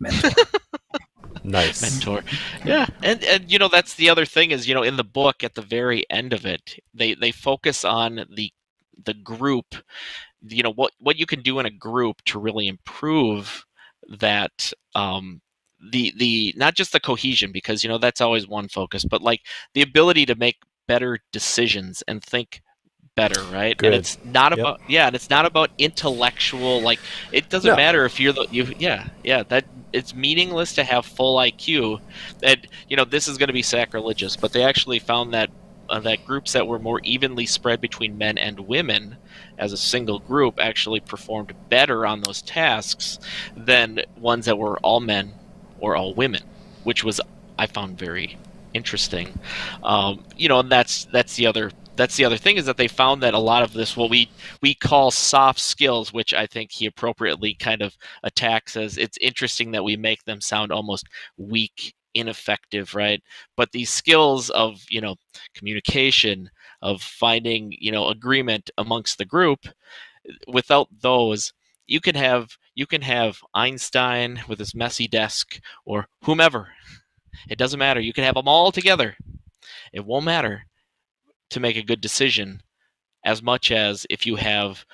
Mentor. 0.00 0.30
nice. 1.44 1.82
mentor. 1.82 2.22
Yeah 2.64 2.86
and 3.02 3.24
and 3.24 3.50
you 3.50 3.58
know 3.58 3.68
that's 3.68 3.94
the 3.94 4.10
other 4.10 4.24
thing 4.24 4.50
is 4.50 4.68
you 4.68 4.74
know 4.74 4.82
in 4.82 4.96
the 4.96 5.04
book 5.04 5.44
at 5.44 5.54
the 5.54 5.62
very 5.62 6.04
end 6.10 6.32
of 6.32 6.46
it 6.46 6.78
they 6.94 7.14
they 7.14 7.32
focus 7.32 7.84
on 7.84 8.26
the 8.34 8.52
the 9.04 9.14
group 9.14 9.74
you 10.42 10.62
know 10.62 10.72
what 10.72 10.92
what 10.98 11.16
you 11.16 11.26
can 11.26 11.42
do 11.42 11.58
in 11.58 11.66
a 11.66 11.70
group 11.70 12.22
to 12.24 12.38
really 12.38 12.68
improve 12.68 13.64
that 14.08 14.72
um 14.94 15.40
the 15.90 16.12
the 16.16 16.52
not 16.56 16.74
just 16.74 16.92
the 16.92 17.00
cohesion 17.00 17.52
because 17.52 17.82
you 17.82 17.88
know 17.88 17.98
that's 17.98 18.20
always 18.20 18.48
one 18.48 18.68
focus 18.68 19.04
but 19.04 19.22
like 19.22 19.42
the 19.74 19.82
ability 19.82 20.26
to 20.26 20.34
make 20.34 20.56
better 20.86 21.18
decisions 21.32 22.02
and 22.08 22.22
think 22.22 22.62
better, 23.18 23.42
right? 23.52 23.76
Good. 23.76 23.88
And 23.88 23.96
it's 23.96 24.18
not 24.24 24.52
yep. 24.52 24.58
about 24.60 24.80
yeah, 24.88 25.08
and 25.08 25.16
it's 25.16 25.28
not 25.28 25.44
about 25.44 25.70
intellectual 25.78 26.80
like 26.80 27.00
it 27.32 27.48
doesn't 27.48 27.70
no. 27.70 27.76
matter 27.76 28.04
if 28.04 28.20
you're 28.20 28.32
the 28.32 28.46
you 28.50 28.72
yeah, 28.78 29.08
yeah, 29.24 29.42
that 29.44 29.64
it's 29.92 30.14
meaningless 30.14 30.74
to 30.74 30.84
have 30.84 31.04
full 31.04 31.36
IQ. 31.38 32.00
And 32.42 32.66
you 32.88 32.96
know, 32.96 33.04
this 33.04 33.28
is 33.28 33.38
going 33.38 33.48
to 33.48 33.52
be 33.52 33.62
sacrilegious, 33.62 34.36
but 34.36 34.52
they 34.52 34.62
actually 34.62 34.98
found 34.98 35.34
that 35.34 35.50
uh, 35.88 36.00
that 36.00 36.24
groups 36.24 36.52
that 36.52 36.66
were 36.66 36.78
more 36.78 37.00
evenly 37.02 37.46
spread 37.46 37.80
between 37.80 38.18
men 38.18 38.38
and 38.38 38.60
women 38.60 39.16
as 39.58 39.72
a 39.72 39.76
single 39.76 40.18
group 40.20 40.58
actually 40.60 41.00
performed 41.00 41.52
better 41.68 42.06
on 42.06 42.20
those 42.20 42.42
tasks 42.42 43.18
than 43.56 44.00
ones 44.16 44.46
that 44.46 44.58
were 44.58 44.78
all 44.80 45.00
men 45.00 45.32
or 45.80 45.96
all 45.96 46.14
women, 46.14 46.42
which 46.84 47.02
was 47.04 47.20
I 47.58 47.66
found 47.66 47.98
very 47.98 48.38
interesting. 48.74 49.38
Um, 49.82 50.24
you 50.36 50.48
know, 50.48 50.60
and 50.60 50.70
that's 50.70 51.06
that's 51.06 51.36
the 51.36 51.46
other 51.46 51.72
that's 51.98 52.16
the 52.16 52.24
other 52.24 52.38
thing 52.38 52.56
is 52.56 52.64
that 52.64 52.76
they 52.76 52.88
found 52.88 53.22
that 53.22 53.34
a 53.34 53.38
lot 53.38 53.62
of 53.62 53.72
this 53.72 53.96
what 53.96 54.08
we 54.08 54.30
we 54.62 54.74
call 54.74 55.10
soft 55.10 55.58
skills 55.58 56.12
which 56.12 56.32
i 56.32 56.46
think 56.46 56.70
he 56.72 56.86
appropriately 56.86 57.54
kind 57.54 57.82
of 57.82 57.96
attacks 58.22 58.76
as 58.76 58.96
it's 58.96 59.18
interesting 59.20 59.72
that 59.72 59.84
we 59.84 59.96
make 59.96 60.24
them 60.24 60.40
sound 60.40 60.72
almost 60.72 61.06
weak 61.36 61.94
ineffective 62.14 62.94
right? 62.94 63.22
But 63.56 63.72
these 63.72 63.90
skills 63.90 64.50
of 64.50 64.84
you 64.88 65.00
know 65.00 65.16
communication 65.54 66.50
of 66.82 67.02
finding 67.02 67.72
you 67.78 67.92
know 67.92 68.08
agreement 68.08 68.70
amongst 68.78 69.18
the 69.18 69.24
group 69.24 69.66
without 70.46 70.88
those 71.00 71.52
you 71.86 72.00
can 72.00 72.14
have 72.14 72.56
you 72.74 72.86
can 72.86 73.02
have 73.02 73.38
einstein 73.54 74.40
with 74.48 74.58
his 74.58 74.74
messy 74.74 75.08
desk 75.08 75.60
or 75.84 76.08
whomever. 76.24 76.68
It 77.48 77.58
doesn't 77.58 77.78
matter. 77.78 78.00
You 78.00 78.12
can 78.12 78.24
have 78.24 78.34
them 78.34 78.48
all 78.48 78.72
together. 78.72 79.16
It 79.92 80.04
won't 80.04 80.24
matter 80.24 80.67
to 81.50 81.60
make 81.60 81.76
a 81.76 81.82
good 81.82 82.00
decision 82.00 82.62
as 83.24 83.42
much 83.42 83.70
as 83.70 84.06
if 84.10 84.26
you 84.26 84.36
have 84.36 84.84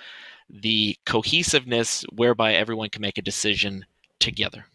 the 0.49 0.97
cohesiveness 1.07 2.05
whereby 2.13 2.55
everyone 2.55 2.91
can 2.91 3.03
make 3.03 3.19
a 3.19 3.23
decision 3.23 3.85
together. 4.21 4.67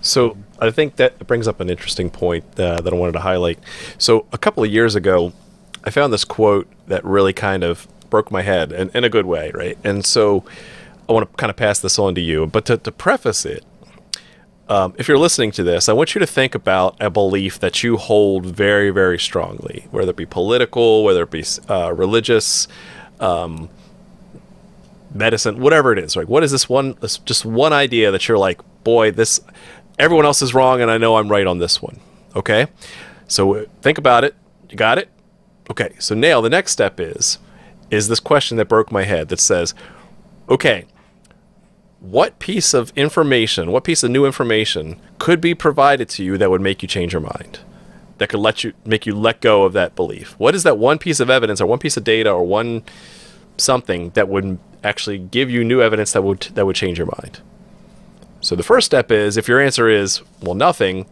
So 0.00 0.36
I 0.58 0.70
think 0.70 0.96
that 0.96 1.26
brings 1.26 1.46
up 1.46 1.60
an 1.60 1.70
interesting 1.70 2.10
point 2.10 2.44
uh, 2.58 2.80
that 2.80 2.92
I 2.92 2.96
wanted 2.96 3.12
to 3.12 3.20
highlight. 3.20 3.58
So 3.98 4.26
a 4.32 4.38
couple 4.38 4.64
of 4.64 4.70
years 4.70 4.94
ago, 4.94 5.32
I 5.84 5.90
found 5.90 6.12
this 6.12 6.24
quote 6.24 6.68
that 6.88 7.04
really 7.04 7.32
kind 7.32 7.62
of 7.62 7.86
broke 8.10 8.30
my 8.30 8.42
head 8.42 8.72
in, 8.72 8.90
in 8.90 9.04
a 9.04 9.08
good 9.08 9.26
way, 9.26 9.50
right? 9.54 9.78
And 9.84 10.04
so 10.04 10.44
I 11.08 11.12
want 11.12 11.30
to 11.30 11.36
kind 11.36 11.50
of 11.50 11.56
pass 11.56 11.80
this 11.80 11.98
on 11.98 12.14
to 12.16 12.20
you. 12.20 12.46
But 12.46 12.66
to, 12.66 12.76
to 12.76 12.92
preface 12.92 13.44
it, 13.44 13.64
um, 14.68 14.94
if 14.96 15.08
you're 15.08 15.18
listening 15.18 15.50
to 15.52 15.62
this, 15.62 15.88
I 15.88 15.92
want 15.92 16.14
you 16.14 16.18
to 16.20 16.26
think 16.26 16.54
about 16.54 16.96
a 17.00 17.10
belief 17.10 17.58
that 17.58 17.82
you 17.82 17.96
hold 17.96 18.46
very, 18.46 18.90
very 18.90 19.18
strongly, 19.18 19.86
whether 19.90 20.10
it 20.10 20.16
be 20.16 20.26
political, 20.26 21.04
whether 21.04 21.24
it 21.24 21.30
be 21.30 21.44
uh, 21.68 21.92
religious, 21.92 22.68
um, 23.20 23.68
medicine, 25.12 25.60
whatever 25.60 25.92
it 25.92 25.98
is. 25.98 26.16
Like, 26.16 26.28
what 26.28 26.42
is 26.42 26.52
this 26.52 26.68
one? 26.68 26.96
This, 27.00 27.18
just 27.18 27.44
one 27.44 27.72
idea 27.72 28.10
that 28.10 28.28
you're 28.28 28.38
like, 28.38 28.60
boy, 28.84 29.10
this 29.10 29.40
everyone 29.98 30.24
else 30.24 30.42
is 30.42 30.54
wrong, 30.54 30.80
and 30.80 30.90
I 30.90 30.98
know 30.98 31.16
I'm 31.16 31.28
right 31.28 31.46
on 31.46 31.58
this 31.58 31.82
one. 31.82 32.00
Okay, 32.34 32.66
so 33.28 33.66
think 33.82 33.98
about 33.98 34.24
it. 34.24 34.34
You 34.70 34.76
got 34.76 34.98
it. 34.98 35.08
Okay, 35.70 35.94
so 35.98 36.14
now 36.14 36.40
the 36.40 36.50
next 36.50 36.72
step 36.72 36.98
is 36.98 37.38
is 37.90 38.08
this 38.08 38.20
question 38.20 38.56
that 38.56 38.68
broke 38.68 38.90
my 38.90 39.02
head 39.02 39.28
that 39.28 39.38
says, 39.38 39.74
okay, 40.48 40.86
what 42.02 42.40
piece 42.40 42.74
of 42.74 42.92
information, 42.96 43.70
what 43.70 43.84
piece 43.84 44.02
of 44.02 44.10
new 44.10 44.26
information 44.26 45.00
could 45.18 45.40
be 45.40 45.54
provided 45.54 46.08
to 46.08 46.24
you 46.24 46.36
that 46.36 46.50
would 46.50 46.60
make 46.60 46.82
you 46.82 46.88
change 46.88 47.12
your 47.12 47.22
mind? 47.22 47.60
That 48.18 48.28
could 48.28 48.40
let 48.40 48.64
you 48.64 48.72
make 48.84 49.06
you 49.06 49.14
let 49.14 49.40
go 49.40 49.62
of 49.62 49.72
that 49.74 49.94
belief. 49.94 50.34
What 50.38 50.54
is 50.54 50.64
that 50.64 50.78
one 50.78 50.98
piece 50.98 51.20
of 51.20 51.30
evidence 51.30 51.60
or 51.60 51.66
one 51.66 51.78
piece 51.78 51.96
of 51.96 52.02
data 52.02 52.30
or 52.30 52.44
one 52.44 52.82
something 53.56 54.10
that 54.10 54.28
would 54.28 54.58
actually 54.82 55.18
give 55.18 55.48
you 55.48 55.62
new 55.62 55.80
evidence 55.80 56.12
that 56.12 56.22
would 56.22 56.40
that 56.54 56.66
would 56.66 56.76
change 56.76 56.98
your 56.98 57.08
mind? 57.18 57.40
So 58.40 58.56
the 58.56 58.64
first 58.64 58.86
step 58.86 59.12
is 59.12 59.36
if 59.36 59.46
your 59.46 59.60
answer 59.60 59.88
is 59.88 60.22
well 60.40 60.54
nothing, 60.54 61.06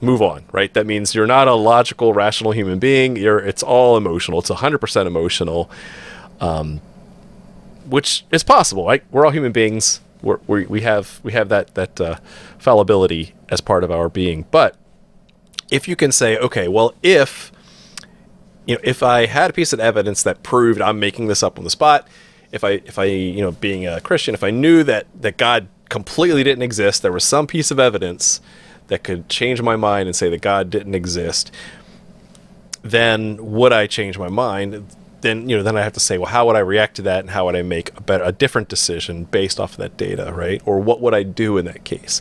move 0.00 0.22
on, 0.22 0.44
right? 0.50 0.72
That 0.72 0.86
means 0.86 1.14
you're 1.14 1.26
not 1.26 1.46
a 1.46 1.54
logical, 1.54 2.14
rational 2.14 2.52
human 2.52 2.78
being. 2.78 3.16
You're 3.16 3.38
it's 3.38 3.62
all 3.62 3.98
emotional. 3.98 4.38
It's 4.38 4.50
100% 4.50 5.06
emotional. 5.06 5.70
Um, 6.40 6.80
which 7.90 8.24
is 8.30 8.42
possible. 8.42 8.86
Right? 8.86 9.04
We're 9.10 9.24
all 9.26 9.32
human 9.32 9.52
beings. 9.52 10.00
We're, 10.22 10.38
we 10.46 10.66
we 10.66 10.80
have 10.82 11.20
we 11.22 11.32
have 11.32 11.48
that 11.48 11.74
that 11.74 12.00
uh, 12.00 12.16
fallibility 12.58 13.34
as 13.48 13.60
part 13.60 13.84
of 13.84 13.90
our 13.90 14.08
being. 14.08 14.46
But 14.50 14.76
if 15.70 15.88
you 15.88 15.96
can 15.96 16.12
say, 16.12 16.36
okay, 16.38 16.68
well, 16.68 16.94
if 17.02 17.52
you 18.66 18.74
know, 18.74 18.80
if 18.84 19.02
I 19.02 19.26
had 19.26 19.50
a 19.50 19.52
piece 19.52 19.72
of 19.72 19.80
evidence 19.80 20.22
that 20.22 20.42
proved 20.42 20.80
I'm 20.80 21.00
making 21.00 21.28
this 21.28 21.42
up 21.42 21.58
on 21.58 21.64
the 21.64 21.70
spot, 21.70 22.06
if 22.52 22.64
I 22.64 22.70
if 22.84 22.98
I 22.98 23.04
you 23.04 23.40
know 23.40 23.52
being 23.52 23.86
a 23.86 24.00
Christian, 24.00 24.34
if 24.34 24.44
I 24.44 24.50
knew 24.50 24.82
that 24.84 25.06
that 25.20 25.36
God 25.36 25.68
completely 25.88 26.44
didn't 26.44 26.62
exist, 26.62 27.02
there 27.02 27.12
was 27.12 27.24
some 27.24 27.46
piece 27.46 27.70
of 27.70 27.80
evidence 27.80 28.40
that 28.88 29.04
could 29.04 29.28
change 29.28 29.62
my 29.62 29.76
mind 29.76 30.08
and 30.08 30.16
say 30.16 30.28
that 30.28 30.40
God 30.40 30.68
didn't 30.68 30.94
exist, 30.94 31.52
then 32.82 33.52
would 33.52 33.72
I 33.72 33.86
change 33.86 34.18
my 34.18 34.28
mind? 34.28 34.86
Then 35.22 35.48
you 35.48 35.56
know 35.56 35.62
then 35.62 35.76
I 35.76 35.82
have 35.82 35.92
to 35.94 36.00
say, 36.00 36.18
well, 36.18 36.30
how 36.30 36.46
would 36.46 36.56
I 36.56 36.60
react 36.60 36.96
to 36.96 37.02
that, 37.02 37.20
and 37.20 37.30
how 37.30 37.46
would 37.46 37.56
I 37.56 37.62
make 37.62 37.96
a 37.96 38.00
better, 38.00 38.24
a 38.24 38.32
different 38.32 38.68
decision 38.68 39.24
based 39.24 39.60
off 39.60 39.72
of 39.72 39.78
that 39.78 39.96
data, 39.96 40.32
right? 40.34 40.62
Or 40.64 40.78
what 40.80 41.00
would 41.00 41.14
I 41.14 41.22
do 41.22 41.58
in 41.58 41.64
that 41.66 41.84
case? 41.84 42.20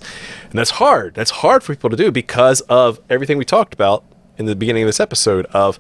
And 0.50 0.58
that's 0.58 0.72
hard. 0.72 1.14
That's 1.16 1.32
hard 1.32 1.64
for 1.64 1.76
people 1.76 1.90
to 1.90 1.96
do 1.96 2.12
because 2.12 2.62
of 2.62 3.00
everything 3.10 3.38
we 3.38 3.46
talked 3.46 3.74
about 3.74 4.04
in 4.38 4.46
the 4.46 4.56
beginning 4.56 4.84
of 4.84 4.88
this 4.88 5.00
episode. 5.00 5.46
Of 5.48 5.78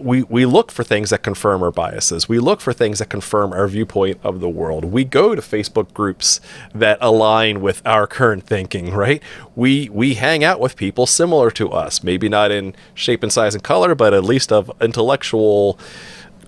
we 0.00 0.22
we 0.22 0.46
look 0.46 0.70
for 0.70 0.84
things 0.84 1.10
that 1.10 1.22
confirm 1.22 1.62
our 1.62 1.70
biases. 1.70 2.28
We 2.28 2.38
look 2.38 2.60
for 2.60 2.72
things 2.72 3.00
that 3.00 3.10
confirm 3.10 3.52
our 3.52 3.66
viewpoint 3.68 4.18
of 4.22 4.40
the 4.40 4.48
world. 4.48 4.84
We 4.86 5.04
go 5.04 5.34
to 5.34 5.42
Facebook 5.42 5.92
groups 5.92 6.40
that 6.74 6.98
align 7.00 7.60
with 7.60 7.84
our 7.86 8.06
current 8.06 8.44
thinking, 8.44 8.92
right? 8.94 9.22
We 9.54 9.88
we 9.90 10.14
hang 10.14 10.44
out 10.44 10.60
with 10.60 10.76
people 10.76 11.06
similar 11.06 11.50
to 11.52 11.70
us, 11.70 12.02
maybe 12.02 12.28
not 12.28 12.50
in 12.50 12.74
shape 12.94 13.22
and 13.22 13.32
size 13.32 13.54
and 13.54 13.62
color, 13.62 13.94
but 13.94 14.14
at 14.14 14.24
least 14.24 14.52
of 14.52 14.70
intellectual 14.80 15.78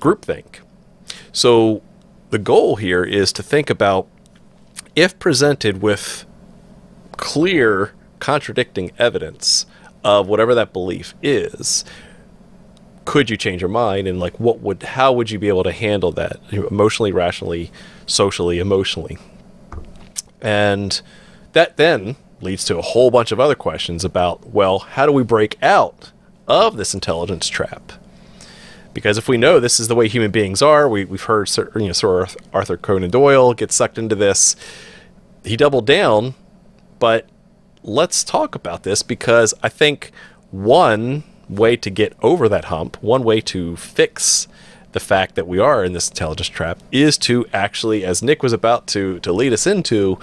groupthink. 0.01 0.61
So 1.33 1.83
the 2.31 2.39
goal 2.39 2.77
here 2.77 3.05
is 3.05 3.33
to 3.35 3.43
think 3.43 3.71
about 3.71 4.09
if 4.97 5.19
presented 5.19 5.83
with 5.83 6.25
clear 7.17 7.93
contradicting 8.19 8.93
evidence 8.99 9.67
of 10.03 10.27
whatever 10.27 10.55
that 10.55 10.73
belief 10.73 11.15
is, 11.23 11.85
could 13.05 13.31
you 13.31 13.37
change 13.37 13.61
your 13.61 13.71
mind 13.71 14.07
and 14.07 14.21
like 14.21 14.39
what 14.39 14.61
would 14.61 14.83
how 14.83 15.13
would 15.13 15.31
you 15.31 15.39
be 15.39 15.49
able 15.49 15.65
to 15.65 15.73
handle 15.73 16.13
that 16.13 16.39
emotionally, 16.53 17.13
rationally, 17.13 17.71
socially, 18.07 18.59
emotionally? 18.59 19.19
And 20.41 21.01
that 21.53 21.77
then 21.77 22.17
leads 22.41 22.65
to 22.65 22.79
a 22.79 22.83
whole 22.83 23.11
bunch 23.11 23.33
of 23.33 23.41
other 23.41 23.55
questions 23.55 24.05
about 24.05 24.51
well, 24.51 24.81
how 24.81 25.07
do 25.07 25.13
we 25.13 25.23
break 25.23 25.61
out 25.63 26.13
of 26.47 26.77
this 26.77 26.95
intelligence 26.95 27.49
trap? 27.49 27.93
Because 28.93 29.19
if 29.19 29.29
we 29.29 29.37
know 29.37 29.61
this 29.61 29.79
is 29.79 29.89
the 29.89 29.95
way 29.95 30.09
human 30.09 30.31
beings 30.31 30.63
are, 30.63 30.89
we, 30.89 31.05
we've 31.05 31.23
heard 31.23 31.49
Sir, 31.49 31.71
you 31.75 31.87
know, 31.87 31.93
Sir 31.93 32.27
Arthur 32.53 32.77
Conan 32.77 33.11
Doyle 33.11 33.55
get 33.55 33.73
sucked 33.73 33.99
into 33.99 34.15
this. 34.15 34.57
He 35.45 35.57
doubled 35.57 35.87
down, 35.87 36.35
but 36.99 37.27
let's 37.83 38.25
talk 38.25 38.55
about 38.55 38.83
this 38.83 39.03
because 39.03 39.55
I 39.63 39.69
think 39.69 40.11
one 40.51 41.23
way 41.49 41.77
to 41.77 41.91
get 41.91 42.15
over 42.23 42.49
that 42.49 42.67
hump, 42.67 43.01
one 43.03 43.23
way 43.25 43.41
to 43.41 43.77
fix 43.77 44.49
the 44.93 45.01
fact 45.01 45.37
that 45.37 45.47
we 45.47 45.59
are 45.59 45.85
in 45.85 45.93
this 45.93 46.09
intelligence 46.09 46.49
trap 46.49 46.79
is 46.91 47.17
to 47.17 47.47
actually, 47.53 48.05
as 48.05 48.23
Nick 48.23 48.43
was 48.43 48.53
about 48.53 48.87
to 48.89 49.21
to 49.21 49.33
lead 49.33 49.53
us 49.53 49.67
into, 49.67 50.19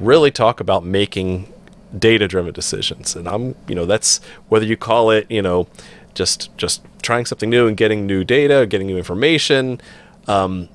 really 0.00 0.30
talk 0.30 0.60
about 0.60 0.84
making 0.84 1.52
data 1.96 2.26
driven 2.26 2.52
decisions. 2.52 3.14
And 3.14 3.28
I'm, 3.28 3.54
you 3.68 3.74
know, 3.74 3.86
that's 3.86 4.20
whether 4.48 4.64
you 4.64 4.76
call 4.76 5.10
it, 5.10 5.30
you 5.30 5.42
know, 5.42 5.68
just 6.14 6.56
just 6.56 6.82
trying 7.02 7.26
something 7.26 7.50
new 7.50 7.66
and 7.66 7.76
getting 7.76 8.06
new 8.06 8.24
data, 8.24 8.66
getting 8.66 8.86
new 8.86 8.96
information, 8.96 9.80
um, 10.26 10.68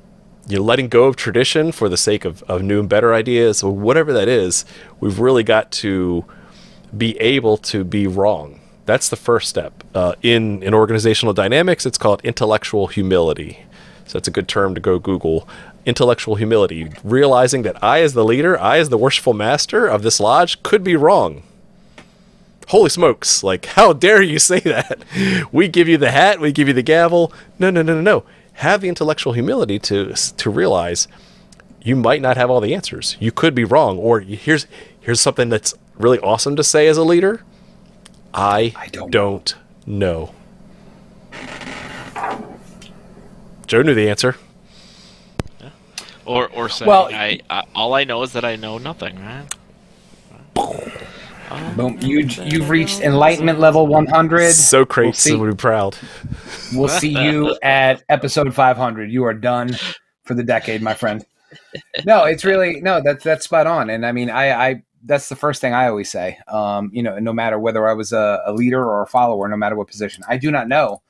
you 0.47 0.57
know, 0.57 0.63
letting 0.63 0.87
go 0.87 1.05
of 1.05 1.15
tradition 1.15 1.71
for 1.71 1.89
the 1.89 1.97
sake 1.97 2.25
of, 2.25 2.43
of 2.43 2.61
new 2.61 2.79
and 2.79 2.89
better 2.89 3.13
ideas, 3.13 3.63
or 3.63 3.71
whatever 3.71 4.13
that 4.13 4.27
is, 4.27 4.65
we've 4.99 5.19
really 5.19 5.43
got 5.43 5.71
to 5.71 6.25
be 6.95 7.17
able 7.19 7.57
to 7.57 7.83
be 7.83 8.07
wrong. 8.07 8.59
That's 8.85 9.09
the 9.09 9.15
first 9.15 9.49
step. 9.49 9.83
Uh, 9.93 10.15
in, 10.23 10.63
in 10.63 10.73
organizational 10.73 11.33
dynamics, 11.33 11.85
it's 11.85 11.99
called 11.99 12.21
intellectual 12.23 12.87
humility. 12.87 13.59
So 14.07 14.17
that's 14.17 14.27
a 14.27 14.31
good 14.31 14.47
term 14.47 14.73
to 14.73 14.81
go 14.81 14.97
Google. 14.97 15.47
Intellectual 15.85 16.35
humility, 16.35 16.91
realizing 17.03 17.61
that 17.61 17.83
I, 17.83 18.01
as 18.01 18.13
the 18.13 18.25
leader, 18.25 18.59
I, 18.59 18.79
as 18.79 18.89
the 18.89 18.97
worshipful 18.97 19.33
master 19.33 19.85
of 19.85 20.01
this 20.01 20.19
lodge, 20.19 20.63
could 20.63 20.83
be 20.83 20.95
wrong 20.95 21.43
holy 22.69 22.89
smokes, 22.89 23.43
like, 23.43 23.65
how 23.77 23.93
dare 23.93 24.21
you 24.21 24.39
say 24.39 24.59
that? 24.61 25.03
We 25.51 25.67
give 25.67 25.87
you 25.87 25.97
the 25.97 26.11
hat, 26.11 26.39
we 26.39 26.51
give 26.51 26.67
you 26.67 26.73
the 26.73 26.81
gavel. 26.81 27.33
No, 27.57 27.69
no, 27.69 27.81
no, 27.81 27.95
no, 27.95 28.01
no. 28.01 28.23
Have 28.53 28.81
the 28.81 28.89
intellectual 28.89 29.33
humility 29.33 29.79
to 29.79 30.13
to 30.13 30.49
realize 30.49 31.07
you 31.81 31.95
might 31.95 32.21
not 32.21 32.35
have 32.35 32.49
all 32.49 32.59
the 32.59 32.73
answers. 32.73 33.15
You 33.19 33.31
could 33.31 33.55
be 33.55 33.63
wrong. 33.63 33.97
Or 33.97 34.19
here's 34.19 34.67
here's 34.99 35.21
something 35.21 35.49
that's 35.49 35.73
really 35.97 36.19
awesome 36.19 36.55
to 36.57 36.63
say 36.63 36.87
as 36.87 36.97
a 36.97 37.03
leader. 37.03 37.43
I, 38.33 38.73
I 38.75 38.87
don't, 38.87 39.11
don't 39.11 39.55
know. 39.85 40.33
Joe 43.65 43.81
knew 43.81 43.93
the 43.93 44.09
answer. 44.09 44.35
Or 46.25 46.49
or 46.49 46.67
say 46.69 46.85
well, 46.85 47.07
I, 47.11 47.39
I, 47.49 47.63
all 47.73 47.93
I 47.93 48.03
know 48.03 48.21
is 48.23 48.33
that 48.33 48.43
I 48.43 48.55
know 48.55 48.77
nothing, 48.77 49.17
right? 49.19 49.47
Boom! 51.75 51.97
You 52.01 52.19
you've 52.19 52.69
reached 52.69 53.01
enlightenment 53.01 53.59
level 53.59 53.87
100. 53.87 54.51
So 54.51 54.85
crazy, 54.85 55.35
we'll 55.35 55.51
be 55.51 55.55
proud. 55.55 55.97
We'll 56.73 56.87
see 56.87 57.09
you 57.09 57.57
at 57.63 58.03
episode 58.09 58.53
500. 58.53 59.11
You 59.11 59.23
are 59.25 59.33
done 59.33 59.71
for 60.23 60.35
the 60.35 60.43
decade, 60.43 60.81
my 60.81 60.93
friend. 60.93 61.25
No, 62.05 62.25
it's 62.25 62.45
really 62.45 62.81
no. 62.81 63.01
That's 63.01 63.23
that's 63.23 63.45
spot 63.45 63.65
on. 63.65 63.89
And 63.89 64.05
I 64.05 64.11
mean, 64.11 64.29
I 64.29 64.69
I 64.69 64.83
that's 65.03 65.29
the 65.29 65.35
first 65.35 65.61
thing 65.61 65.73
I 65.73 65.87
always 65.87 66.11
say. 66.11 66.37
Um, 66.47 66.91
you 66.93 67.01
know, 67.01 67.17
no 67.17 67.33
matter 67.33 67.57
whether 67.57 67.87
I 67.87 67.93
was 67.93 68.13
a, 68.13 68.41
a 68.45 68.53
leader 68.53 68.85
or 68.85 69.01
a 69.01 69.07
follower, 69.07 69.47
no 69.47 69.57
matter 69.57 69.75
what 69.75 69.87
position, 69.87 70.23
I 70.27 70.37
do 70.37 70.51
not 70.51 70.67
know, 70.67 71.01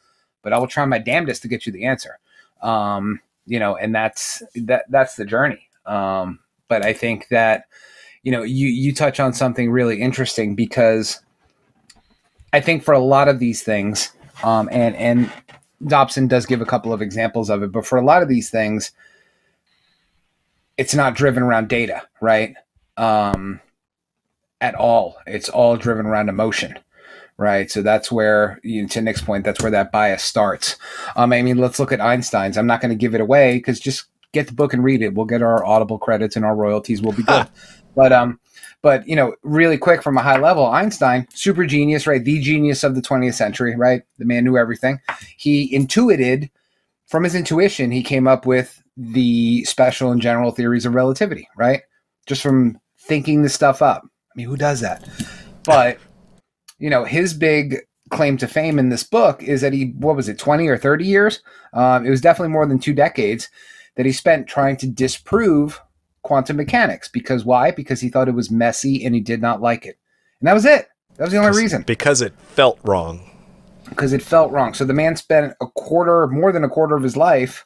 but 0.41 0.53
I 0.53 0.59
will 0.59 0.67
try 0.67 0.85
my 0.85 0.99
damnedest 0.99 1.41
to 1.41 1.47
get 1.47 1.65
you 1.65 1.73
the 1.73 1.85
answer. 1.85 2.19
Um, 2.61 3.19
you 3.45 3.59
know, 3.59 3.75
and 3.75 3.93
that's 3.93 4.41
that 4.55 4.85
that's 4.89 5.15
the 5.15 5.25
journey. 5.25 5.67
Um, 5.85 6.39
but 6.67 6.85
I 6.85 6.93
think 6.93 7.27
that 7.29 7.65
you 8.24 8.32
know, 8.32 8.43
you 8.43 8.67
you 8.67 8.93
touch 8.93 9.20
on 9.20 9.34
something 9.34 9.72
really 9.72 10.01
interesting 10.01 10.55
because 10.55 11.20
I 12.53 12.59
think 12.59 12.84
for 12.84 12.93
a 12.93 12.99
lot 12.99 13.28
of 13.28 13.39
these 13.39 13.63
things, 13.63 14.11
um, 14.43 14.70
and 14.72 14.95
and 14.95 15.32
Robson 15.82 16.28
does 16.28 16.45
give 16.45 16.61
a 16.61 16.65
couple 16.65 16.91
of 16.93 17.01
examples 17.01 17.49
of 17.49 17.63
it, 17.63 17.72
but 17.72 17.86
for 17.86 17.97
a 17.97 18.03
lot 18.03 18.22
of 18.22 18.28
these 18.28 18.49
things, 18.49 18.91
it's 20.78 20.93
not 20.93 21.15
driven 21.15 21.43
around 21.43 21.70
data, 21.70 22.03
right? 22.22 22.55
Um, 22.97 23.61
at 24.61 24.76
all. 24.76 25.17
It's 25.26 25.49
all 25.49 25.78
driven 25.78 26.05
around 26.05 26.30
emotion, 26.30 26.78
right? 27.38 27.70
So 27.72 27.82
that's 27.82 28.11
where, 28.11 28.59
you 28.63 28.82
know, 28.82 28.88
to 28.89 29.01
Nick's 29.01 29.22
point, 29.22 29.45
that's 29.45 29.61
where 29.61 29.72
that 29.72 29.91
bias 29.91 30.24
starts. 30.24 30.76
Um, 31.15 31.32
I 31.34 31.41
mean, 31.41 31.57
let's 31.57 31.80
look 31.80 31.91
at 31.91 32.01
Einstein's. 32.01 32.57
I'm 32.57 32.67
not 32.67 32.82
going 32.82 32.89
to 32.89 32.95
give 32.95 33.15
it 33.15 33.22
away 33.22 33.57
because 33.57 33.80
just 33.80 34.05
get 34.34 34.47
the 34.47 34.53
book 34.53 34.74
and 34.74 34.84
read 34.84 35.01
it. 35.01 35.13
We'll 35.13 35.26
get 35.26 35.41
our 35.41 35.63
Audible 35.65 35.97
credits 35.97 36.36
and 36.36 36.45
our 36.45 36.55
royalties 36.55 37.01
We'll 37.01 37.13
be 37.13 37.24
good. 37.24 37.47
But 37.95 38.13
um, 38.13 38.39
but 38.81 39.07
you 39.07 39.15
know, 39.15 39.35
really 39.43 39.77
quick 39.77 40.01
from 40.01 40.17
a 40.17 40.21
high 40.21 40.39
level, 40.39 40.65
Einstein, 40.65 41.27
super 41.33 41.65
genius, 41.65 42.07
right? 42.07 42.23
The 42.23 42.39
genius 42.39 42.83
of 42.83 42.95
the 42.95 43.01
20th 43.01 43.33
century, 43.33 43.75
right? 43.75 44.03
The 44.17 44.25
man 44.25 44.43
knew 44.43 44.57
everything. 44.57 44.99
He 45.37 45.73
intuited 45.73 46.49
from 47.09 47.23
his 47.23 47.35
intuition, 47.35 47.89
he 47.91 48.03
came 48.03 48.27
up 48.27 48.45
with 48.45 48.81
the 48.95 49.63
special 49.65 50.11
and 50.11 50.21
general 50.21 50.51
theories 50.51 50.85
of 50.85 50.93
relativity, 50.93 51.47
right? 51.57 51.81
Just 52.27 52.43
from 52.43 52.79
thinking 52.99 53.41
this 53.41 53.55
stuff 53.55 53.81
up. 53.81 54.03
I 54.05 54.33
mean, 54.35 54.45
who 54.45 54.55
does 54.55 54.79
that? 54.81 55.09
But, 55.65 55.97
you 56.77 56.89
know, 56.89 57.05
his 57.05 57.33
big 57.33 57.77
claim 58.11 58.37
to 58.37 58.47
fame 58.47 58.77
in 58.77 58.89
this 58.89 59.03
book 59.03 59.41
is 59.41 59.61
that 59.61 59.73
he, 59.73 59.93
what 59.97 60.15
was 60.15 60.29
it, 60.29 60.37
20 60.37 60.67
or 60.67 60.77
30 60.77 61.05
years? 61.05 61.41
Um, 61.73 62.05
it 62.05 62.11
was 62.11 62.21
definitely 62.21 62.53
more 62.53 62.67
than 62.67 62.77
two 62.77 62.93
decades 62.93 63.49
that 63.95 64.05
he 64.05 64.11
spent 64.11 64.47
trying 64.47 64.77
to 64.77 64.87
disprove 64.87 65.81
quantum 66.30 66.57
mechanics. 66.57 67.07
Because 67.07 67.43
why? 67.43 67.71
Because 67.71 68.01
he 68.01 68.07
thought 68.07 68.27
it 68.27 68.36
was 68.36 68.51
messy 68.51 69.03
and 69.03 69.15
he 69.15 69.19
did 69.19 69.41
not 69.41 69.61
like 69.61 69.88
it. 69.88 69.97
And 70.39 70.47
that 70.47 70.53
was 70.53 70.63
it. 70.63 70.88
That 71.17 71.23
was 71.23 71.34
the 71.34 71.39
only 71.39 71.59
reason. 71.59 71.82
Because 71.82 72.21
it 72.21 72.34
felt 72.39 72.77
wrong. 72.84 73.27
Because 73.89 74.13
it 74.13 74.21
felt 74.21 74.51
wrong. 74.51 74.75
So 74.75 74.86
the 74.86 74.93
man 74.93 75.15
spent 75.15 75.55
a 75.59 75.65
quarter, 75.65 76.27
more 76.27 76.51
than 76.51 76.63
a 76.63 76.69
quarter 76.69 76.95
of 76.95 77.01
his 77.01 77.17
life 77.17 77.65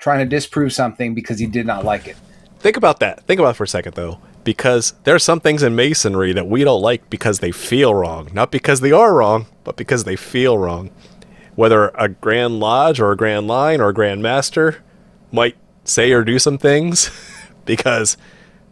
trying 0.00 0.18
to 0.18 0.24
disprove 0.24 0.72
something 0.72 1.14
because 1.14 1.38
he 1.38 1.46
did 1.46 1.66
not 1.66 1.84
like 1.84 2.08
it. 2.08 2.16
Think 2.58 2.76
about 2.76 2.98
that. 2.98 3.22
Think 3.28 3.38
about 3.38 3.50
it 3.50 3.56
for 3.56 3.64
a 3.64 3.68
second, 3.68 3.94
though. 3.94 4.18
Because 4.42 4.94
there 5.04 5.14
are 5.14 5.20
some 5.20 5.38
things 5.38 5.62
in 5.62 5.76
masonry 5.76 6.32
that 6.32 6.48
we 6.48 6.64
don't 6.64 6.82
like 6.82 7.08
because 7.10 7.38
they 7.38 7.52
feel 7.52 7.94
wrong. 7.94 8.28
Not 8.32 8.50
because 8.50 8.80
they 8.80 8.90
are 8.90 9.14
wrong, 9.14 9.46
but 9.62 9.76
because 9.76 10.02
they 10.02 10.16
feel 10.16 10.58
wrong. 10.58 10.90
Whether 11.54 11.90
a 11.90 12.08
Grand 12.08 12.58
Lodge 12.58 12.98
or 12.98 13.12
a 13.12 13.16
Grand 13.16 13.46
Line 13.46 13.80
or 13.80 13.90
a 13.90 13.94
Grand 13.94 14.20
Master 14.20 14.82
might 15.30 15.56
say 15.84 16.10
or 16.10 16.24
do 16.24 16.40
some 16.40 16.58
things 16.58 17.10
because 17.76 18.16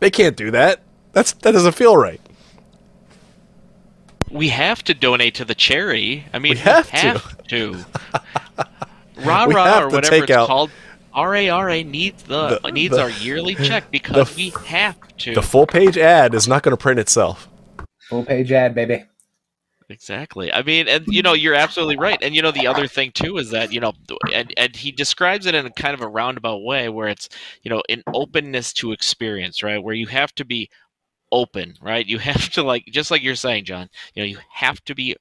they 0.01 0.11
can't 0.11 0.37
do 0.37 0.51
that. 0.51 0.81
That's 1.13 1.33
that 1.33 1.53
doesn't 1.53 1.75
feel 1.75 1.97
right. 1.97 2.21
We 4.31 4.49
have 4.49 4.83
to 4.85 4.95
donate 4.95 5.35
to 5.37 5.45
the 5.45 5.55
charity. 5.55 6.25
I 6.35 6.39
mean, 6.39 6.53
We 6.55 6.59
have 6.59 6.91
to. 7.49 7.77
Rah 9.25 9.47
We 9.47 9.55
rah 9.55 9.65
have 9.65 9.83
or 9.85 9.89
whatever 9.89 10.23
it's 10.25 10.31
out- 10.33 10.47
called. 10.49 10.71
RARA 11.17 11.83
needs 11.83 12.23
the, 12.25 12.61
The- 12.63 12.71
needs 12.71 12.95
the- 12.95 13.03
our 13.03 13.11
yearly 13.11 13.55
check 13.69 13.91
because 13.91 14.37
we 14.37 14.51
have 14.67 14.97
to. 15.19 15.35
The 15.35 15.43
full 15.43 15.67
page 15.67 15.97
ad 15.99 16.35
is 16.35 16.47
not 16.47 16.63
going 16.63 16.77
to 16.77 16.81
print 16.81 17.01
itself. 17.01 17.49
Full 18.09 18.25
page 18.25 18.53
ad, 18.53 18.75
baby. 18.75 19.05
Exactly. 19.91 20.53
I 20.53 20.63
mean, 20.63 20.87
and 20.87 21.07
you 21.07 21.23
know, 21.23 21.33
you're 21.33 21.55
absolutely 21.55 21.97
right. 21.97 22.19
And 22.23 22.35
you 22.35 22.43
know, 22.43 22.51
the 22.51 22.67
other 22.67 22.87
thing 22.87 23.11
too 23.13 23.39
is 23.39 23.51
that 23.51 23.73
you 23.73 23.81
know, 23.81 23.95
and 24.33 24.53
and 24.57 24.77
he 24.77 24.93
describes 24.93 25.47
it 25.47 25.55
in 25.55 25.65
a 25.65 25.71
kind 25.71 25.95
of 25.95 26.03
a 26.03 26.09
roundabout 26.09 26.63
way, 26.63 26.89
where 26.91 27.09
it's 27.09 27.29
you 27.63 27.71
know, 27.71 27.83
an 27.89 28.03
openness 28.13 28.73
to 28.75 28.93
experience, 28.93 29.63
right? 29.63 29.83
Where 29.83 29.95
you 29.95 30.07
have 30.09 30.35
to 30.35 30.45
be 30.45 30.69
open, 31.33 31.75
right? 31.81 32.07
You 32.07 32.19
have 32.31 32.51
to 32.51 32.63
like, 32.63 32.85
just 32.87 33.11
like 33.11 33.23
you're 33.23 33.35
saying, 33.35 33.65
John. 33.65 33.89
You 34.15 34.23
know, 34.23 34.27
you 34.27 34.39
have 34.53 34.85
to 34.85 34.95
be 34.95 35.17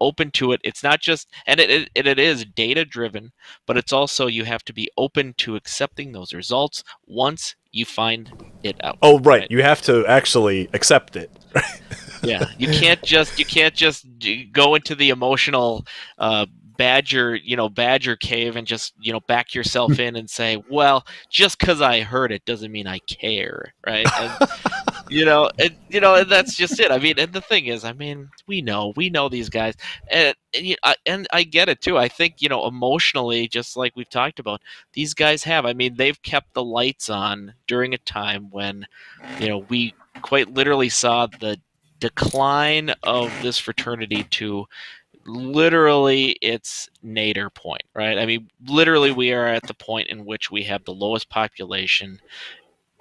open 0.00 0.30
to 0.30 0.52
it. 0.52 0.60
It's 0.64 0.82
not 0.82 1.00
just, 1.00 1.28
and 1.46 1.60
it 1.60 1.90
it, 1.94 2.06
it 2.06 2.18
is 2.18 2.46
data 2.46 2.86
driven, 2.86 3.32
but 3.66 3.76
it's 3.76 3.92
also 3.92 4.26
you 4.26 4.44
have 4.44 4.64
to 4.64 4.72
be 4.72 4.90
open 4.96 5.34
to 5.38 5.56
accepting 5.56 6.12
those 6.12 6.32
results 6.32 6.82
once 7.06 7.54
you 7.70 7.84
find 7.84 8.32
it 8.62 8.76
out. 8.82 8.96
Oh, 9.02 9.18
right. 9.20 9.46
You 9.50 9.62
have 9.62 9.82
to 9.82 10.06
actually 10.06 10.70
accept 10.72 11.16
it. 11.16 11.30
yeah 12.26 12.46
you 12.58 12.68
can't 12.68 13.02
just 13.02 13.38
you 13.38 13.44
can't 13.44 13.74
just 13.74 14.06
go 14.52 14.74
into 14.74 14.94
the 14.94 15.10
emotional 15.10 15.86
uh 16.18 16.46
badger 16.76 17.34
you 17.34 17.56
know 17.56 17.68
badger 17.70 18.16
cave 18.16 18.54
and 18.56 18.66
just 18.66 18.92
you 19.00 19.12
know 19.12 19.20
back 19.20 19.54
yourself 19.54 19.98
in 19.98 20.14
and 20.14 20.28
say 20.28 20.62
well 20.70 21.06
just 21.30 21.58
because 21.58 21.80
i 21.80 22.00
heard 22.02 22.30
it 22.30 22.44
doesn't 22.44 22.70
mean 22.70 22.86
i 22.86 22.98
care 23.00 23.72
right? 23.86 24.06
And, 24.18 24.32
you 25.08 25.24
know 25.24 25.48
and 25.58 25.74
you 25.88 26.00
know 26.00 26.16
and 26.16 26.28
that's 26.28 26.54
just 26.56 26.78
it. 26.80 26.90
I 26.90 26.98
mean 26.98 27.14
and 27.18 27.32
the 27.32 27.40
thing 27.40 27.66
is 27.66 27.84
i 27.84 27.92
mean 27.92 28.28
we 28.48 28.60
know 28.60 28.92
we 28.96 29.08
know 29.08 29.28
these 29.28 29.48
guys. 29.48 29.74
And 30.10 30.34
and, 30.54 30.66
you- 30.66 30.76
I, 30.82 30.96
and 31.06 31.26
I 31.32 31.44
get 31.44 31.68
it 31.68 31.80
too. 31.80 31.96
I 31.96 32.08
think 32.08 32.42
you 32.42 32.48
know 32.48 32.66
emotionally 32.66 33.46
just 33.48 33.76
like 33.76 33.94
we've 33.96 34.10
talked 34.10 34.38
about 34.40 34.60
these 34.92 35.14
guys 35.14 35.44
have 35.44 35.64
i 35.64 35.72
mean 35.72 35.94
they've 35.96 36.20
kept 36.22 36.52
the 36.54 36.64
lights 36.64 37.08
on 37.08 37.54
during 37.66 37.94
a 37.94 37.98
time 37.98 38.48
when 38.50 38.86
you 39.38 39.48
know 39.48 39.58
we 39.68 39.94
quite 40.22 40.52
literally 40.52 40.88
saw 40.88 41.26
the 41.40 41.58
decline 42.00 42.94
of 43.02 43.32
this 43.42 43.58
fraternity 43.58 44.24
to 44.24 44.66
literally 45.26 46.30
its 46.40 46.88
nadir 47.02 47.50
point, 47.50 47.82
right? 47.94 48.18
I 48.18 48.26
mean, 48.26 48.48
literally, 48.66 49.10
we 49.10 49.32
are 49.32 49.46
at 49.46 49.66
the 49.66 49.74
point 49.74 50.08
in 50.08 50.24
which 50.24 50.50
we 50.50 50.62
have 50.64 50.84
the 50.84 50.94
lowest 50.94 51.28
population 51.28 52.20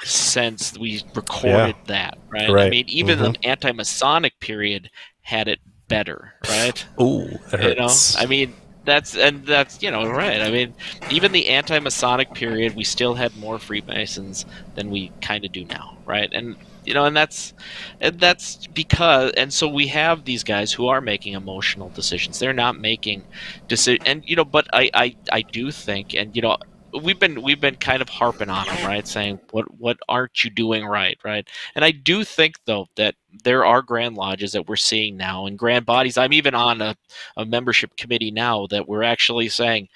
since 0.04 0.78
we 0.78 1.04
recorded 1.14 1.76
that, 1.88 2.18
right? 2.30 2.50
I 2.50 2.70
mean, 2.70 2.86
even 2.88 3.20
the 3.20 3.30
mm-hmm. 3.30 3.50
anti-Masonic 3.50 4.40
period 4.40 4.90
had 5.22 5.48
it 5.48 5.60
better, 5.88 6.34
right? 6.50 6.86
Ooh, 7.02 7.30
that 7.52 7.64
You 7.64 7.76
know. 7.76 7.90
I 8.18 8.26
mean, 8.26 8.56
that's 8.84 9.16
and 9.16 9.46
that's 9.46 9.82
you 9.82 9.90
know 9.90 10.08
right. 10.10 10.42
I 10.42 10.52
mean, 10.52 10.74
even 11.10 11.32
the 11.32 11.50
anti-Masonic 11.50 12.34
period, 12.34 12.76
we 12.76 12.84
still 12.84 13.16
had 13.16 13.36
more 13.38 13.58
Freemasons 13.58 14.46
than 14.76 14.90
we 14.90 15.12
kind 15.22 15.46
of 15.46 15.52
do 15.52 15.66
now, 15.66 15.98
right? 16.06 16.30
And 16.32 16.56
you 16.86 16.94
know, 16.94 17.06
and 17.06 17.16
that's 17.16 17.54
and 18.02 18.20
that's 18.20 18.68
because 18.68 19.32
and 19.38 19.54
so 19.54 19.68
we 19.68 19.88
have 19.88 20.26
these 20.26 20.44
guys 20.44 20.72
who 20.72 20.88
are 20.88 21.02
making 21.02 21.34
emotional 21.34 21.90
decisions. 21.90 22.40
They're 22.40 22.54
not 22.54 22.80
making 22.80 23.24
decision, 23.68 24.06
and 24.06 24.24
you 24.26 24.36
know, 24.36 24.46
but 24.46 24.68
I 24.74 24.90
I 24.94 25.16
I 25.32 25.42
do 25.42 25.72
think, 25.72 26.14
and 26.14 26.36
you 26.36 26.42
know. 26.42 26.58
We've 27.04 27.20
been 27.20 27.42
we've 27.42 27.60
been 27.60 27.76
kind 27.76 28.02
of 28.02 28.08
harping 28.08 28.50
on 28.50 28.68
them, 28.68 28.86
right? 28.86 29.06
Saying 29.06 29.42
what 29.52 29.66
what 29.78 29.98
aren't 30.08 30.46
you 30.46 30.50
doing 30.50 30.86
right, 30.86 31.18
right? 31.26 31.46
And 31.76 31.84
I 31.84 31.92
do 31.92 32.24
think 32.24 32.56
though 32.64 32.88
that 32.96 33.16
there 33.44 33.66
are 33.66 33.82
grand 33.82 34.16
lodges 34.16 34.54
that 34.54 34.70
we're 34.70 34.78
seeing 34.78 35.18
now 35.18 35.46
and 35.46 35.60
grand 35.60 35.86
bodies. 35.86 36.18
I'm 36.18 36.32
even 36.32 36.56
on 36.56 36.82
a 36.82 36.96
a 37.36 37.46
membership 37.46 37.98
committee 37.98 38.32
now 38.32 38.68
that 38.68 38.88
we're 38.88 39.04
actually 39.04 39.50
saying 39.50 39.90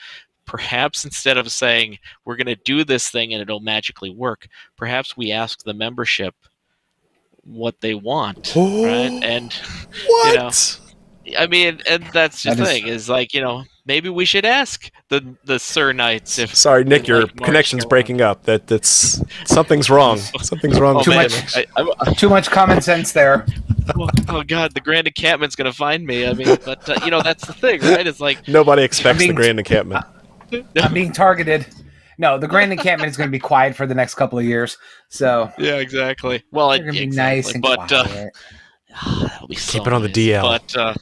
perhaps 0.50 1.06
instead 1.06 1.38
of 1.38 1.52
saying 1.52 2.00
we're 2.26 2.36
going 2.36 2.48
to 2.48 2.56
do 2.56 2.84
this 2.84 3.10
thing 3.10 3.34
and 3.34 3.42
it'll 3.42 3.60
magically 3.60 4.10
work 4.10 4.48
perhaps 4.76 5.16
we 5.16 5.32
ask 5.32 5.64
the 5.64 5.74
membership 5.74 6.36
what 7.44 7.80
they 7.82 7.94
want 7.96 8.54
right 8.56 9.20
and 9.24 9.54
what? 10.08 10.36
know, 10.36 10.52
i 11.38 11.48
mean 11.48 11.80
and 11.90 12.04
that's 12.14 12.44
the 12.44 12.52
That 12.52 12.60
is- 12.60 12.68
thing 12.68 12.88
is 12.88 13.10
like 13.10 13.34
you 13.34 13.42
know 13.42 13.64
maybe 13.86 14.10
we 14.10 14.26
should 14.26 14.46
ask 14.46 14.92
the 15.10 15.36
the 15.46 15.58
sir 15.60 15.92
knights 15.94 16.38
if 16.38 16.54
Sorry, 16.54 16.84
Nick, 16.84 17.08
your 17.08 17.22
like 17.22 17.36
March 17.40 17.46
connection's 17.48 17.84
go 17.86 17.90
breaking 17.90 18.22
up. 18.22 18.44
That 18.44 18.68
that's 18.68 19.20
something's 19.46 19.90
wrong. 19.90 20.18
Something's 20.42 20.80
wrong. 20.80 20.98
on. 20.98 21.00
with 21.00 21.08
oh, 21.08 21.12
the 21.12 21.18
man, 21.18 21.24
much- 21.24 21.32
connection. 21.54 21.66
I, 21.76 21.92
I, 22.10 22.14
Too 22.18 22.30
much 22.30 22.52
common 22.52 22.82
sense 22.82 23.12
there. 23.14 23.48
oh, 23.98 24.08
oh 24.28 24.44
god 24.44 24.76
the 24.76 24.80
grand 24.82 25.08
encampment's 25.08 25.56
going 25.56 25.66
to 25.72 25.76
find 25.76 26.06
me 26.06 26.28
i 26.28 26.34
mean 26.34 26.56
but 26.64 26.88
uh, 26.88 27.00
you 27.04 27.10
know 27.10 27.24
that's 27.24 27.48
the 27.48 27.54
thing 27.54 27.82
right 27.82 28.06
it's 28.06 28.20
like 28.20 28.48
Nobody 28.48 28.84
expects 28.84 29.18
being- 29.18 29.32
the 29.32 29.36
Grand 29.36 29.58
Encampment. 29.58 30.06
I'm 30.80 30.94
being 30.94 31.12
targeted. 31.12 31.66
No, 32.20 32.38
the 32.38 32.48
Grand 32.48 32.72
Encampment 32.72 33.10
is 33.10 33.18
going 33.18 33.30
to 33.30 33.32
be 33.32 33.40
quiet 33.40 33.76
for 33.76 33.88
the 33.88 33.96
next 33.96 34.16
couple 34.16 34.38
of 34.38 34.46
years. 34.46 34.78
So 35.08 35.52
yeah 35.58 35.78
exactly 35.78 36.44
well 36.52 36.70
they're 36.70 36.78
it, 36.78 36.82
going 36.82 36.94
to 36.94 37.00
be 37.00 37.06
exactly. 37.06 37.36
nice 37.36 37.54
and 37.54 37.62
but 37.64 37.92
uh, 37.92 38.04
quiet. 38.04 38.34
That'll 39.22 39.48
be 39.48 39.56
so 39.56 39.80
Keep 39.80 39.88
it 39.88 39.94
on 39.94 40.02
the 40.02 40.08
nice. 40.08 40.18
DL. 40.18 40.42
But 40.42 40.78
uh, 40.78 40.94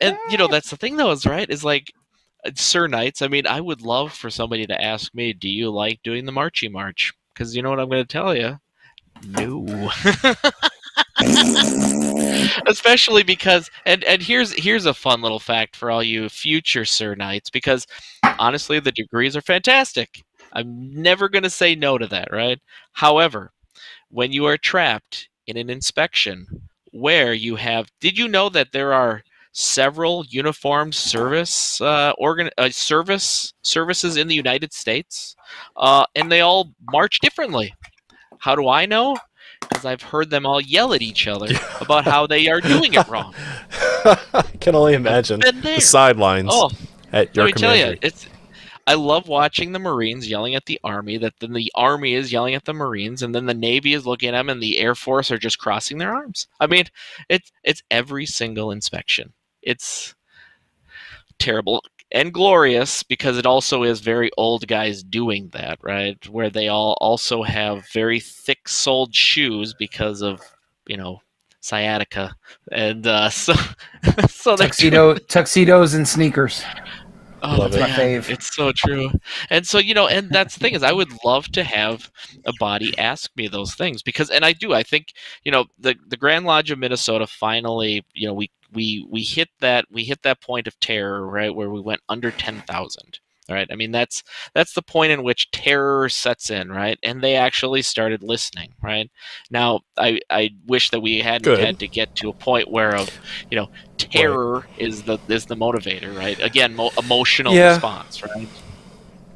and 0.00 0.16
you 0.30 0.38
know 0.38 0.48
that's 0.48 0.70
the 0.70 0.76
thing 0.76 0.96
though 0.96 1.10
is 1.10 1.26
right 1.26 1.48
is 1.50 1.64
like 1.64 1.92
uh, 2.44 2.50
Sir 2.54 2.86
Knights. 2.86 3.22
I 3.22 3.28
mean, 3.28 3.46
I 3.46 3.60
would 3.60 3.82
love 3.82 4.12
for 4.12 4.30
somebody 4.30 4.66
to 4.66 4.82
ask 4.82 5.14
me, 5.14 5.32
"Do 5.32 5.48
you 5.48 5.70
like 5.70 6.00
doing 6.02 6.26
the 6.26 6.32
Marchy 6.32 6.68
March?" 6.68 7.12
Because 7.32 7.56
you 7.56 7.62
know 7.62 7.70
what 7.70 7.80
I'm 7.80 7.88
going 7.88 8.04
to 8.04 8.08
tell 8.08 8.34
you. 8.36 8.58
No. 9.26 9.90
Especially 12.66 13.22
because 13.22 13.70
and 13.86 14.04
and 14.04 14.22
here's 14.22 14.52
here's 14.52 14.86
a 14.86 14.94
fun 14.94 15.20
little 15.22 15.38
fact 15.38 15.76
for 15.76 15.90
all 15.90 16.02
you 16.02 16.28
future 16.28 16.84
Sir 16.84 17.14
Knights 17.14 17.50
because 17.50 17.86
honestly 18.38 18.80
the 18.80 18.92
degrees 18.92 19.36
are 19.36 19.42
fantastic. 19.42 20.22
I'm 20.52 20.90
never 21.02 21.28
going 21.28 21.44
to 21.44 21.50
say 21.50 21.74
no 21.74 21.98
to 21.98 22.06
that, 22.08 22.28
right? 22.32 22.58
However, 22.92 23.52
when 24.10 24.32
you 24.32 24.46
are 24.46 24.58
trapped 24.58 25.28
in 25.46 25.56
an 25.56 25.70
inspection 25.70 26.46
where 26.92 27.32
you 27.34 27.56
have 27.56 27.88
did 28.00 28.18
you 28.18 28.28
know 28.28 28.48
that 28.50 28.72
there 28.72 28.92
are 28.92 29.22
several 29.52 30.24
uniformed 30.28 30.94
service 30.94 31.80
uh, 31.80 32.12
organ 32.18 32.50
uh, 32.58 32.70
service 32.70 33.52
services 33.62 34.16
in 34.16 34.28
the 34.28 34.34
United 34.34 34.72
States 34.72 35.36
uh, 35.76 36.04
and 36.16 36.30
they 36.30 36.40
all 36.40 36.72
march 36.92 37.20
differently 37.20 37.74
how 38.38 38.54
do 38.56 38.68
I 38.68 38.86
know 38.86 39.16
because 39.60 39.84
I've 39.84 40.02
heard 40.02 40.30
them 40.30 40.46
all 40.46 40.60
yell 40.60 40.92
at 40.94 41.02
each 41.02 41.26
other 41.26 41.48
about 41.80 42.04
how 42.04 42.26
they 42.26 42.48
are 42.48 42.60
doing 42.60 42.94
it 42.94 43.06
wrong 43.08 43.34
I 44.04 44.42
can 44.60 44.74
only 44.74 44.94
imagine 44.94 45.40
the 45.40 45.80
sidelines 45.80 46.50
oh 46.52 46.70
at 47.12 47.34
your 47.34 47.46
let 47.46 47.54
me 47.54 47.60
tell 47.60 47.76
you, 47.76 47.98
it's. 48.02 48.26
I 48.86 48.94
love 48.94 49.28
watching 49.28 49.72
the 49.72 49.78
Marines 49.78 50.28
yelling 50.28 50.54
at 50.54 50.66
the 50.66 50.80
Army. 50.82 51.18
That 51.18 51.34
then 51.40 51.52
the 51.52 51.70
Army 51.74 52.14
is 52.14 52.32
yelling 52.32 52.54
at 52.54 52.64
the 52.64 52.72
Marines, 52.72 53.22
and 53.22 53.34
then 53.34 53.46
the 53.46 53.54
Navy 53.54 53.94
is 53.94 54.06
looking 54.06 54.30
at 54.30 54.32
them, 54.32 54.48
and 54.48 54.62
the 54.62 54.78
Air 54.78 54.94
Force 54.94 55.30
are 55.30 55.38
just 55.38 55.58
crossing 55.58 55.98
their 55.98 56.14
arms. 56.14 56.46
I 56.58 56.66
mean, 56.66 56.84
it's 57.28 57.52
it's 57.62 57.82
every 57.90 58.26
single 58.26 58.70
inspection. 58.70 59.32
It's 59.62 60.14
terrible 61.38 61.84
and 62.12 62.32
glorious 62.32 63.02
because 63.02 63.38
it 63.38 63.46
also 63.46 63.82
is 63.82 64.00
very 64.00 64.30
old 64.36 64.66
guys 64.66 65.02
doing 65.02 65.48
that, 65.52 65.78
right? 65.82 66.28
Where 66.28 66.50
they 66.50 66.68
all 66.68 66.96
also 67.00 67.42
have 67.42 67.88
very 67.92 68.20
thick-soled 68.20 69.14
shoes 69.14 69.74
because 69.78 70.22
of 70.22 70.40
you 70.86 70.96
know 70.96 71.20
sciatica, 71.60 72.34
and 72.72 73.06
uh, 73.06 73.30
so 73.30 73.54
so 74.28 74.56
Tuxedo, 74.56 75.14
tuxedos 75.16 75.94
and 75.94 76.06
sneakers. 76.06 76.64
Oh, 77.42 77.56
Love 77.56 77.74
it. 77.74 77.80
my 77.80 77.88
fave. 77.88 78.28
It's 78.28 78.54
so 78.54 78.70
true. 78.72 79.10
And 79.48 79.66
so, 79.66 79.78
you 79.78 79.94
know, 79.94 80.06
and 80.08 80.30
that's 80.30 80.54
the 80.54 80.60
thing 80.60 80.74
is 80.74 80.82
I 80.82 80.92
would 80.92 81.10
love 81.24 81.50
to 81.52 81.64
have 81.64 82.10
a 82.44 82.52
body 82.58 82.96
ask 82.98 83.30
me 83.34 83.48
those 83.48 83.74
things 83.74 84.02
because 84.02 84.28
and 84.28 84.44
I 84.44 84.52
do. 84.52 84.74
I 84.74 84.82
think, 84.82 85.14
you 85.44 85.50
know, 85.50 85.64
the 85.78 85.94
the 86.08 86.18
Grand 86.18 86.44
Lodge 86.44 86.70
of 86.70 86.78
Minnesota 86.78 87.26
finally, 87.26 88.04
you 88.12 88.28
know, 88.28 88.34
we 88.34 88.50
we 88.72 89.06
we 89.10 89.22
hit 89.22 89.48
that 89.60 89.86
we 89.90 90.04
hit 90.04 90.22
that 90.22 90.40
point 90.40 90.66
of 90.66 90.78
terror, 90.80 91.26
right, 91.26 91.54
where 91.54 91.70
we 91.70 91.80
went 91.80 92.00
under 92.08 92.30
10,000. 92.32 93.20
Right. 93.48 93.66
I 93.72 93.74
mean, 93.74 93.90
that's 93.90 94.22
that's 94.54 94.74
the 94.74 94.82
point 94.82 95.10
in 95.10 95.24
which 95.24 95.50
terror 95.50 96.08
sets 96.08 96.50
in, 96.50 96.70
right? 96.70 96.96
And 97.02 97.20
they 97.20 97.34
actually 97.34 97.82
started 97.82 98.22
listening, 98.22 98.74
right? 98.80 99.10
Now, 99.50 99.80
I 99.98 100.20
I 100.30 100.50
wish 100.66 100.90
that 100.90 101.00
we 101.00 101.18
hadn't 101.18 101.42
Good. 101.42 101.58
had 101.58 101.80
to 101.80 101.88
get 101.88 102.14
to 102.16 102.28
a 102.28 102.34
point 102.34 102.70
where 102.70 102.94
of, 102.94 103.08
you 103.50 103.56
know, 103.56 103.66
terror 103.98 104.68
is 104.76 105.02
the 105.02 105.18
is 105.28 105.46
the 105.46 105.56
motivator, 105.56 106.14
right? 106.14 106.38
Again, 106.40 106.76
mo- 106.76 106.92
emotional 106.96 107.52
Yeah. 107.52 107.70
response, 107.70 108.22
right? 108.22 108.48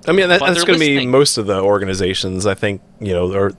I 0.06 0.12
mean, 0.12 0.28
that, 0.28 0.40
that's 0.40 0.64
going 0.64 0.78
to 0.78 0.86
be 0.86 1.06
most 1.06 1.36
of 1.36 1.46
the 1.46 1.60
organizations. 1.60 2.46
I 2.46 2.54
think 2.54 2.82
you 3.00 3.12
know 3.12 3.32
are 3.34 3.52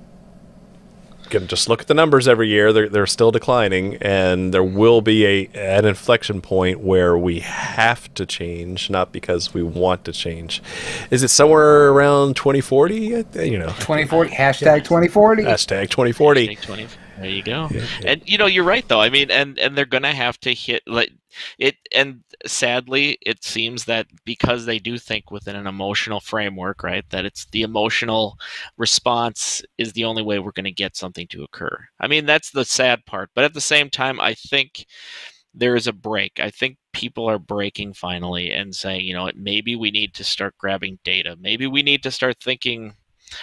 going 1.25 1.43
to 1.43 1.47
just 1.47 1.67
look 1.67 1.81
at 1.81 1.87
the 1.87 1.93
numbers 1.93 2.27
every 2.27 2.47
year. 2.47 2.71
They're 2.73 2.89
they're 2.89 3.07
still 3.07 3.31
declining, 3.31 3.95
and 4.01 4.53
there 4.53 4.63
will 4.63 5.01
be 5.01 5.25
a 5.25 5.49
an 5.53 5.85
inflection 5.85 6.41
point 6.41 6.79
where 6.79 7.17
we 7.17 7.39
have 7.39 8.13
to 8.15 8.25
change, 8.25 8.89
not 8.89 9.11
because 9.11 9.53
we 9.53 9.63
want 9.63 10.05
to 10.05 10.11
change. 10.11 10.61
Is 11.11 11.23
it 11.23 11.29
somewhere 11.29 11.89
around 11.89 12.35
2040? 12.35 12.95
You 12.95 13.23
know, 13.59 13.67
2040 13.67 14.31
hashtag 14.31 14.83
2040. 14.83 15.43
hashtag 15.43 15.89
2040. 15.89 16.47
Take 16.47 16.61
20. 16.61 16.87
There 17.17 17.29
you 17.29 17.43
go. 17.43 17.67
Yeah, 17.71 17.85
yeah. 18.01 18.11
And 18.11 18.21
you 18.25 18.37
know, 18.37 18.45
you're 18.45 18.63
right 18.63 18.87
though. 18.87 19.01
I 19.01 19.09
mean, 19.09 19.31
and 19.31 19.57
and 19.57 19.77
they're 19.77 19.85
gonna 19.85 20.13
have 20.13 20.39
to 20.41 20.53
hit 20.53 20.83
like 20.85 21.11
it. 21.59 21.75
And 21.93 22.21
sadly, 22.45 23.17
it 23.21 23.43
seems 23.43 23.85
that 23.85 24.07
because 24.25 24.65
they 24.65 24.79
do 24.79 24.97
think 24.97 25.31
within 25.31 25.55
an 25.55 25.67
emotional 25.67 26.19
framework, 26.19 26.83
right? 26.83 27.05
That 27.09 27.25
it's 27.25 27.45
the 27.51 27.63
emotional 27.63 28.37
response 28.77 29.61
is 29.77 29.93
the 29.93 30.05
only 30.05 30.23
way 30.23 30.39
we're 30.39 30.51
gonna 30.51 30.71
get 30.71 30.95
something 30.95 31.27
to 31.27 31.43
occur. 31.43 31.87
I 31.99 32.07
mean, 32.07 32.25
that's 32.25 32.51
the 32.51 32.65
sad 32.65 33.05
part. 33.05 33.29
But 33.35 33.45
at 33.45 33.53
the 33.53 33.61
same 33.61 33.89
time, 33.89 34.19
I 34.19 34.33
think 34.33 34.85
there 35.53 35.75
is 35.75 35.87
a 35.87 35.93
break. 35.93 36.39
I 36.39 36.49
think 36.49 36.77
people 36.93 37.29
are 37.29 37.39
breaking 37.39 37.93
finally 37.93 38.51
and 38.51 38.75
saying, 38.75 39.05
you 39.05 39.13
know, 39.13 39.29
maybe 39.35 39.75
we 39.75 39.91
need 39.91 40.13
to 40.15 40.23
start 40.23 40.57
grabbing 40.57 40.99
data. 41.03 41.37
Maybe 41.39 41.67
we 41.67 41.81
need 41.81 42.03
to 42.03 42.11
start 42.11 42.37
thinking 42.41 42.93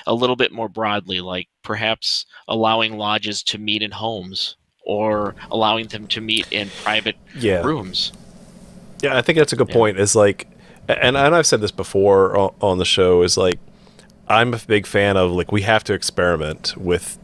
a 0.06 0.14
little 0.14 0.36
bit 0.36 0.52
more 0.52 0.68
broadly, 0.68 1.20
like 1.20 1.48
perhaps 1.62 2.26
allowing 2.48 2.98
lodges 2.98 3.42
to 3.44 3.58
meet 3.58 3.82
in 3.82 3.90
homes 3.90 4.56
or 4.84 5.34
allowing 5.50 5.86
them 5.88 6.06
to 6.08 6.20
meet 6.20 6.46
in 6.50 6.70
private 6.82 7.16
Yeah, 7.36 7.62
rooms. 7.62 8.12
Yeah, 9.02 9.16
I 9.16 9.22
think 9.22 9.38
that's 9.38 9.52
a 9.52 9.56
good 9.56 9.68
Yeah. 9.68 9.74
point. 9.74 9.98
Is 9.98 10.14
like, 10.14 10.46
and 10.88 11.16
and 11.16 11.34
I've 11.34 11.46
said 11.46 11.60
this 11.60 11.70
before 11.70 12.36
on, 12.36 12.54
on 12.60 12.78
the 12.78 12.84
show. 12.84 13.22
Is 13.22 13.36
like, 13.36 13.58
I'm 14.28 14.54
a 14.54 14.58
big 14.66 14.86
fan 14.86 15.16
of 15.16 15.30
like 15.32 15.52
we 15.52 15.62
have 15.62 15.84
to 15.84 15.92
experiment 15.94 16.74
with, 16.76 17.18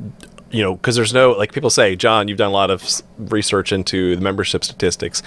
you 0.50 0.62
know, 0.62 0.74
because 0.74 0.96
there's 0.96 1.12
no 1.14 1.32
like 1.32 1.52
people 1.52 1.70
say, 1.70 1.96
John, 1.96 2.28
you've 2.28 2.38
done 2.38 2.50
a 2.50 2.54
lot 2.54 2.70
of 2.70 2.84
research 3.18 3.72
into 3.72 4.14
the 4.16 4.22
membership 4.22 4.64
statistics. 4.64 5.20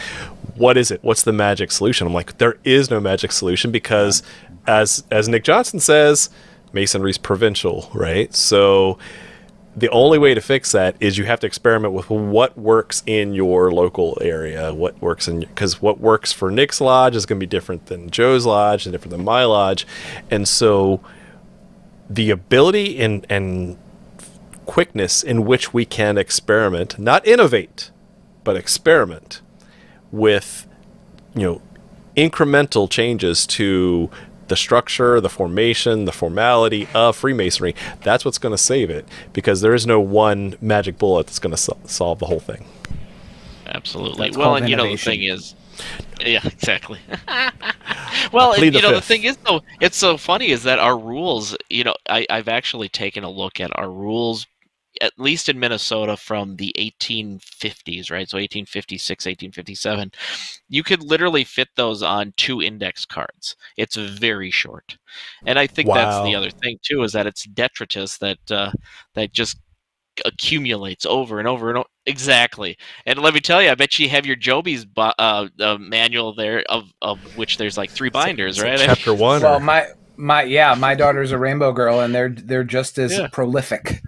What 0.55 0.77
is 0.77 0.91
it? 0.91 1.03
What's 1.03 1.23
the 1.23 1.33
magic 1.33 1.71
solution? 1.71 2.05
I'm 2.07 2.13
like, 2.13 2.37
there 2.37 2.57
is 2.63 2.89
no 2.89 2.99
magic 2.99 3.31
solution 3.31 3.71
because, 3.71 4.23
as 4.67 5.03
as 5.11 5.27
Nick 5.29 5.43
Johnson 5.43 5.79
says, 5.79 6.29
Masonry's 6.73 7.17
provincial, 7.17 7.89
right? 7.93 8.33
So 8.35 8.97
the 9.75 9.89
only 9.89 10.17
way 10.17 10.33
to 10.33 10.41
fix 10.41 10.73
that 10.73 10.95
is 10.99 11.17
you 11.17 11.25
have 11.25 11.39
to 11.39 11.47
experiment 11.47 11.93
with 11.93 12.09
what 12.09 12.57
works 12.57 13.03
in 13.05 13.33
your 13.33 13.71
local 13.71 14.17
area, 14.21 14.73
what 14.73 15.01
works 15.01 15.27
in 15.27 15.39
because 15.39 15.81
what 15.81 15.99
works 15.99 16.33
for 16.33 16.51
Nick's 16.51 16.81
lodge 16.81 17.15
is 17.15 17.25
going 17.25 17.39
to 17.39 17.43
be 17.43 17.49
different 17.49 17.85
than 17.85 18.09
Joe's 18.09 18.45
lodge 18.45 18.85
and 18.85 18.91
different 18.91 19.11
than 19.11 19.23
my 19.23 19.45
lodge, 19.45 19.87
and 20.29 20.47
so 20.47 21.01
the 22.09 22.29
ability 22.29 22.99
and 22.99 23.25
and 23.29 23.77
quickness 24.65 25.23
in 25.23 25.45
which 25.45 25.73
we 25.73 25.85
can 25.85 26.17
experiment, 26.17 26.99
not 26.99 27.25
innovate, 27.25 27.91
but 28.43 28.57
experiment 28.57 29.41
with 30.11 30.67
you 31.33 31.43
know 31.43 31.61
incremental 32.17 32.89
changes 32.89 33.47
to 33.47 34.09
the 34.51 34.57
structure, 34.57 35.21
the 35.21 35.29
formation, 35.29 36.03
the 36.03 36.11
formality 36.11 36.85
of 36.93 37.15
Freemasonry. 37.15 37.73
That's 38.03 38.25
what's 38.25 38.37
going 38.37 38.51
to 38.51 38.57
save 38.57 38.89
it 38.89 39.07
because 39.31 39.61
there 39.61 39.73
is 39.73 39.87
no 39.87 40.01
one 40.01 40.55
magic 40.59 40.97
bullet 40.97 41.27
that's 41.27 41.39
going 41.39 41.51
to 41.51 41.57
sol- 41.57 41.79
solve 41.85 42.19
the 42.19 42.25
whole 42.25 42.41
thing. 42.41 42.65
Absolutely. 43.65 44.27
That's 44.27 44.37
well, 44.37 44.47
called 44.47 44.63
and 44.63 44.69
you 44.69 44.75
know 44.75 44.91
the 44.91 44.97
thing 44.97 45.23
is, 45.23 45.55
yeah, 46.19 46.41
exactly. 46.43 46.99
well, 48.33 48.51
and, 48.51 48.61
you 48.61 48.71
the 48.71 48.81
know 48.81 48.93
the 48.93 48.99
thing 48.99 49.23
is 49.23 49.37
though, 49.37 49.61
it's 49.79 49.95
so 49.95 50.17
funny 50.17 50.49
is 50.49 50.63
that 50.63 50.79
our 50.79 50.99
rules. 50.99 51.55
You 51.69 51.85
know, 51.85 51.95
I, 52.09 52.27
I've 52.29 52.49
actually 52.49 52.89
taken 52.89 53.23
a 53.23 53.29
look 53.29 53.61
at 53.61 53.71
our 53.79 53.89
rules. 53.89 54.47
At 55.01 55.13
least 55.17 55.49
in 55.49 55.59
Minnesota 55.59 56.15
from 56.15 56.55
the 56.57 56.73
1850s, 56.77 58.11
right? 58.11 58.29
So 58.29 58.37
1856, 58.37 59.25
1857. 59.25 60.11
You 60.69 60.83
could 60.83 61.01
literally 61.03 61.43
fit 61.43 61.69
those 61.75 62.03
on 62.03 62.33
two 62.37 62.61
index 62.61 63.05
cards. 63.05 63.55
It's 63.77 63.95
very 63.95 64.51
short. 64.51 64.97
And 65.45 65.57
I 65.59 65.67
think 65.67 65.89
that's 65.93 66.23
the 66.23 66.35
other 66.35 66.51
thing 66.51 66.77
too 66.83 67.03
is 67.03 67.11
that 67.13 67.27
it's 67.27 67.43
detritus 67.45 68.19
that 68.19 68.37
uh, 68.51 68.71
that 69.15 69.33
just 69.33 69.57
accumulates 70.25 71.05
over 71.05 71.39
and 71.39 71.47
over 71.47 71.69
and 71.69 71.77
over. 71.79 71.87
Exactly. 72.05 72.77
And 73.05 73.19
let 73.19 73.33
me 73.33 73.39
tell 73.39 73.61
you, 73.61 73.69
I 73.69 73.75
bet 73.75 73.97
you 73.99 74.09
have 74.09 74.25
your 74.25 74.35
Joby's 74.35 74.85
bu- 74.85 75.01
uh, 75.19 75.47
uh, 75.59 75.77
manual 75.79 76.33
there, 76.33 76.63
of, 76.69 76.91
of 77.01 77.19
which 77.37 77.57
there's 77.57 77.77
like 77.77 77.89
three 77.91 78.09
binders, 78.09 78.57
It's 78.57 78.63
like 78.63 78.79
right? 78.79 78.85
Chapter 78.85 79.13
one. 79.13 79.41
Well, 79.41 79.55
or- 79.57 79.59
my 79.59 79.87
my 80.17 80.43
yeah, 80.43 80.75
my 80.75 80.93
daughter's 80.95 81.31
a 81.31 81.37
rainbow 81.37 81.71
girl, 81.71 81.99
and 82.01 82.13
they're 82.13 82.29
they're 82.29 82.63
just 82.63 82.97
as 82.99 83.17
Yeah. 83.17 83.27
prolific. 83.31 84.01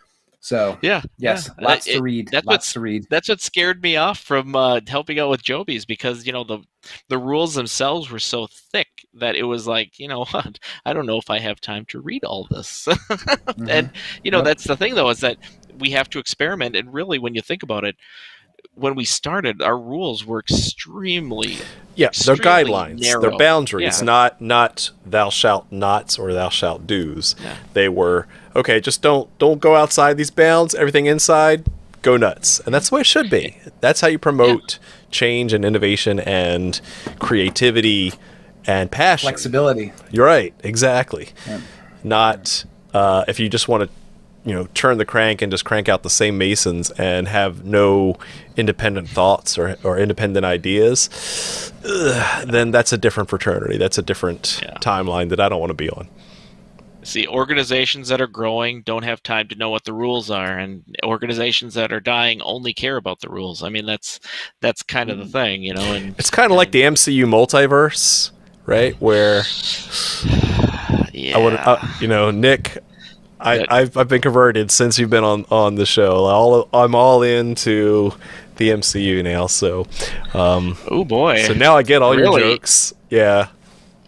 So 0.45 0.77
yeah. 0.81 1.01
yes, 1.17 1.49
yeah. 1.57 1.65
lots 1.65 1.85
to 1.85 1.93
it- 1.93 2.01
read. 2.01 2.27
that's 2.29 2.45
lots 2.45 2.73
to 2.73 2.81
read. 2.81 3.05
That's 3.09 3.29
what 3.29 3.39
scared 3.39 3.81
me 3.81 3.95
off 3.95 4.19
from 4.19 4.57
uh, 4.57 4.81
helping 4.85 5.17
out 5.17 5.29
with 5.29 5.41
Joby's 5.41 5.85
because 5.85 6.25
you 6.27 6.33
know 6.33 6.43
the 6.43 6.59
the 7.07 7.17
rules 7.17 7.53
themselves 7.53 8.09
were 8.11 8.19
so 8.19 8.47
thick 8.73 8.89
that 9.13 9.37
it 9.37 9.43
was 9.43 9.67
like 9.67 9.97
you 9.99 10.09
know 10.09 10.25
what 10.31 10.59
I 10.85 10.91
don't 10.91 11.05
know 11.05 11.17
if 11.17 11.29
I 11.29 11.39
have 11.39 11.61
time 11.61 11.85
to 11.89 12.01
read 12.01 12.25
all 12.25 12.45
this. 12.51 12.87
Mhm. 13.53 13.69
and 13.69 13.91
you 14.23 14.31
know 14.31 14.39
Yep. 14.39 14.45
that's 14.45 14.63
the 14.65 14.75
thing 14.75 14.95
though 14.95 15.09
is 15.09 15.19
that 15.21 15.37
we 15.79 15.91
have 15.91 16.09
to 16.09 16.19
experiment 16.19 16.75
and 16.75 16.93
really 16.93 17.19
when 17.19 17.35
you 17.35 17.41
think 17.41 17.63
about 17.63 17.83
it 17.85 17.95
when 18.75 18.95
we 18.95 19.05
started 19.05 19.61
our 19.61 19.77
rules 19.77 20.25
were 20.25 20.39
extremely 20.39 21.57
yeah, 21.95 22.09
they're 22.25 22.35
guidelines, 22.35 22.99
narrow. 23.01 23.21
they're 23.21 23.37
boundaries, 23.37 23.99
Yeah. 23.99 24.05
not 24.05 24.41
not 24.41 24.89
thou 25.05 25.29
shalt 25.29 25.71
nots 25.71 26.17
or 26.17 26.33
thou 26.33 26.49
shalt 26.49 26.87
do's. 26.87 27.35
Yeah. 27.43 27.55
They 27.73 27.87
were 27.89 28.27
okay. 28.55 28.79
Just 28.79 29.01
don't 29.01 29.29
don't 29.37 29.59
go 29.61 29.75
outside 29.75 30.17
these 30.17 30.31
bounds. 30.31 30.73
Everything 30.73 31.05
inside, 31.05 31.65
go 32.01 32.17
nuts, 32.17 32.59
and 32.61 32.73
that's 32.73 32.89
the 32.89 32.95
way 32.95 33.01
it 33.01 33.07
should 33.07 33.29
be. 33.29 33.57
That's 33.79 34.01
how 34.01 34.07
you 34.07 34.17
promote 34.17 34.79
change 35.11 35.53
and 35.53 35.63
innovation 35.63 36.19
and 36.21 36.81
creativity 37.19 38.13
and 38.65 38.89
passion. 38.89 39.27
Flexibility. 39.27 39.93
You're 40.11 40.25
right, 40.25 40.53
exactly. 40.63 41.29
Yeah. 41.47 41.61
Not 42.03 42.65
uh, 42.93 43.25
if 43.27 43.39
you 43.39 43.49
just 43.49 43.67
want 43.67 43.83
to, 43.83 43.89
you 44.45 44.53
know, 44.53 44.67
turn 44.73 44.97
the 44.97 45.05
crank 45.05 45.41
and 45.41 45.51
just 45.51 45.63
crank 45.65 45.87
out 45.87 46.03
the 46.03 46.09
same 46.09 46.37
masons 46.37 46.91
and 46.91 47.27
have 47.29 47.63
no 47.63 48.17
independent 48.57 49.07
thoughts 49.09 49.57
or, 49.57 49.77
or 49.83 49.97
independent 49.97 50.45
ideas, 50.45 51.71
ugh, 51.85 52.47
then 52.47 52.71
that's 52.71 52.91
a 52.91 52.97
different 52.97 53.29
fraternity. 53.29 53.77
That's 53.77 53.97
a 53.97 54.01
different 54.01 54.59
Yeah. 54.61 54.73
timeline 54.79 55.29
that 55.29 55.39
I 55.39 55.47
don't 55.49 55.59
want 55.61 55.69
to 55.69 55.73
be 55.75 55.89
on. 55.89 56.09
see 57.03 57.27
organizations 57.27 58.07
that 58.07 58.21
are 58.21 58.27
growing 58.27 58.81
don't 58.83 59.03
have 59.03 59.21
time 59.21 59.45
to 59.49 59.55
know 59.55 59.69
what 59.69 59.83
the 59.83 59.91
rules 59.91 60.29
are 60.31 60.57
and 60.57 60.83
organizations 61.03 61.73
that 61.73 61.91
are 61.91 61.99
dying 61.99 62.41
only 62.43 62.73
care 62.73 62.95
about 62.95 63.19
the 63.19 63.27
rules 63.29 63.61
i 63.61 63.67
mean 63.67 63.85
that's 63.85 64.21
that's 64.61 64.81
kind 64.81 65.09
of 65.09 65.17
the 65.17 65.25
thing 65.25 65.61
you 65.63 65.73
know 65.73 65.93
and 65.93 66.15
It's 66.17 66.29
kind 66.29 66.49
of 66.49 66.55
like 66.55 66.71
the 66.71 66.83
MCU 66.83 67.25
multiverse, 67.25 68.31
right? 68.65 68.95
Where 69.01 69.43
yeah 71.13 71.37
I 71.37 71.41
would, 71.43 71.53
uh, 71.55 71.77
you 71.99 72.07
know, 72.07 72.31
Nick. 72.31 72.77
I. 73.43 73.65
I've, 73.69 73.97
I've 73.97 74.07
been 74.07 74.21
converted 74.21 74.71
since 74.71 74.97
you've 74.97 75.09
been 75.09 75.23
on, 75.23 75.45
on 75.51 75.75
the 75.75 75.85
show. 75.85 76.25
All 76.25 76.67
I'm 76.73 76.95
all 76.95 77.21
into 77.23 78.13
the 78.57 78.69
MCU 78.69 79.23
now. 79.23 79.47
So, 79.47 79.87
um, 80.33 80.77
oh 80.89 81.03
boy 81.03 81.43
So 81.43 81.53
now 81.53 81.75
I 81.75 81.83
get 81.83 82.01
all 82.01 82.13
your 82.13 82.23
Really? 82.23 82.41
jokes. 82.55 82.93
Yeah, 83.09 83.47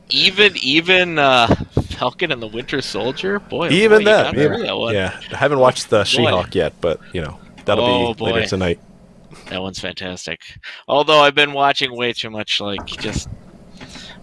even 0.10 0.54
even 0.62 1.20
uh 1.20 1.48
falcon 1.90 2.32
and 2.32 2.42
the 2.42 2.48
winter 2.48 2.82
soldier 2.82 3.40
boy 3.40 3.68
oh 3.68 3.72
even 3.72 4.00
boy, 4.00 4.06
that. 4.06 4.34
through 4.34 4.64
that 4.64 4.78
one. 4.78 4.94
yeah. 4.94 5.20
I 5.32 5.38
haven't 5.38 5.60
watched 5.60 5.90
the 5.90 6.04
She-Hulk 6.04 6.54
yet, 6.56 6.74
but 6.82 7.00
you 7.14 7.22
know 7.22 7.40
that'll 7.66 7.84
Oh, 7.86 8.14
be 8.14 8.24
later 8.26 8.46
tonight. 8.48 8.80
that 9.50 9.62
one's 9.62 9.80
fantastic 9.80 10.42
although 10.88 11.20
i've 11.22 11.36
been 11.36 11.54
watching 11.54 11.96
way 11.96 12.14
too 12.14 12.30
much 12.30 12.60
like 12.62 12.86
just 12.86 13.28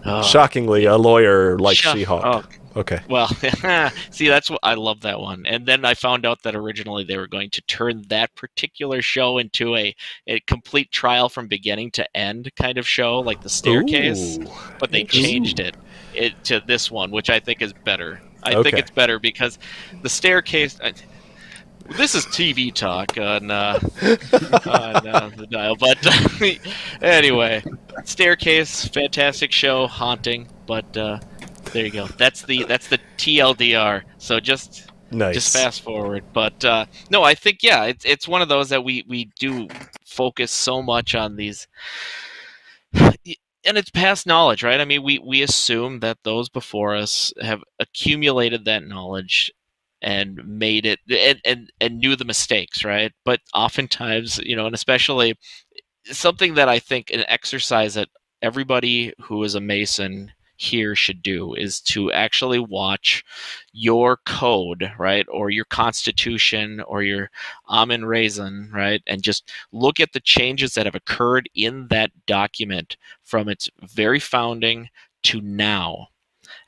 oh, 0.05 0.23
Shockingly, 0.23 0.85
a 0.87 0.97
lawyer 0.97 1.59
like 1.59 1.77
She-Hulk. 1.77 2.23
Oh, 2.25 2.43
okay. 2.77 3.01
Well, 3.09 3.29
see, 4.11 4.29
that's 4.29 4.51
what 4.51 4.61
I 4.63 4.75
love 4.75 5.01
that 5.03 5.21
one. 5.21 5.45
And 5.47 5.67
then 5.67 5.85
I 5.85 5.95
found 5.95 6.27
out 6.27 6.43
that 6.43 6.55
originally 6.55 7.05
they 7.05 7.17
were 7.17 7.27
going 7.27 7.51
to 7.51 7.63
turn 7.63 8.03
that 8.09 8.35
particular 8.35 9.03
show 9.03 9.39
into 9.39 9.77
a, 9.77 9.95
a 10.27 10.41
complete 10.41 10.91
trial 10.91 11.29
from 11.29 11.49
beginning 11.49 11.91
to 11.93 12.17
end 12.17 12.51
kind 12.57 12.79
of 12.79 12.89
show, 12.89 13.21
like 13.21 13.43
the 13.43 13.49
staircase. 13.49 14.39
Ooh. 14.39 14.47
but 14.79 14.91
they 14.91 15.05
changed 15.05 15.61
it, 15.61 15.77
it 16.15 16.33
to 16.45 16.63
this 16.67 16.91
one, 16.91 17.11
which 17.11 17.31
I 17.31 17.41
think 17.41 17.63
is 17.63 17.73
better. 17.85 18.21
I 18.43 18.55
Okay. 18.55 18.71
think 18.71 18.79
it's 18.81 18.91
better 18.91 19.19
because 19.19 19.59
the 20.03 20.09
staircase. 20.09 20.79
I, 20.83 20.93
this 21.97 22.15
is 22.15 22.25
TV 22.27 22.73
talk 22.73 23.19
on, 23.19 23.51
uh, 23.51 23.79
on 24.03 25.07
uh, 25.07 25.31
the 25.37 25.47
dial, 25.51 25.77
but 25.77 25.99
anyway, 27.03 27.63
staircase, 28.05 28.87
fantastic 28.89 29.53
show, 29.53 29.87
haunting. 29.87 30.49
But 30.67 30.97
uh, 30.97 31.19
there 31.73 31.85
you 31.85 31.91
go. 31.91 32.07
That's 32.19 32.43
the 32.43 32.65
that's 32.65 32.89
the 32.89 32.99
TLDR. 33.19 34.03
So 34.19 34.41
just 34.41 34.91
Nice. 35.11 35.35
just 35.35 35.53
fast 35.53 35.83
forward. 35.83 36.25
But 36.33 36.65
uh, 36.65 36.87
no, 37.11 37.23
I 37.23 37.35
think 37.35 37.59
yeah, 37.63 37.85
it's 37.85 38.05
it's 38.05 38.27
one 38.29 38.43
of 38.43 38.49
those 38.49 38.71
that 38.71 38.85
we 38.85 39.05
we 39.09 39.31
do 39.39 39.69
focus 40.07 40.51
so 40.51 40.83
much 40.83 41.15
on 41.15 41.37
these, 41.37 41.69
and 42.95 43.77
it's 43.79 43.91
past 43.91 44.27
knowledge, 44.27 44.63
right? 44.63 44.81
I 44.81 44.85
mean, 44.85 45.03
we 45.03 45.19
we 45.19 45.43
assume 45.43 46.01
that 46.01 46.19
those 46.25 46.49
before 46.49 46.95
us 46.97 47.33
have 47.41 47.63
accumulated 47.79 48.65
that 48.65 48.85
knowledge 48.85 49.53
and 50.01 50.41
made 50.47 50.87
it 50.87 50.99
and 51.11 51.41
and, 51.45 51.71
and 51.81 51.99
knew 51.99 52.17
the 52.17 52.25
mistakes, 52.25 52.85
right? 52.85 53.13
But 53.25 53.41
oftentimes, 53.55 54.39
you 54.39 54.57
know, 54.57 54.67
and 54.67 54.75
especially 54.75 55.37
something 56.07 56.55
that 56.55 56.69
I 56.69 56.79
think 56.79 57.11
an 57.11 57.25
exercise 57.29 57.95
that 57.95 58.09
everybody 58.41 59.13
who 59.21 59.43
is 59.45 59.55
a 59.55 59.61
Mason 59.61 60.33
here 60.63 60.95
should 60.95 61.23
do 61.23 61.55
is 61.55 61.81
to 61.81 62.13
actually 62.13 62.61
watch 62.61 63.25
your 63.73 64.19
code, 64.25 64.93
right, 64.99 65.27
or 65.31 65.51
your 65.51 65.65
constitution 65.65 66.81
or 66.87 67.03
your 67.03 67.31
Ahiman 67.69 68.03
Rezon, 68.05 68.73
right, 68.73 69.03
and 69.07 69.23
just 69.23 69.51
look 69.73 69.99
at 69.99 70.13
the 70.13 70.21
changes 70.21 70.75
that 70.75 70.87
have 70.87 70.95
occurred 70.95 71.49
in 71.55 71.89
that 71.89 72.13
document 72.27 72.97
from 73.25 73.49
its 73.49 73.69
very 73.83 74.21
founding 74.21 74.89
to 75.25 75.41
now. 75.41 76.09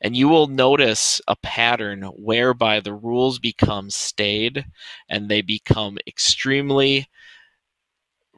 And 0.01 0.17
you 0.17 0.29
will 0.29 0.47
notice 0.47 1.21
a 1.29 1.37
pattern 1.37 2.03
whereby 2.03 2.81
the 2.81 2.95
rules 2.95 3.39
become 3.39 3.91
stayed 3.91 4.65
and 5.09 5.29
they 5.29 5.43
become 5.43 5.99
extremely 6.07 7.07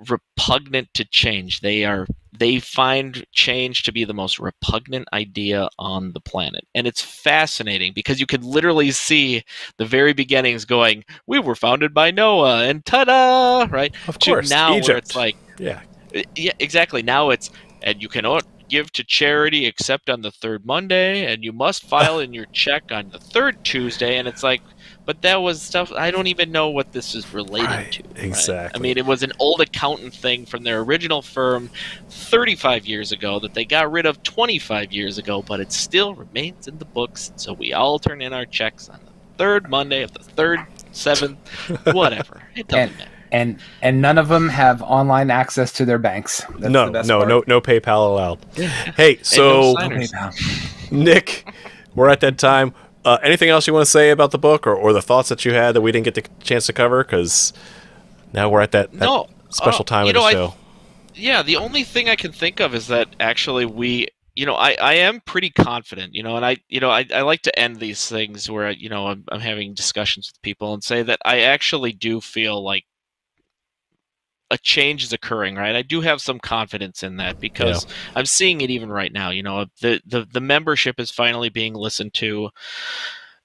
repugnant 0.09 0.88
to 0.94 1.05
change. 1.05 1.61
They 1.61 1.84
are 1.84 2.07
they 2.38 2.61
find 2.61 3.24
change 3.32 3.82
to 3.84 3.92
be 3.92 4.05
the 4.05 4.12
most 4.12 4.38
repugnant 4.38 5.09
idea 5.14 5.68
on 5.78 6.12
the 6.12 6.20
planet. 6.20 6.66
And 6.74 6.86
it's 6.86 7.01
fascinating 7.01 7.92
because 7.94 8.20
you 8.20 8.26
can 8.26 8.42
literally 8.42 8.90
see 8.90 9.42
the 9.78 9.86
very 9.86 10.12
beginnings 10.12 10.66
going, 10.66 11.05
we 11.26 11.38
were 11.38 11.55
founded 11.55 11.94
by 11.94 12.11
Noah 12.11 12.64
and 12.64 12.84
ta-da, 12.84 13.66
right? 13.70 13.94
of 14.07 14.18
To 14.18 14.30
course. 14.30 14.51
now 14.51 14.74
Egypt. 14.74 14.88
where 14.88 14.97
it's 14.99 15.16
like 15.16 15.36
yeah. 15.59 15.80
Eh, 16.14 16.24
yeah, 16.36 16.53
exactly. 16.59 17.03
Now 17.03 17.30
it's 17.30 17.51
and 17.82 18.03
you 18.03 18.09
cannot 18.09 18.44
give 18.68 18.90
to 18.92 19.05
charity 19.05 19.64
except 19.66 20.11
on 20.11 20.22
the 20.22 20.30
third 20.30 20.66
Monday, 20.66 21.24
and 21.32 21.44
you 21.44 21.53
must 21.53 21.84
file 21.84 22.18
in 22.18 22.32
your 22.32 22.47
check 22.53 22.84
on 22.90 23.09
the 23.11 23.18
third 23.18 23.64
Tuesday. 23.64 24.18
And 24.18 24.26
it's 24.26 24.42
like, 24.42 24.61
but 25.07 25.22
that 25.22 25.36
was 25.40 25.62
stuff 25.62 25.90
I 25.92 26.11
don't 26.11 26.26
even 26.26 26.52
know 26.52 26.68
what 26.68 26.92
this 26.92 27.14
is 27.14 27.32
related 27.32 27.68
Right, 27.70 27.92
to. 27.92 28.02
right? 28.02 28.24
exactly. 28.24 28.78
I 28.78 28.82
mean, 28.82 28.98
it 28.98 29.07
was 29.07 29.22
an 29.22 29.32
old 29.38 29.61
accountant 29.62 30.12
thing 30.14 30.44
from 30.44 30.62
their 30.64 30.80
original 30.80 31.22
firm 31.22 31.70
35 32.11 32.86
years 32.86 33.12
ago 33.12 33.38
that 33.40 33.54
they 33.54 33.64
got 33.64 33.90
rid 33.90 34.04
of 34.07 34.22
25 34.22 34.92
years 34.92 35.16
ago, 35.18 35.42
but 35.42 35.61
it 35.61 35.72
still 35.72 36.14
remains 36.14 36.68
in 36.68 36.78
the 36.78 36.84
books. 36.84 37.32
So 37.36 37.52
we 37.52 37.72
all 37.72 37.98
turn 37.98 38.20
in 38.20 38.32
our 38.32 38.44
checks 38.46 38.88
on 38.88 38.98
the 39.04 39.12
third 39.38 39.70
Monday 39.70 40.02
of 40.02 40.12
the 40.12 40.20
third, 40.22 40.61
seventh, 40.92 41.38
whatever. 41.94 42.42
It 42.54 42.68
doesn't 42.68 42.88
And- 42.90 42.98
matter. 42.98 43.11
and 43.32 43.59
and 43.82 44.00
none 44.00 44.18
of 44.18 44.28
them 44.28 44.48
have 44.48 44.82
online 44.82 45.30
access 45.30 45.72
to 45.72 45.84
their 45.84 45.98
banks. 45.98 46.44
That's 46.59 46.72
no, 46.72 46.86
the 46.86 46.92
best 46.92 47.09
no, 47.09 47.18
part. 47.18 47.28
no, 47.28 47.44
no 47.46 47.61
PayPal 47.61 48.11
allowed. 48.11 48.38
Hey, 48.96 49.18
so 49.22 49.74
No 49.74 50.30
Nick, 50.90 51.44
we're 51.94 52.09
at 52.09 52.20
that 52.20 52.38
time. 52.38 52.72
Uh, 53.07 53.18
anything 53.22 53.48
else 53.48 53.66
you 53.66 53.72
want 53.72 53.84
to 53.86 53.90
say 53.90 54.11
about 54.11 54.32
the 54.32 54.38
book, 54.38 54.66
or, 54.66 54.74
or 54.74 54.92
the 54.92 55.00
thoughts 55.00 55.28
that 55.28 55.44
you 55.44 55.54
had 55.54 55.72
that 55.72 55.80
we 55.80 55.92
didn't 55.92 56.04
get 56.04 56.14
the 56.14 56.24
chance 56.42 56.66
to 56.66 56.72
cover? 56.72 57.04
Because 57.04 57.52
now 58.32 58.48
we're 58.50 58.61
at 58.61 58.72
that, 58.72 58.90
that 58.92 59.00
No, 59.00 59.28
special 59.50 59.82
uh, 59.82 59.84
time 59.84 60.02
of 60.02 60.09
the 60.09 60.12
know, 60.18 60.24
I- 60.24 60.32
show. 60.32 60.54
yeah 61.14 61.40
the 61.42 61.57
only 61.57 61.82
thing 61.84 62.09
i 62.11 62.16
can 62.16 62.32
think 62.32 62.61
of 62.61 62.74
is 62.74 62.88
that 62.88 63.09
actually 63.20 63.64
we 63.64 64.09
you 64.34 64.44
know 64.44 64.54
i 64.54 64.76
i 64.82 64.94
am 64.94 65.20
pretty 65.24 65.48
confident 65.48 66.14
you 66.14 66.22
know 66.22 66.36
and 66.36 66.44
i 66.44 66.59
you 66.68 66.78
know 66.80 66.90
i, 66.90 67.07
I 67.14 67.22
like 67.22 67.40
to 67.42 67.59
end 67.59 67.76
these 67.80 68.07
things 68.07 68.50
where 68.50 68.70
you 68.70 68.90
know 68.90 69.07
I'm, 69.07 69.24
I'm 69.32 69.40
having 69.40 69.72
discussions 69.72 70.30
with 70.30 70.42
people 70.42 70.74
and 70.74 70.84
say 70.84 71.02
that 71.04 71.18
i 71.24 71.40
actually 71.40 71.92
do 71.92 72.20
feel 72.20 72.62
like 72.62 72.84
a 74.51 74.59
change 74.59 75.03
is 75.03 75.12
occurring 75.12 75.57
right? 75.57 75.76
I 75.76 75.82
do 75.82 76.01
have 76.01 76.20
some 76.20 76.38
confidence 76.38 77.03
in 77.03 77.16
that 77.16 77.38
because 77.40 77.86
i'm 78.14 78.26
seeing 78.26 78.61
it 78.61 78.70
even 78.70 78.90
right 78.90 79.12
now 79.12 79.30
you 79.30 79.42
know 79.42 79.66
the 79.80 80.01
the, 80.07 80.26
the 80.30 80.40
membership 80.40 80.99
is 80.99 81.11
finally 81.11 81.49
being 81.49 81.74
listened 81.74 82.14
to. 82.14 82.51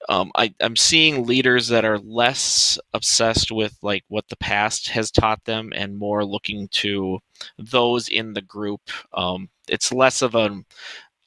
Um, 0.10 0.32
I, 0.36 0.54
I'm 0.60 0.76
seeing 0.76 1.28
leaders 1.28 1.68
that 1.68 1.86
are 1.86 1.99
less 1.99 2.80
obsessed 2.91 3.52
with 3.52 3.78
like 3.84 4.04
what 4.08 4.28
the 4.30 4.36
past 4.38 4.89
has 4.89 5.12
taught 5.12 5.45
them 5.45 5.72
and 5.76 5.95
more 5.95 6.26
looking 6.26 6.70
to 6.70 7.20
those 7.60 8.08
in 8.08 8.34
the 8.34 8.41
group. 8.41 8.82
Um, 9.14 9.49
it's 9.68 9.93
less 9.93 10.24
of 10.24 10.34
an 10.34 10.66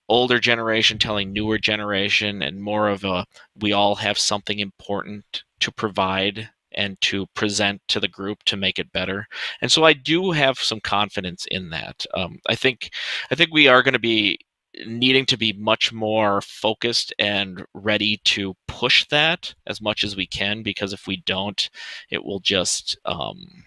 older 0.08 0.40
generation 0.40 0.98
telling 0.98 1.32
newer 1.32 1.56
generation 1.56 2.42
and 2.42 2.60
more 2.60 2.88
of 2.88 3.04
a 3.04 3.24
we 3.60 3.72
all 3.72 3.94
have 3.94 4.18
something 4.18 4.58
important 4.58 5.44
to 5.60 5.70
provide 5.70 6.50
and 6.74 7.00
to 7.02 7.26
present 7.34 7.80
to 7.88 8.00
the 8.00 8.08
group 8.08 8.42
to 8.44 8.56
make 8.56 8.78
it 8.78 8.92
better. 8.92 9.26
And 9.60 9.70
so 9.70 9.84
I 9.84 9.92
do 9.92 10.32
have 10.32 10.58
some 10.58 10.80
confidence 10.80 11.46
in 11.50 11.70
that. 11.70 12.04
Um, 12.14 12.40
I 12.48 12.54
think 12.54 12.90
I 13.30 13.34
think 13.34 13.52
we 13.52 13.68
are 13.68 13.82
going 13.82 13.94
to 13.94 13.98
be 13.98 14.38
needing 14.86 15.24
to 15.26 15.36
be 15.36 15.52
much 15.52 15.92
more 15.92 16.40
focused 16.40 17.14
and 17.18 17.64
ready 17.74 18.20
to 18.24 18.56
push 18.66 19.06
that 19.06 19.54
as 19.66 19.80
much 19.80 20.02
as 20.02 20.16
we 20.16 20.26
can 20.26 20.62
because 20.62 20.92
if 20.92 21.06
we 21.06 21.18
don't 21.18 21.70
it 22.10 22.24
will 22.24 22.40
just 22.40 22.98
um 23.04 23.64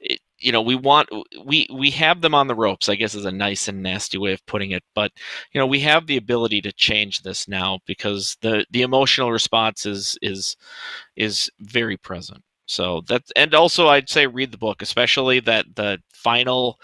it, 0.00 0.20
you 0.38 0.52
know 0.52 0.62
we 0.62 0.74
want 0.74 1.08
we 1.44 1.66
we 1.72 1.90
have 1.90 2.20
them 2.20 2.34
on 2.34 2.46
the 2.48 2.54
ropes 2.54 2.88
i 2.88 2.94
guess 2.94 3.14
is 3.14 3.24
a 3.24 3.30
nice 3.30 3.68
and 3.68 3.82
nasty 3.82 4.18
way 4.18 4.32
of 4.32 4.44
putting 4.46 4.72
it 4.72 4.82
but 4.94 5.12
you 5.52 5.60
know 5.60 5.66
we 5.66 5.80
have 5.80 6.06
the 6.06 6.16
ability 6.16 6.60
to 6.60 6.72
change 6.72 7.22
this 7.22 7.46
now 7.48 7.78
because 7.86 8.36
the 8.42 8.64
the 8.70 8.82
emotional 8.82 9.30
response 9.32 9.86
is 9.86 10.18
is 10.22 10.56
is 11.16 11.50
very 11.60 11.96
present 11.96 12.42
so 12.66 13.02
that's 13.06 13.30
and 13.36 13.54
also 13.54 13.88
i'd 13.88 14.08
say 14.08 14.26
read 14.26 14.50
the 14.52 14.58
book 14.58 14.82
especially 14.82 15.40
that 15.40 15.66
the 15.76 15.98
final 16.12 16.78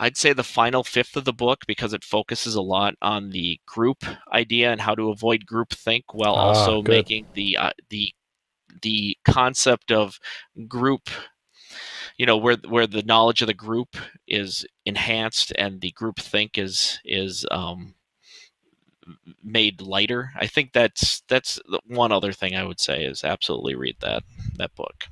I'd 0.00 0.16
say 0.16 0.32
the 0.32 0.44
final 0.44 0.84
fifth 0.84 1.16
of 1.16 1.24
the 1.24 1.32
book 1.32 1.60
because 1.66 1.92
it 1.92 2.04
focuses 2.04 2.54
a 2.54 2.62
lot 2.62 2.94
on 3.02 3.30
the 3.30 3.60
group 3.66 4.04
idea 4.32 4.70
and 4.70 4.80
how 4.80 4.94
to 4.94 5.10
avoid 5.10 5.44
group 5.44 5.70
think 5.70 6.14
while 6.14 6.34
Ah, 6.34 6.70
also 6.70 6.82
good. 6.84 7.06
making 7.08 7.26
the 7.34 7.56
uh, 7.56 7.70
the 7.90 8.12
the 8.82 9.16
concept 9.24 9.90
of 9.92 10.18
group 10.68 11.08
you 12.18 12.26
know 12.26 12.36
where 12.36 12.56
where 12.68 12.86
the 12.86 13.02
knowledge 13.02 13.40
of 13.40 13.48
the 13.48 13.54
group 13.54 13.96
is 14.26 14.66
enhanced 14.84 15.52
and 15.56 15.80
the 15.80 15.92
group 15.92 16.18
think 16.18 16.58
is 16.58 16.98
is 17.04 17.46
um 17.50 17.94
made 19.42 19.80
lighter 19.80 20.30
i 20.36 20.46
think 20.46 20.72
that's 20.74 21.22
that's 21.28 21.58
the 21.66 21.80
one 21.86 22.12
other 22.12 22.32
thing 22.32 22.54
i 22.54 22.62
would 22.62 22.78
say 22.78 23.04
is 23.04 23.24
absolutely 23.24 23.74
read 23.74 23.96
that 24.00 24.22
that 24.58 24.74
book 24.74 25.08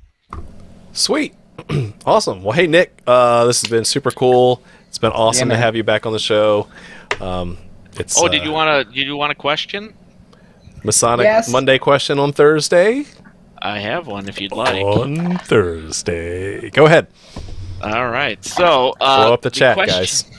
Sweet. 0.97 1.35
awesome. 2.07 2.41
Well, 2.41 2.53
hey, 2.53 2.65
Nick, 2.65 3.03
uh, 3.05 3.45
this 3.45 3.61
has 3.61 3.69
been 3.69 3.85
super 3.85 4.09
cool. 4.09 4.63
It's 4.87 4.97
been 4.97 5.11
awesome 5.11 5.49
to 5.49 5.55
have 5.55 5.75
you 5.75 5.83
back 5.83 6.07
on 6.07 6.11
the 6.11 6.17
show. 6.17 6.67
Um, 7.21 7.59
it's 7.99 8.19
oh 8.19 8.27
did 8.27 8.41
uh, 8.41 8.45
you 8.45 8.51
want 8.51 8.87
to 8.87 8.93
did 8.93 9.05
you 9.05 9.15
want 9.15 9.31
a 9.31 9.35
question 9.35 9.93
Masonic 10.83 11.25
Yes. 11.25 11.49
Monday 11.49 11.77
question 11.77 12.17
on 12.17 12.33
Thursday? 12.33 13.05
I 13.61 13.79
have 13.79 14.07
one 14.07 14.27
if 14.29 14.39
you'd 14.39 14.51
like 14.51 14.83
On 14.83 15.37
Thursday. 15.39 16.69
Go 16.69 16.85
ahead. 16.85 17.07
All 17.81 18.09
right. 18.09 18.43
So 18.43 18.93
uh, 18.99 19.23
Blow 19.23 19.33
up 19.33 19.41
the 19.41 19.51
chat, 19.51 19.75
question- 19.75 19.97
guys. 19.97 20.31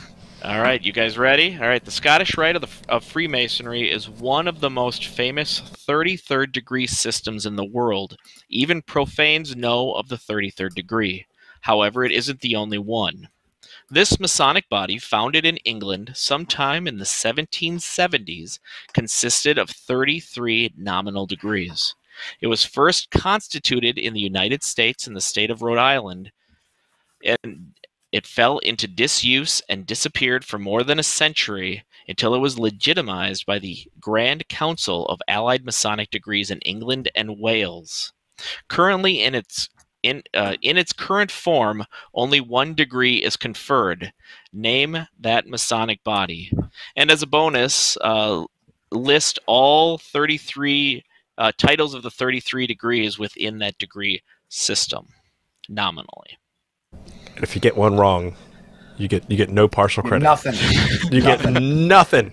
All 0.44 0.60
right, 0.60 0.80
you 0.80 0.92
guys 0.92 1.18
ready? 1.18 1.58
All 1.60 1.66
right. 1.66 1.84
The 1.84 1.90
Scottish 1.90 2.36
Rite 2.38 2.54
of, 2.54 2.62
the, 2.62 2.70
of 2.88 3.04
Freemasonry 3.04 3.90
is 3.90 4.08
one 4.08 4.46
of 4.46 4.60
the 4.60 4.70
most 4.70 5.06
famous 5.08 5.60
33rd 5.60 6.52
degree 6.52 6.86
systems 6.86 7.44
in 7.44 7.56
the 7.56 7.64
world. 7.64 8.16
Even 8.48 8.80
profanes 8.80 9.56
know 9.56 9.94
of 9.94 10.08
the 10.08 10.16
33rd 10.16 10.74
degree. 10.74 11.26
However, 11.62 12.04
it 12.04 12.12
isn't 12.12 12.40
the 12.40 12.54
only 12.54 12.78
one. 12.78 13.28
This 13.90 14.20
Masonic 14.20 14.68
body, 14.68 14.98
founded 14.98 15.44
in 15.44 15.56
England 15.58 16.12
sometime 16.14 16.86
in 16.86 16.98
the 16.98 17.04
1770s, 17.04 18.60
consisted 18.92 19.58
of 19.58 19.70
33 19.70 20.74
nominal 20.76 21.26
degrees. 21.26 21.96
It 22.40 22.46
was 22.46 22.64
first 22.64 23.10
constituted 23.10 23.98
in 23.98 24.14
the 24.14 24.20
United 24.20 24.62
States 24.62 25.06
in 25.06 25.14
the 25.14 25.20
state 25.20 25.50
of 25.50 25.62
Rhode 25.62 25.78
Island, 25.78 26.32
and 27.24 27.74
it 28.10 28.26
fell 28.26 28.58
into 28.58 28.88
disuse 28.88 29.60
and 29.68 29.86
disappeared 29.86 30.44
for 30.44 30.58
more 30.58 30.82
than 30.82 30.98
a 30.98 31.02
century 31.02 31.84
until 32.08 32.34
it 32.34 32.38
was 32.38 32.58
legitimized 32.58 33.44
by 33.44 33.58
the 33.58 33.78
Grand 34.00 34.48
Council 34.48 35.06
of 35.06 35.20
Allied 35.28 35.64
Masonic 35.64 36.10
Degrees 36.10 36.50
in 36.50 36.58
England 36.60 37.10
and 37.14 37.38
Wales. 37.38 38.12
Currently, 38.68 39.22
in 39.22 39.34
its 39.34 39.68
in 40.02 40.22
uh, 40.32 40.54
in 40.62 40.78
its 40.78 40.92
current 40.92 41.30
form, 41.30 41.84
only 42.14 42.40
one 42.40 42.74
degree 42.74 43.16
is 43.16 43.36
conferred. 43.36 44.12
Name 44.52 45.06
that 45.20 45.46
Masonic 45.46 46.02
body, 46.04 46.50
and 46.96 47.10
as 47.10 47.22
a 47.22 47.26
bonus, 47.26 47.98
uh, 48.00 48.44
list 48.90 49.38
all 49.46 49.98
33 49.98 51.04
uh, 51.38 51.52
titles 51.56 51.94
of 51.94 52.02
the 52.02 52.10
33 52.10 52.66
degrees 52.66 53.18
within 53.18 53.58
that 53.58 53.78
degree 53.78 54.22
system, 54.48 55.06
nominally. 55.68 56.36
And 56.92 57.42
if 57.44 57.54
you 57.54 57.60
get 57.60 57.76
one 57.76 57.96
wrong, 57.96 58.34
you 58.98 59.08
get 59.08 59.30
you 59.30 59.36
get 59.36 59.48
no 59.48 59.68
partial 59.68 60.02
credit. 60.02 60.24
Nothing. 60.24 60.54
You 61.12 61.22
get 61.22 61.50
nothing. 61.62 62.32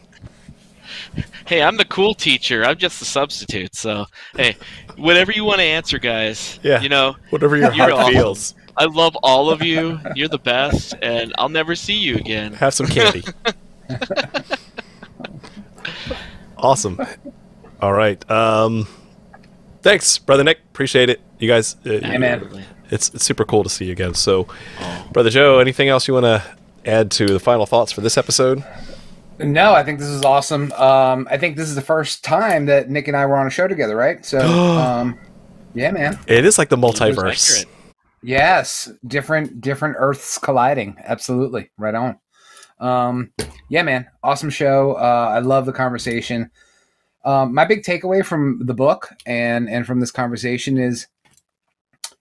Hey, 1.46 1.62
I'm 1.62 1.78
the 1.78 1.86
cool 1.86 2.14
teacher. 2.14 2.66
I'm 2.66 2.78
just 2.78 3.00
the 3.00 3.06
substitute. 3.06 3.76
So, 3.76 4.06
hey, 4.36 4.58
whatever 4.98 5.32
you 5.32 5.46
want 5.46 5.60
to 5.60 5.64
answer, 5.64 6.00
guys. 6.00 6.60
Yeah. 6.64 6.82
You 6.82 6.90
know, 6.90 7.16
Whatever 7.30 7.56
your 7.56 7.72
heart 7.72 7.92
awesome. 7.92 8.14
feels. 8.14 8.56
I 8.76 8.86
love 8.86 9.16
all 9.24 9.50
of 9.50 9.62
you. 9.62 10.00
You're 10.16 10.28
the 10.28 10.40
best, 10.40 10.96
and 11.02 11.34
I'll 11.38 11.50
never 11.50 11.76
see 11.76 11.94
you 11.94 12.16
again. 12.16 12.54
Have 12.54 12.74
some 12.74 12.88
candy. 12.88 13.24
awesome. 16.58 17.00
All 17.82 17.94
right. 17.94 18.30
Um, 18.32 18.88
thanks, 19.82 20.18
brother 20.18 20.44
Nick. 20.44 20.60
Appreciate 20.70 21.10
it. 21.10 21.22
You 21.40 21.48
guys. 21.48 21.76
Uh, 21.86 22.00
Hey, 22.02 22.18
man. 22.18 22.66
It's 22.92 23.10
it's 23.14 23.24
super 23.26 23.46
cool 23.46 23.64
to 23.64 23.70
see 23.70 23.86
you 23.86 23.92
again. 23.92 24.14
So, 24.14 24.48
Oh. 24.80 25.08
brother 25.12 25.30
Joe, 25.30 25.60
anything 25.60 25.90
else 25.90 26.08
you 26.08 26.14
want 26.14 26.26
to 26.26 26.44
add 26.86 27.10
to 27.12 27.26
the 27.26 27.40
final 27.40 27.66
thoughts 27.66 27.92
for 27.92 28.02
this 28.02 28.18
episode? 28.18 28.64
No, 29.40 29.74
I 29.74 29.84
think 29.84 30.00
this 30.00 30.08
is 30.08 30.24
awesome. 30.24 30.72
Um, 30.74 31.28
I 31.30 31.38
think 31.38 31.58
this 31.58 31.68
is 31.68 31.76
the 31.76 31.82
first 31.82 32.24
time 32.24 32.68
that 32.68 32.90
Nick 32.90 33.08
and 33.10 33.18
I 33.18 33.26
were 33.26 33.36
on 33.38 33.48
a 33.48 33.50
show 33.50 33.68
together, 33.68 33.96
right? 33.96 34.24
So, 34.26 34.40
um, 34.78 35.18
yeah, 35.74 35.92
man. 35.92 36.18
It 36.28 36.46
is 36.46 36.58
like 36.58 36.70
the 36.70 36.78
multiverse. 36.78 37.66
Yes, 38.24 38.92
different 39.08 39.62
different 39.62 39.96
Earths 40.00 40.38
colliding. 40.38 40.96
Absolutely, 41.04 41.70
right 41.78 41.94
on. 41.96 42.18
Um, 42.80 43.32
yeah, 43.70 43.84
man, 43.84 44.08
awesome 44.24 44.50
show. 44.50 44.94
Uh, 44.94 45.32
I 45.36 45.40
love 45.40 45.66
the 45.66 45.74
conversation. 45.74 46.50
Um, 47.26 47.54
my 47.54 47.66
big 47.66 47.84
takeaway 47.84 48.24
from 48.24 48.62
the 48.64 48.74
book 48.74 49.10
and 49.26 49.68
and 49.68 49.86
from 49.86 50.00
this 50.00 50.12
conversation 50.12 50.78
is, 50.78 51.08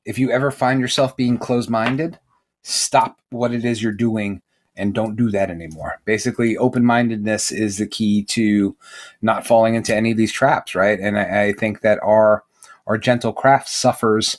if 0.05 0.19
you 0.19 0.31
ever 0.31 0.51
find 0.51 0.81
yourself 0.81 1.17
being 1.17 1.39
closed 1.39 1.71
minded, 1.71 2.19
stop 2.63 3.21
what 3.31 3.53
it 3.53 3.65
is 3.65 3.83
you're 3.83 3.93
doing 3.93 4.41
and 4.77 4.95
don't 4.95 5.17
do 5.17 5.31
that 5.31 5.51
anymore. 5.51 6.01
Basically, 6.05 6.57
open 6.57 6.85
mindedness 6.85 7.53
is 7.53 7.79
the 7.79 7.87
key 7.87 8.25
to 8.25 8.77
not 9.23 9.47
falling 9.47 9.75
into 9.75 9.95
any 9.95 10.11
of 10.11 10.17
these 10.17 10.33
traps, 10.33 10.75
right? 10.75 10.99
And 10.99 11.19
I, 11.19 11.45
I 11.45 11.53
think 11.53 11.83
that 11.83 12.01
our 12.03 12.43
our 12.87 12.99
gentle 12.99 13.33
craft 13.33 13.69
suffers 13.69 14.39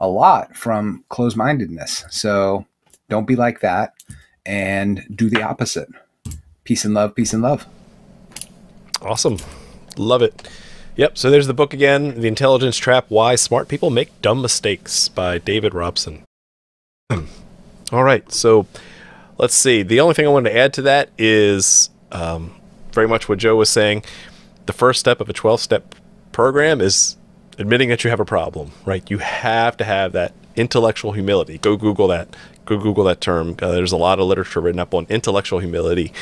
a 0.00 0.08
lot 0.08 0.56
from 0.56 1.04
closed 1.08 1.36
mindedness. 1.36 2.04
So 2.10 2.66
don't 3.08 3.26
be 3.26 3.36
like 3.36 3.60
that 3.60 3.94
and 4.46 5.04
do 5.14 5.30
the 5.30 5.42
opposite. 5.42 5.88
Peace 6.64 6.84
and 6.84 6.94
love, 6.94 7.14
peace 7.14 7.32
and 7.32 7.42
love. 7.42 7.66
Awesome. 9.02 9.38
Love 9.98 10.22
it. 10.22 10.48
Yep. 10.96 11.18
So 11.18 11.30
there's 11.30 11.46
the 11.46 11.54
book 11.54 11.74
again 11.74 12.20
The 12.20 12.28
Intelligence 12.28 12.76
Trap 12.76 13.06
Why 13.08 13.34
Smart 13.34 13.68
People 13.68 13.90
Make 13.90 14.20
Dumb 14.22 14.40
Mistakes 14.40 15.08
by 15.08 15.38
David 15.38 15.74
Robson. 15.74 16.22
All 17.10 18.04
right. 18.04 18.30
So 18.30 18.66
let's 19.38 19.54
see. 19.54 19.82
The 19.82 20.00
only 20.00 20.14
thing 20.14 20.26
I 20.26 20.30
wanted 20.30 20.50
to 20.50 20.56
add 20.56 20.72
to 20.74 20.82
that 20.82 21.10
is 21.18 21.90
um, 22.12 22.54
very 22.92 23.08
much 23.08 23.28
what 23.28 23.38
Joe 23.38 23.56
was 23.56 23.70
saying. 23.70 24.04
The 24.66 24.72
first 24.72 25.00
step 25.00 25.20
of 25.20 25.28
a 25.28 25.32
12 25.32 25.60
step 25.60 25.94
program 26.32 26.80
is 26.80 27.16
admitting 27.58 27.88
that 27.88 28.04
you 28.04 28.10
have 28.10 28.20
a 28.20 28.24
problem, 28.24 28.72
right? 28.84 29.08
You 29.10 29.18
have 29.18 29.76
to 29.78 29.84
have 29.84 30.12
that 30.12 30.32
intellectual 30.56 31.12
humility. 31.12 31.58
Go 31.58 31.76
Google 31.76 32.08
that. 32.08 32.34
Go 32.64 32.78
Google 32.78 33.04
that 33.04 33.20
term. 33.20 33.56
Uh, 33.60 33.72
there's 33.72 33.92
a 33.92 33.96
lot 33.96 34.18
of 34.18 34.26
literature 34.26 34.60
written 34.60 34.80
up 34.80 34.94
on 34.94 35.06
intellectual 35.08 35.58
humility, 35.58 36.12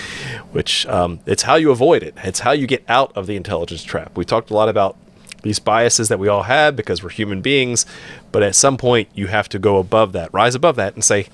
which 0.51 0.87
um, 0.87 1.21
it's 1.27 1.43
how 1.43 1.55
you 1.55 1.71
avoid 1.71 2.03
it. 2.03 2.15
It's 2.25 2.41
how 2.41 2.53
you 2.53 2.67
get 2.67 2.85
out 2.89 3.17
of 3.17 3.27
the 3.27 3.37
intelligence 3.37 3.85
trap. 3.85 4.17
We 4.17 4.25
talked 4.25 4.51
a 4.51 4.55
lot 4.55 4.69
about 4.69 4.97
these 5.43 5.59
biases 5.59 6.09
that 6.09 6.19
we 6.19 6.29
all 6.29 6.45
have 6.45 6.77
because 6.77 7.03
we're 7.03 7.11
human 7.11 7.43
beings, 7.43 7.87
but 8.31 8.43
at 8.43 8.55
some 8.55 8.77
point 8.77 9.09
you 9.15 9.29
have 9.29 9.49
to 9.51 9.59
go 9.59 9.79
above 9.79 10.13
that, 10.13 10.33
rise 10.33 10.55
above 10.55 10.77
that, 10.77 10.95
and 10.95 11.05
say, 11.05 11.29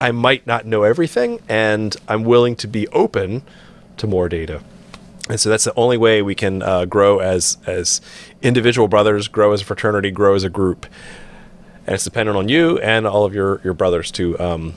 I 0.00 0.10
might 0.10 0.46
not 0.46 0.66
know 0.66 0.82
everything, 0.82 1.40
and 1.48 1.96
I'm 2.08 2.24
willing 2.24 2.56
to 2.56 2.66
be 2.66 2.88
open 2.88 3.42
to 3.98 4.06
more 4.06 4.28
data. 4.28 4.62
And 5.28 5.38
so 5.38 5.48
that's 5.48 5.64
the 5.64 5.74
only 5.76 5.96
way 5.96 6.20
we 6.20 6.34
can 6.34 6.62
uh, 6.62 6.84
grow 6.84 7.20
as 7.20 7.56
as 7.66 8.00
individual 8.42 8.88
brothers, 8.88 9.28
grow 9.28 9.52
as 9.52 9.62
a 9.62 9.64
fraternity, 9.64 10.10
grow 10.10 10.34
as 10.34 10.42
a 10.42 10.50
group. 10.50 10.86
And 11.86 11.94
it's 11.94 12.04
dependent 12.04 12.36
on 12.36 12.48
you 12.48 12.78
and 12.78 13.06
all 13.06 13.24
of 13.24 13.34
your 13.34 13.60
your 13.64 13.74
brothers 13.74 14.10
to 14.12 14.38
um, 14.38 14.74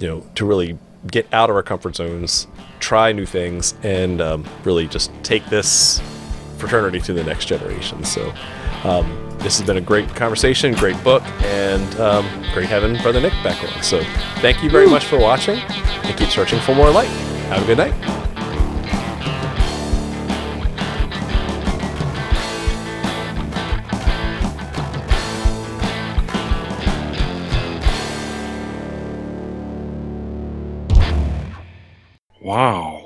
you 0.00 0.06
know 0.06 0.26
to 0.36 0.44
really 0.44 0.78
get 1.06 1.32
out 1.32 1.50
of 1.50 1.56
our 1.56 1.62
comfort 1.62 1.96
zones, 1.96 2.46
try 2.80 3.12
new 3.12 3.26
things, 3.26 3.74
and 3.82 4.20
um, 4.20 4.44
really 4.64 4.86
just 4.86 5.10
take 5.22 5.44
this 5.46 6.00
fraternity 6.58 7.00
to 7.00 7.12
the 7.12 7.24
next 7.24 7.46
generation. 7.46 8.04
So. 8.04 8.32
Um, 8.84 9.24
this 9.38 9.56
has 9.58 9.66
been 9.66 9.76
a 9.76 9.80
great 9.80 10.08
conversation, 10.16 10.74
great 10.74 11.02
book, 11.04 11.22
and 11.44 12.00
um, 12.00 12.26
great 12.52 12.66
having 12.66 13.00
Brother 13.02 13.20
Nick 13.20 13.32
back 13.44 13.62
on. 13.62 13.82
So, 13.84 14.02
thank 14.40 14.64
you 14.64 14.70
very 14.70 14.88
much 14.88 15.04
for 15.04 15.18
watching, 15.18 15.58
and 15.58 16.16
keep 16.18 16.28
searching 16.28 16.58
for 16.60 16.74
more 16.74 16.90
light. 16.90 17.08
Have 17.48 17.62
a 17.62 17.66
good 17.66 17.78
night. 17.78 18.37
Wow. 32.48 32.97